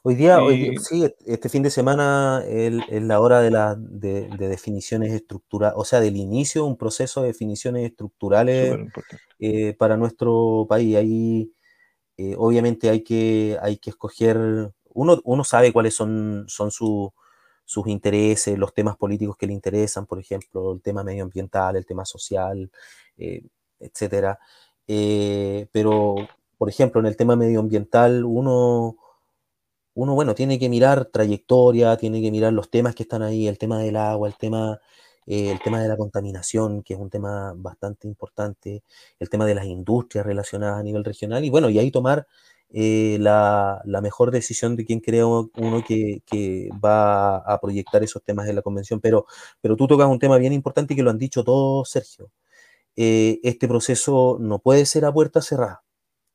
Hoy 0.08 0.14
día, 0.14 0.38
sí, 0.80 1.14
este 1.26 1.50
fin 1.50 1.62
de 1.62 1.68
semana 1.68 2.42
es 2.48 3.02
la 3.02 3.20
hora 3.20 3.42
de, 3.42 3.50
la, 3.50 3.74
de, 3.76 4.26
definiciones 4.38 5.12
estructurales, 5.12 5.74
o 5.76 5.84
sea, 5.84 6.00
del 6.00 6.16
inicio 6.16 6.62
de 6.62 6.68
un 6.68 6.78
proceso 6.78 7.20
de 7.20 7.26
definiciones 7.26 7.90
estructurales 7.90 8.74
eh, 9.38 9.74
para 9.74 9.98
nuestro 9.98 10.64
país. 10.66 10.96
Ahí, 10.96 11.52
eh, 12.16 12.34
obviamente, 12.38 12.88
hay 12.88 13.02
que, 13.02 13.58
hay 13.60 13.76
que 13.76 13.90
escoger, 13.90 14.72
uno, 14.94 15.20
uno 15.24 15.44
sabe 15.44 15.74
cuáles 15.74 15.94
son, 15.94 16.46
son 16.48 16.70
sus 16.70 17.86
intereses, 17.86 18.58
los 18.58 18.72
temas 18.72 18.96
políticos 18.96 19.36
que 19.36 19.46
le 19.46 19.52
interesan, 19.52 20.06
por 20.06 20.18
ejemplo, 20.18 20.72
el 20.72 20.80
tema 20.80 21.04
medioambiental, 21.04 21.76
el 21.76 21.84
tema 21.84 22.06
social, 22.06 22.70
eh, 23.18 23.42
etcétera. 23.78 24.38
pero 25.70 26.16
por 26.56 26.70
ejemplo, 26.70 26.98
en 26.98 27.06
el 27.08 27.16
tema 27.18 27.36
medioambiental, 27.36 28.24
uno, 28.24 28.96
uno, 29.98 30.14
bueno, 30.14 30.34
tiene 30.34 30.60
que 30.60 30.68
mirar 30.68 31.06
trayectoria, 31.06 31.96
tiene 31.96 32.22
que 32.22 32.30
mirar 32.30 32.52
los 32.52 32.70
temas 32.70 32.94
que 32.94 33.02
están 33.02 33.22
ahí, 33.22 33.48
el 33.48 33.58
tema 33.58 33.80
del 33.80 33.96
agua, 33.96 34.28
el 34.28 34.36
tema, 34.36 34.80
eh, 35.26 35.50
el 35.50 35.58
tema 35.60 35.82
de 35.82 35.88
la 35.88 35.96
contaminación, 35.96 36.84
que 36.84 36.94
es 36.94 37.00
un 37.00 37.10
tema 37.10 37.52
bastante 37.56 38.06
importante, 38.06 38.84
el 39.18 39.28
tema 39.28 39.44
de 39.44 39.56
las 39.56 39.66
industrias 39.66 40.24
relacionadas 40.24 40.78
a 40.78 40.82
nivel 40.84 41.04
regional, 41.04 41.44
y 41.44 41.50
bueno, 41.50 41.68
y 41.68 41.80
ahí 41.80 41.90
tomar 41.90 42.28
eh, 42.70 43.18
la, 43.20 43.82
mejor 44.00 44.30
decisión 44.30 44.76
de 44.76 44.84
quién 44.84 45.00
crea 45.00 45.26
uno 45.26 45.50
que, 45.86 46.70
va 46.84 47.38
a 47.38 47.60
proyectar 47.60 48.02
esos 48.04 48.22
temas 48.22 48.48
en 48.48 48.54
la 48.56 48.62
convención. 48.62 49.00
Pero, 49.00 49.26
pero 49.60 49.76
tú 49.76 49.88
tocas 49.88 50.06
un 50.08 50.18
tema 50.20 50.38
bien 50.38 50.52
importante 50.52 50.94
que 50.94 51.02
lo 51.02 51.10
han 51.10 51.18
dicho 51.18 51.42
todos, 51.44 51.90
Sergio. 51.90 52.30
Eh, 52.96 53.40
este 53.44 53.68
proceso 53.68 54.38
no 54.40 54.60
puede 54.60 54.86
ser 54.86 55.04
a 55.04 55.12
puerta 55.12 55.42
cerrada. 55.42 55.82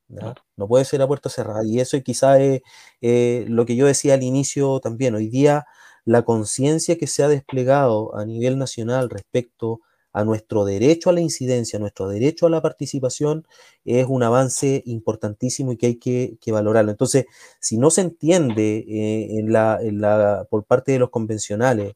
¿No? 0.07 0.67
puede 0.67 0.85
ser 0.85 1.01
a 1.01 1.07
puerta 1.07 1.29
cerrada. 1.29 1.65
Y 1.65 1.79
eso 1.79 2.01
quizá 2.03 2.39
es 2.39 2.61
eh, 3.01 3.45
lo 3.47 3.65
que 3.65 3.75
yo 3.75 3.85
decía 3.87 4.13
al 4.15 4.23
inicio 4.23 4.79
también. 4.79 5.15
Hoy 5.15 5.29
día 5.29 5.65
la 6.05 6.23
conciencia 6.23 6.97
que 6.97 7.07
se 7.07 7.23
ha 7.23 7.27
desplegado 7.27 8.15
a 8.15 8.25
nivel 8.25 8.57
nacional 8.57 9.09
respecto 9.09 9.81
a 10.13 10.23
nuestro 10.23 10.63
derecho 10.63 11.09
a 11.09 11.13
la 11.13 11.21
incidencia, 11.21 11.79
nuestro 11.79 12.07
derecho 12.07 12.45
a 12.45 12.49
la 12.49 12.61
participación, 12.61 13.47
es 13.83 14.05
un 14.07 14.21
avance 14.21 14.83
importantísimo 14.85 15.71
y 15.71 15.77
que 15.77 15.85
hay 15.87 15.95
que, 15.97 16.51
valorarlo. 16.51 16.91
Entonces, 16.91 17.25
si 17.59 17.77
no 17.77 17.89
se 17.89 18.01
entiende 18.01 18.85
eh, 18.87 19.39
en 19.39 19.51
la, 19.51 20.45
por 20.49 20.65
parte 20.65 20.91
de 20.91 20.99
los 20.99 21.09
convencionales 21.09 21.93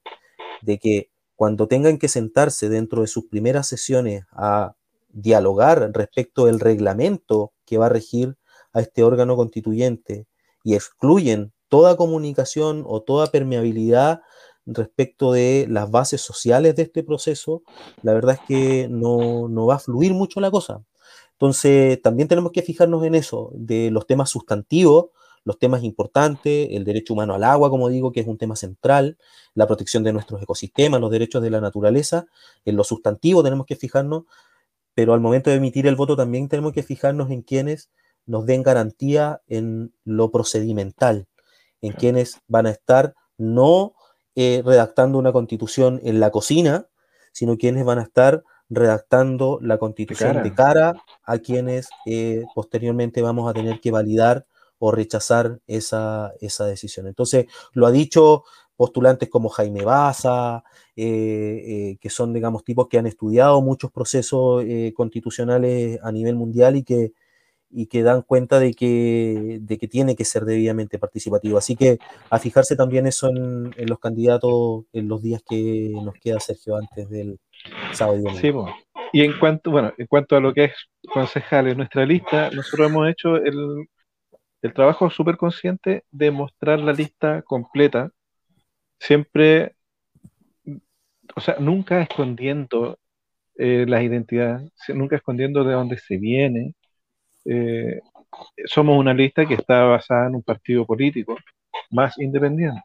de 0.63 0.79
que 0.79 1.11
cuando 1.35 1.67
tengan 1.67 1.99
que 1.99 2.07
sentarse 2.07 2.69
dentro 2.69 3.01
de 3.01 3.07
sus 3.07 3.25
primeras 3.27 3.67
sesiones 3.67 4.23
a 4.31 4.75
dialogar 5.17 5.91
respecto 5.93 6.45
del 6.45 6.59
reglamento 6.59 7.51
que 7.65 7.77
va 7.77 7.87
a 7.87 7.89
regir 7.89 8.37
a 8.71 8.81
este 8.81 9.03
órgano 9.03 9.35
constituyente 9.35 10.27
y 10.63 10.75
excluyen 10.75 11.53
toda 11.69 11.97
comunicación 11.97 12.83
o 12.85 13.01
toda 13.01 13.27
permeabilidad 13.27 14.21
respecto 14.65 15.31
de 15.31 15.65
las 15.69 15.89
bases 15.89 16.21
sociales 16.21 16.75
de 16.75 16.83
este 16.83 17.03
proceso, 17.03 17.63
la 18.03 18.13
verdad 18.13 18.35
es 18.35 18.41
que 18.47 18.87
no, 18.89 19.49
va 19.65 19.75
a 19.75 19.79
fluir 19.79 20.13
mucho 20.13 20.39
la 20.39 20.51
cosa. 20.51 20.83
Entonces, 21.31 22.01
también 22.01 22.27
tenemos 22.27 22.51
que 22.51 22.61
fijarnos 22.61 23.03
en 23.03 23.15
eso, 23.15 23.51
de 23.53 23.89
los 23.91 24.05
temas 24.05 24.29
sustantivos, 24.29 25.07
los 25.45 25.57
temas 25.57 25.83
importantes, 25.83 26.67
el 26.71 26.83
derecho 26.83 27.13
humano 27.13 27.33
al 27.33 27.43
agua, 27.43 27.69
como 27.69 27.87
digo, 27.87 28.11
que 28.11 28.19
es 28.19 28.27
un 28.27 28.37
tema 28.37 28.57
central, 28.57 29.17
la 29.53 29.65
protección 29.65 30.03
de 30.03 30.11
nuestros 30.11 30.41
ecosistemas, 30.41 30.99
los 30.99 31.09
derechos 31.09 31.41
de 31.41 31.49
la 31.49 31.61
naturaleza, 31.61 32.25
en 32.65 32.75
lo 32.75 32.83
sustantivo 32.83 33.41
tenemos 33.43 33.65
que 33.65 33.77
fijarnos, 33.77 34.23
pero 34.97 35.13
al 35.13 35.21
momento 35.21 35.51
de 35.51 35.57
emitir 35.57 35.85
el 35.85 35.95
voto 35.95 36.15
también 36.15 36.49
tenemos 36.49 36.73
que 36.73 36.81
fijarnos 36.81 37.29
en 37.29 37.43
quienes 37.43 37.91
nos 38.25 38.47
den 38.47 38.63
garantía 38.63 39.43
en 39.45 39.93
lo 40.05 40.31
procedimental, 40.31 41.27
en 41.81 41.93
quienes 41.93 42.39
van 42.47 42.65
a 42.65 42.71
estar 42.71 43.13
no 43.37 43.93
eh, 44.33 44.63
redactando 44.65 45.19
una 45.19 45.31
constitución 45.31 46.01
en 46.03 46.19
la 46.19 46.31
cocina, 46.31 46.87
sino 47.31 47.57
quienes 47.57 47.85
van 47.85 47.99
a 47.99 48.01
estar 48.01 48.43
redactando 48.71 49.59
la 49.61 49.77
constitución 49.77 50.41
de 50.41 50.55
cara, 50.55 50.95
a 51.23 51.37
quienes 51.37 51.89
eh, 52.07 52.43
posteriormente 52.55 53.21
vamos 53.21 53.47
a 53.47 53.53
tener 53.53 53.79
que 53.79 53.91
validar 53.91 54.47
o 54.79 54.91
rechazar 54.91 55.59
esa, 55.67 56.33
esa 56.41 56.65
decisión. 56.65 57.05
Entonces, 57.05 57.45
lo 57.73 57.85
ha 57.85 57.91
dicho 57.91 58.45
postulantes 58.77 59.27
como 59.29 59.49
Jaime 59.49 59.83
Baza, 59.83 60.63
eh, 60.95 61.63
eh, 61.65 61.97
que 61.99 62.09
son, 62.09 62.31
digamos, 62.31 62.63
tipos 62.63 62.87
que 62.87 62.97
han 62.97 63.07
estudiado 63.07 63.61
muchos 63.61 63.91
procesos 63.91 64.63
eh, 64.65 64.93
constitucionales 64.95 65.99
a 66.03 66.11
nivel 66.11 66.35
mundial 66.35 66.77
y 66.77 66.83
que, 66.83 67.11
y 67.69 67.87
que 67.87 68.03
dan 68.03 68.21
cuenta 68.21 68.59
de 68.59 68.73
que, 68.73 69.57
de 69.61 69.77
que 69.77 69.87
tiene 69.87 70.15
que 70.15 70.25
ser 70.25 70.45
debidamente 70.45 70.99
participativo. 70.99 71.57
Así 71.57 71.75
que 71.75 71.97
a 72.29 72.39
fijarse 72.39 72.75
también 72.75 73.07
eso 73.07 73.29
en, 73.29 73.73
los 73.75 73.99
candidatos 73.99 74.85
en 74.93 75.07
los 75.07 75.21
días 75.21 75.41
que 75.47 75.91
nos 76.03 76.13
queda, 76.15 76.39
Sergio, 76.39 76.77
antes 76.77 77.09
del 77.09 77.39
sábado 77.91 78.19
y 78.19 78.37
Sí, 78.37 78.51
y 79.13 79.23
en 79.23 79.39
cuanto, 79.39 79.71
bueno, 79.71 79.93
en 79.97 80.05
cuanto 80.05 80.35
a 80.35 80.39
lo 80.39 80.53
que 80.53 80.65
es 80.65 80.73
concejales, 81.11 81.75
nuestra 81.75 82.05
lista, 82.05 82.51
nosotros 82.51 82.89
hemos 82.89 83.09
hecho 83.09 83.37
el, 83.37 83.87
el 84.61 84.73
trabajo 84.73 85.09
súper 85.09 85.37
consciente 85.37 86.03
de 86.11 86.29
mostrar 86.29 86.79
la 86.79 86.93
lista 86.93 87.41
completa 87.41 88.11
siempre, 88.99 89.75
o 91.35 91.41
sea, 91.41 91.57
nunca 91.59 92.01
escondiendo 92.01 92.99
eh, 93.55 93.85
las 93.87 94.03
identidades, 94.03 94.71
nunca 94.89 95.17
escondiendo 95.17 95.63
de 95.63 95.73
dónde 95.73 95.97
se 95.97 96.17
viene. 96.17 96.75
Eh, 97.45 98.01
somos 98.65 98.97
una 98.99 99.13
lista 99.13 99.45
que 99.45 99.55
está 99.55 99.85
basada 99.85 100.27
en 100.27 100.35
un 100.35 100.43
partido 100.43 100.85
político 100.85 101.37
más 101.91 102.17
independiente. 102.19 102.81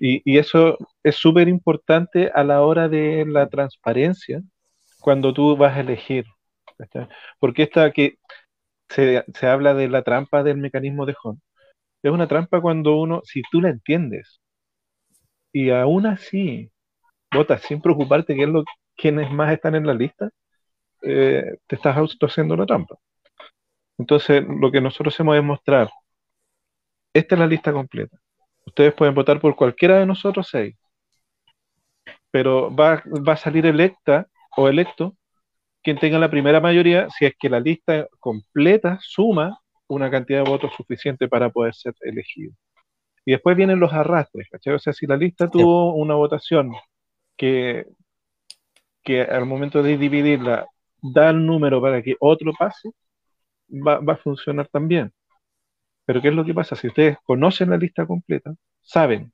Y, 0.00 0.22
y, 0.24 0.38
eso 0.38 0.78
es 1.04 1.16
súper 1.16 1.48
importante 1.48 2.30
a 2.34 2.42
la 2.44 2.62
hora 2.62 2.88
de 2.88 3.24
la 3.26 3.48
transparencia 3.48 4.42
cuando 5.00 5.32
tú 5.32 5.56
vas 5.56 5.76
a 5.76 5.80
elegir. 5.80 6.26
Porque 7.38 7.64
esta 7.64 7.92
que 7.92 8.18
se, 8.88 9.24
se, 9.34 9.46
habla 9.46 9.74
de 9.74 9.88
la 9.88 10.02
trampa 10.02 10.42
del 10.42 10.58
mecanismo 10.58 11.06
de 11.06 11.14
Hon, 11.22 11.40
es 12.02 12.12
una 12.12 12.28
trampa 12.28 12.60
cuando 12.60 12.96
uno, 12.96 13.22
si 13.24 13.42
tú 13.50 13.60
la 13.60 13.70
entiendes, 13.70 14.40
y 15.56 15.70
aún 15.70 16.04
así 16.04 16.70
votas 17.32 17.62
sin 17.62 17.80
preocuparte 17.80 18.34
es 18.34 18.46
lo, 18.46 18.62
quiénes 18.94 19.30
más 19.30 19.50
están 19.54 19.74
en 19.74 19.86
la 19.86 19.94
lista, 19.94 20.28
eh, 21.02 21.56
te 21.66 21.76
estás 21.76 21.96
haciendo 21.96 22.56
la 22.58 22.66
trampa. 22.66 22.96
Entonces, 23.96 24.44
lo 24.46 24.70
que 24.70 24.82
nosotros 24.82 25.14
hacemos 25.14 25.34
es 25.34 25.42
mostrar, 25.42 25.88
esta 27.14 27.36
es 27.36 27.38
la 27.38 27.46
lista 27.46 27.72
completa. 27.72 28.18
Ustedes 28.66 28.92
pueden 28.92 29.14
votar 29.14 29.40
por 29.40 29.56
cualquiera 29.56 29.98
de 29.98 30.04
nosotros 30.04 30.46
seis, 30.50 30.76
pero 32.30 32.70
va, 32.76 33.02
va 33.26 33.32
a 33.32 33.36
salir 33.38 33.64
electa 33.64 34.26
o 34.58 34.68
electo 34.68 35.16
quien 35.82 35.98
tenga 35.98 36.18
la 36.18 36.30
primera 36.30 36.60
mayoría 36.60 37.08
si 37.08 37.24
es 37.24 37.34
que 37.38 37.48
la 37.48 37.60
lista 37.60 38.06
completa 38.20 38.98
suma 39.00 39.58
una 39.88 40.10
cantidad 40.10 40.44
de 40.44 40.50
votos 40.50 40.74
suficiente 40.76 41.28
para 41.28 41.48
poder 41.48 41.74
ser 41.74 41.94
elegido. 42.02 42.52
Y 43.26 43.32
después 43.32 43.56
vienen 43.56 43.80
los 43.80 43.92
arrastres, 43.92 44.48
¿cachai? 44.48 44.74
O 44.74 44.78
sea, 44.78 44.92
si 44.92 45.06
la 45.06 45.16
lista 45.16 45.50
tuvo 45.50 45.94
una 45.94 46.14
votación 46.14 46.72
que, 47.36 47.84
que 49.02 49.22
al 49.22 49.44
momento 49.46 49.82
de 49.82 49.98
dividirla 49.98 50.66
da 51.02 51.30
el 51.30 51.44
número 51.44 51.82
para 51.82 52.00
que 52.02 52.14
otro 52.20 52.52
pase, 52.56 52.90
va, 53.68 53.98
va 53.98 54.12
a 54.14 54.16
funcionar 54.16 54.68
también. 54.68 55.12
Pero 56.04 56.22
¿qué 56.22 56.28
es 56.28 56.34
lo 56.34 56.44
que 56.44 56.54
pasa? 56.54 56.76
Si 56.76 56.86
ustedes 56.86 57.18
conocen 57.24 57.70
la 57.70 57.76
lista 57.76 58.06
completa, 58.06 58.54
saben 58.80 59.32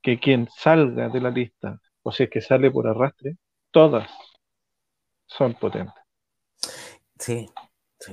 que 0.00 0.20
quien 0.20 0.48
salga 0.56 1.08
de 1.08 1.20
la 1.20 1.30
lista, 1.30 1.80
o 2.04 2.12
si 2.12 2.22
es 2.22 2.30
que 2.30 2.40
sale 2.40 2.70
por 2.70 2.86
arrastre, 2.86 3.36
todas 3.72 4.08
son 5.26 5.54
potentes. 5.54 5.94
Sí, 7.18 7.48
sí. 7.98 8.12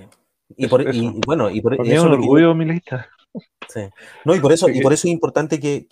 Y, 0.57 0.67
por, 0.67 0.83
bueno, 1.25 1.51
y 1.51 1.61
por 1.61 1.75
eso. 1.75 2.05
un 2.05 2.13
orgullo 2.13 2.55
mi 2.55 2.65
lista. 2.65 3.07
Sí. 3.67 3.81
No, 4.25 4.35
y 4.35 4.39
por 4.39 4.51
eso, 4.51 4.69
y 4.69 4.81
por 4.81 4.93
eso 4.93 5.07
es 5.07 5.13
importante 5.13 5.59
que, 5.59 5.87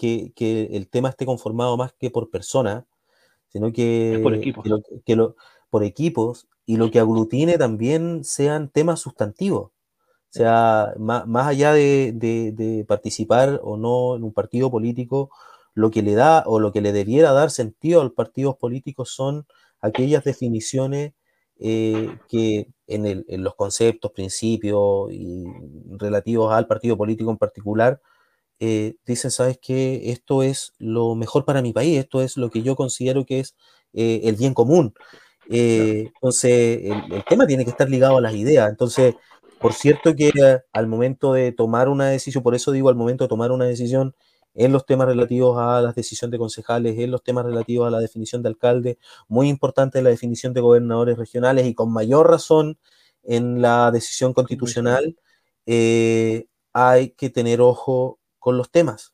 el 0.71 0.87
tema 0.89 1.09
esté 1.09 1.25
conformado 1.25 1.77
más 1.77 1.93
que 1.93 2.09
por 2.09 2.29
personas, 2.29 2.85
sino 3.49 3.71
que, 3.71 4.19
por 4.23 4.33
equipos. 4.33 4.65
Que 5.05 5.15
lo, 5.15 5.35
por 5.69 5.83
equipos 5.83 6.47
y 6.65 6.77
lo 6.77 6.91
que 6.91 6.99
aglutine 6.99 7.57
también 7.57 8.23
sean 8.23 8.69
temas 8.69 8.99
sustantivos. 8.99 9.71
O 10.29 10.33
sea, 10.37 10.93
más, 10.97 11.47
allá 11.47 11.73
de, 11.73 12.85
participar 12.87 13.59
o 13.63 13.77
no 13.77 14.15
en 14.15 14.23
un 14.23 14.33
partido 14.33 14.69
político, 14.69 15.31
lo 15.73 15.91
que 15.91 16.01
le 16.01 16.15
da 16.15 16.43
o 16.45 16.59
lo 16.59 16.71
que 16.71 16.81
le 16.81 16.91
debiera 16.91 17.31
dar 17.31 17.51
sentido 17.51 18.01
a 18.01 18.03
los 18.03 18.13
partidos 18.13 18.57
políticos 18.57 19.11
son 19.11 19.45
aquellas 19.79 20.23
definiciones 20.23 21.13
eh, 21.59 22.17
que 22.29 22.67
en, 22.87 23.43
los 23.43 23.55
conceptos, 23.55 24.11
principios 24.11 25.11
y 25.11 25.45
relativos 25.97 26.53
al 26.53 26.67
partido 26.67 26.97
político 26.97 27.31
en 27.31 27.37
particular, 27.37 28.01
eh, 28.59 28.95
dicen, 29.05 29.31
sabes 29.31 29.59
que 29.59 30.11
esto 30.11 30.43
es 30.43 30.73
lo 30.79 31.15
mejor 31.15 31.45
para 31.45 31.61
mi 31.61 31.73
país, 31.73 31.99
esto 31.99 32.21
es 32.21 32.37
lo 32.37 32.49
que 32.49 32.63
yo 32.63 32.75
considero 32.75 33.25
que 33.25 33.39
es 33.39 33.55
eh, 33.93 34.21
el 34.25 34.35
bien 34.35 34.53
común. 34.53 34.93
entonces, 35.49 36.91
el, 37.11 37.23
tema 37.25 37.47
tiene 37.47 37.63
que 37.65 37.71
estar 37.71 37.89
ligado 37.89 38.17
a 38.17 38.21
las 38.21 38.35
ideas. 38.35 38.69
Entonces, 38.69 39.15
por 39.59 39.73
cierto 39.73 40.15
que 40.15 40.31
al 40.73 40.87
momento 40.87 41.33
de 41.33 41.51
tomar 41.51 41.89
una 41.89 42.09
decisión, 42.09 42.43
por 42.43 42.55
eso 42.55 42.71
digo 42.71 42.89
al 42.89 42.95
momento 42.95 43.23
de 43.25 43.29
tomar 43.29 43.51
una 43.51 43.65
decisión 43.65 44.15
en 44.57 44.73
los 44.73 44.85
temas 44.85 45.07
relativos 45.07 45.57
a 45.59 45.81
la 45.81 45.93
decisión 45.93 46.31
de 46.31 46.37
concejales, 46.37 46.97
en 46.99 47.11
los 47.11 47.23
temas 47.23 47.45
relativos 47.45 47.87
a 47.87 47.91
la 47.91 47.99
definición 47.99 48.41
de 48.43 48.49
alcalde, 48.49 48.97
muy 49.27 49.49
importante 49.49 50.01
la 50.01 50.09
definición 50.09 50.53
de 50.53 50.61
gobernadores 50.61 51.17
regionales 51.17 51.65
y 51.67 51.73
con 51.75 51.93
mayor 51.93 52.29
razón 52.29 52.77
en 53.23 53.61
la 53.61 53.91
decisión 53.91 54.33
constitucional, 54.33 55.15
eh, 55.65 56.47
hay 56.73 57.11
que 57.11 57.29
tener 57.29 57.61
ojo 57.61 58.19
con 58.39 58.57
los 58.57 58.71
temas 58.71 59.13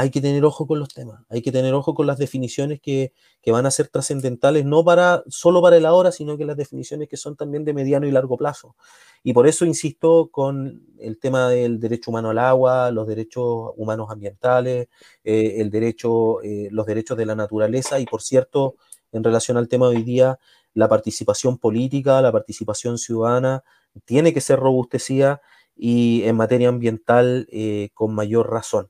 hay 0.00 0.10
que 0.10 0.22
tener 0.22 0.42
ojo 0.46 0.66
con 0.66 0.78
los 0.78 0.94
temas, 0.94 1.20
hay 1.28 1.42
que 1.42 1.52
tener 1.52 1.74
ojo 1.74 1.94
con 1.94 2.06
las 2.06 2.16
definiciones 2.16 2.80
que, 2.80 3.12
van 3.46 3.66
a 3.66 3.70
ser 3.70 3.88
trascendentales, 3.88 4.64
no 4.64 4.82
para, 4.82 5.22
solo 5.28 5.60
para 5.60 5.76
el 5.76 5.84
ahora, 5.84 6.10
sino 6.10 6.38
que 6.38 6.46
las 6.46 6.56
definiciones 6.56 7.06
que 7.06 7.18
son 7.18 7.36
también 7.36 7.66
de 7.66 7.74
mediano 7.74 8.06
y 8.06 8.10
largo 8.10 8.38
plazo. 8.38 8.76
Y 9.22 9.34
por 9.34 9.46
eso 9.46 9.66
insisto 9.66 10.30
con 10.30 10.86
el 10.98 11.18
tema 11.18 11.50
del 11.50 11.80
derecho 11.80 12.10
humano 12.10 12.30
al 12.30 12.38
agua, 12.38 12.90
los 12.90 13.06
derechos 13.06 13.72
humanos 13.76 14.08
ambientales, 14.10 14.88
eh, 15.22 15.56
el 15.58 15.68
derecho, 15.68 16.40
eh, 16.42 16.68
los 16.70 16.86
derechos 16.86 17.18
de 17.18 17.26
la 17.26 17.34
naturaleza 17.34 18.00
y, 18.00 18.06
por 18.06 18.22
cierto, 18.22 18.76
en 19.12 19.22
relación 19.22 19.58
al 19.58 19.68
tema 19.68 19.90
de 19.90 19.96
hoy 19.96 20.02
día, 20.02 20.38
la 20.72 20.88
participación 20.88 21.58
política, 21.58 22.22
la 22.22 22.32
participación 22.32 22.96
ciudadana 22.96 23.64
tiene 24.06 24.32
que 24.32 24.40
ser 24.40 24.60
robustecida 24.60 25.42
y 25.76 26.22
en 26.24 26.36
materia 26.36 26.70
ambiental 26.70 27.46
eh, 27.50 27.90
con 27.92 28.14
mayor 28.14 28.50
razón 28.50 28.88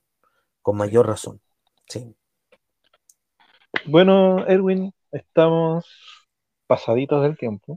con 0.70 0.76
mayor 0.76 1.09
razón. 1.09 1.40
Sí. 1.88 2.14
Bueno, 3.86 4.47
Erwin, 4.47 4.92
estamos 5.10 5.84
pasaditos 6.68 7.24
del 7.24 7.36
tiempo, 7.36 7.76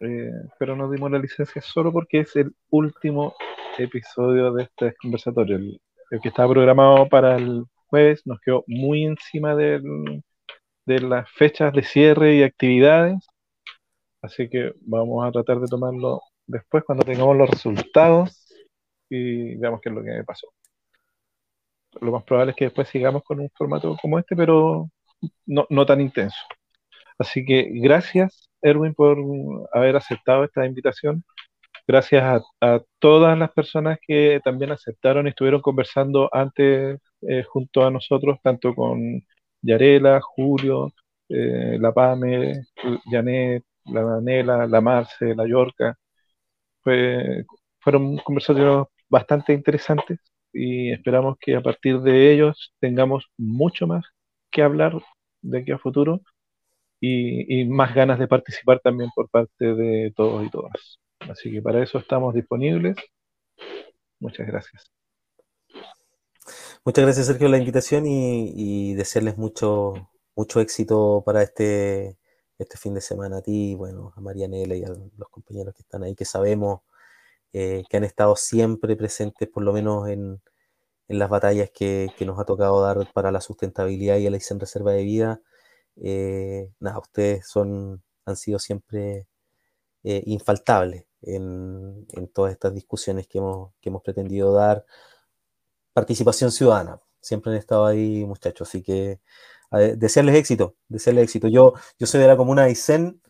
eh, 0.00 0.30
pero 0.58 0.76
nos 0.76 0.92
dimos 0.92 1.10
la 1.10 1.18
licencia 1.18 1.62
solo 1.62 1.90
porque 1.90 2.20
es 2.20 2.36
el 2.36 2.54
último 2.68 3.34
episodio 3.78 4.52
de 4.52 4.64
este 4.64 4.94
conversatorio. 5.00 5.56
El, 5.56 5.80
que 6.22 6.28
estaba 6.28 6.52
programado 6.52 7.08
para 7.08 7.36
el 7.36 7.64
jueves 7.86 8.26
nos 8.26 8.38
quedó 8.40 8.62
muy 8.66 9.06
encima 9.06 9.54
de 9.54 9.80
las 10.84 11.30
fechas 11.30 11.72
de 11.72 11.82
cierre 11.82 12.34
y 12.34 12.42
actividades, 12.42 13.26
así 14.20 14.50
que 14.50 14.74
vamos 14.82 15.26
a 15.26 15.32
tratar 15.32 15.60
de 15.60 15.66
tomarlo 15.66 16.20
después 16.46 16.84
cuando 16.84 17.06
tengamos 17.06 17.38
los 17.38 17.48
resultados 17.48 18.52
y 19.08 19.56
veamos 19.56 19.80
qué 19.80 19.88
es 19.88 19.94
lo 19.94 20.02
que 20.02 20.22
pasó 20.26 20.48
lo 22.00 22.12
más 22.12 22.24
probable 22.24 22.52
es 22.52 22.56
que 22.56 22.66
después 22.66 22.88
sigamos 22.88 23.22
con 23.24 23.40
un 23.40 23.50
formato 23.56 23.96
como 24.00 24.18
este, 24.18 24.36
pero 24.36 24.90
no, 25.46 25.86
tan 25.86 26.00
intenso. 26.00 26.38
Así 27.18 27.44
que 27.44 27.68
gracias, 27.74 28.48
Erwin, 28.62 28.94
por 28.94 29.18
haber 29.72 29.96
aceptado 29.96 30.44
esta 30.44 30.66
invitación. 30.66 31.24
Gracias 31.86 32.42
a, 32.60 32.82
todas 32.98 33.38
las 33.38 33.52
personas 33.52 33.98
que 34.06 34.40
también 34.44 34.72
aceptaron 34.72 35.26
y 35.26 35.30
estuvieron 35.30 35.60
conversando 35.62 36.28
antes 36.32 37.00
eh, 37.22 37.44
junto 37.44 37.86
a 37.86 37.90
nosotros, 37.90 38.38
tanto 38.42 38.74
con 38.74 39.22
Yarela, 39.62 40.20
Julio, 40.20 40.92
eh, 41.28 41.78
la 41.80 41.92
Pame, 41.92 42.64
Janet, 43.10 43.64
la 43.86 44.02
Danela, 44.02 44.66
la 44.66 44.80
Marce, 44.80 45.34
la 45.34 45.46
Yorca. 45.46 45.96
fueron 47.80 48.18
conversatorios 48.18 48.86
bastante 49.08 49.52
interesantes 49.52 50.18
y 50.52 50.92
esperamos 50.92 51.36
que 51.40 51.56
a 51.56 51.62
partir 51.62 52.00
de 52.00 52.32
ellos 52.32 52.74
tengamos 52.80 53.26
mucho 53.36 53.86
más 53.86 54.04
que 54.50 54.62
hablar 54.62 55.00
de 55.42 55.58
aquí 55.58 55.72
a 55.72 55.78
futuro 55.78 56.22
y, 57.00 57.64
más 57.66 57.94
ganas 57.94 58.18
de 58.18 58.26
participar 58.26 58.80
también 58.80 59.10
por 59.14 59.28
parte 59.28 59.74
de 59.74 60.12
todos 60.16 60.44
y 60.44 60.50
todas. 60.50 60.98
Así 61.20 61.50
que 61.52 61.62
para 61.62 61.82
eso 61.82 61.98
estamos 61.98 62.34
disponibles. 62.34 62.96
Muchas 64.18 64.46
gracias. 64.46 64.90
Muchas 66.84 67.04
gracias, 67.04 67.26
Sergio, 67.26 67.44
por 67.44 67.50
la 67.50 67.58
invitación 67.58 68.04
y, 68.06 68.94
desearles 68.94 69.36
mucho, 69.36 70.10
mucho 70.34 70.60
éxito 70.60 71.22
para 71.24 71.42
este, 71.42 72.16
este 72.58 72.78
fin 72.78 72.94
de 72.94 73.00
semana 73.00 73.38
a 73.38 73.42
ti, 73.42 73.74
bueno, 73.74 74.12
a 74.16 74.20
Marianela 74.20 74.74
y 74.74 74.84
a 74.84 74.88
los 74.88 75.28
compañeros 75.30 75.74
que 75.74 75.82
están 75.82 76.02
ahí, 76.02 76.14
que 76.14 76.24
sabemos 76.24 76.80
eh, 77.52 77.84
que 77.88 77.96
han 77.96 78.04
estado 78.04 78.36
siempre 78.36 78.96
presentes, 78.96 79.48
por 79.48 79.62
lo 79.64 79.72
menos 79.72 80.08
en, 80.08 80.42
las 81.08 81.30
batallas 81.30 81.70
que, 81.70 82.10
nos 82.26 82.38
ha 82.38 82.44
tocado 82.44 82.82
dar 82.82 83.10
para 83.14 83.32
la 83.32 83.40
sustentabilidad 83.40 84.16
y 84.18 84.28
la 84.30 84.38
en 84.50 84.60
reserva 84.60 84.92
de 84.92 85.04
vida. 85.04 85.40
Eh, 85.96 86.70
nada, 86.80 86.98
ustedes 86.98 87.48
son, 87.48 88.02
han 88.26 88.36
sido 88.36 88.58
siempre 88.58 89.26
eh, 90.04 90.22
infaltables 90.26 91.06
en, 91.22 92.06
todas 92.34 92.52
estas 92.52 92.74
discusiones 92.74 93.26
que 93.28 93.38
hemos, 93.38 93.72
que 93.80 93.90
hemos 93.90 94.02
pretendido 94.02 94.52
dar. 94.52 94.84
Participación 95.94 96.52
ciudadana, 96.52 97.00
siempre 97.20 97.52
han 97.52 97.58
estado 97.58 97.86
ahí, 97.86 98.24
muchachos, 98.24 98.68
así 98.68 98.82
que 98.82 99.20
desearles 99.96 100.36
éxito, 100.36 100.76
desearles 100.88 101.24
éxito. 101.24 101.48
Yo, 101.48 101.74
yo 101.98 102.06
soy 102.06 102.20
de 102.20 102.28
la 102.28 102.36
comuna 102.36 102.62
de 102.64 102.68
Aysén, 102.70 103.20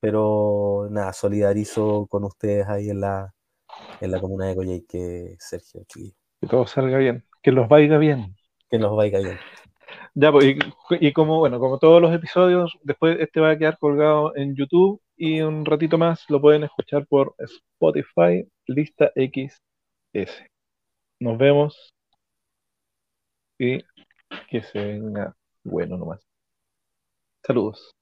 pero 0.00 0.88
nada, 0.90 1.12
solidarizo 1.12 2.06
con 2.08 2.24
ustedes 2.24 2.66
ahí 2.68 2.90
en 2.90 3.00
la, 3.00 3.34
en 4.00 4.10
la 4.10 4.20
comuna 4.20 4.46
de 4.46 4.56
Coyhaique, 4.56 5.36
Sergio 5.38 5.84
Que 6.40 6.46
todo 6.48 6.66
salga 6.66 6.98
bien, 6.98 7.24
que 7.42 7.52
los 7.52 7.68
vaya 7.68 7.98
bien. 7.98 8.34
Que 8.70 8.78
nos 8.78 8.96
vaya 8.96 9.18
bien. 9.18 9.38
Ya, 10.14 10.32
pues, 10.32 10.56
y, 11.00 11.12
como 11.12 11.38
bueno, 11.38 11.58
como 11.60 11.78
todos 11.78 12.00
los 12.02 12.14
episodios, 12.14 12.78
después 12.82 13.18
este 13.20 13.40
va 13.40 13.50
a 13.50 13.58
quedar 13.58 13.78
colgado 13.78 14.34
en 14.36 14.54
YouTube 14.56 15.00
y 15.16 15.40
un 15.40 15.64
ratito 15.64 15.98
más 15.98 16.24
lo 16.28 16.40
pueden 16.40 16.64
escuchar 16.64 17.06
por 17.06 17.34
Spotify, 17.38 18.48
lista 18.66 19.12
XS. 19.14 20.44
Nos 21.20 21.38
vemos 21.38 21.94
y 23.58 23.82
que 24.48 24.62
se 24.62 24.78
venga 24.78 25.36
bueno 25.64 25.96
nomás. 25.96 26.20
Saludos. 27.44 27.99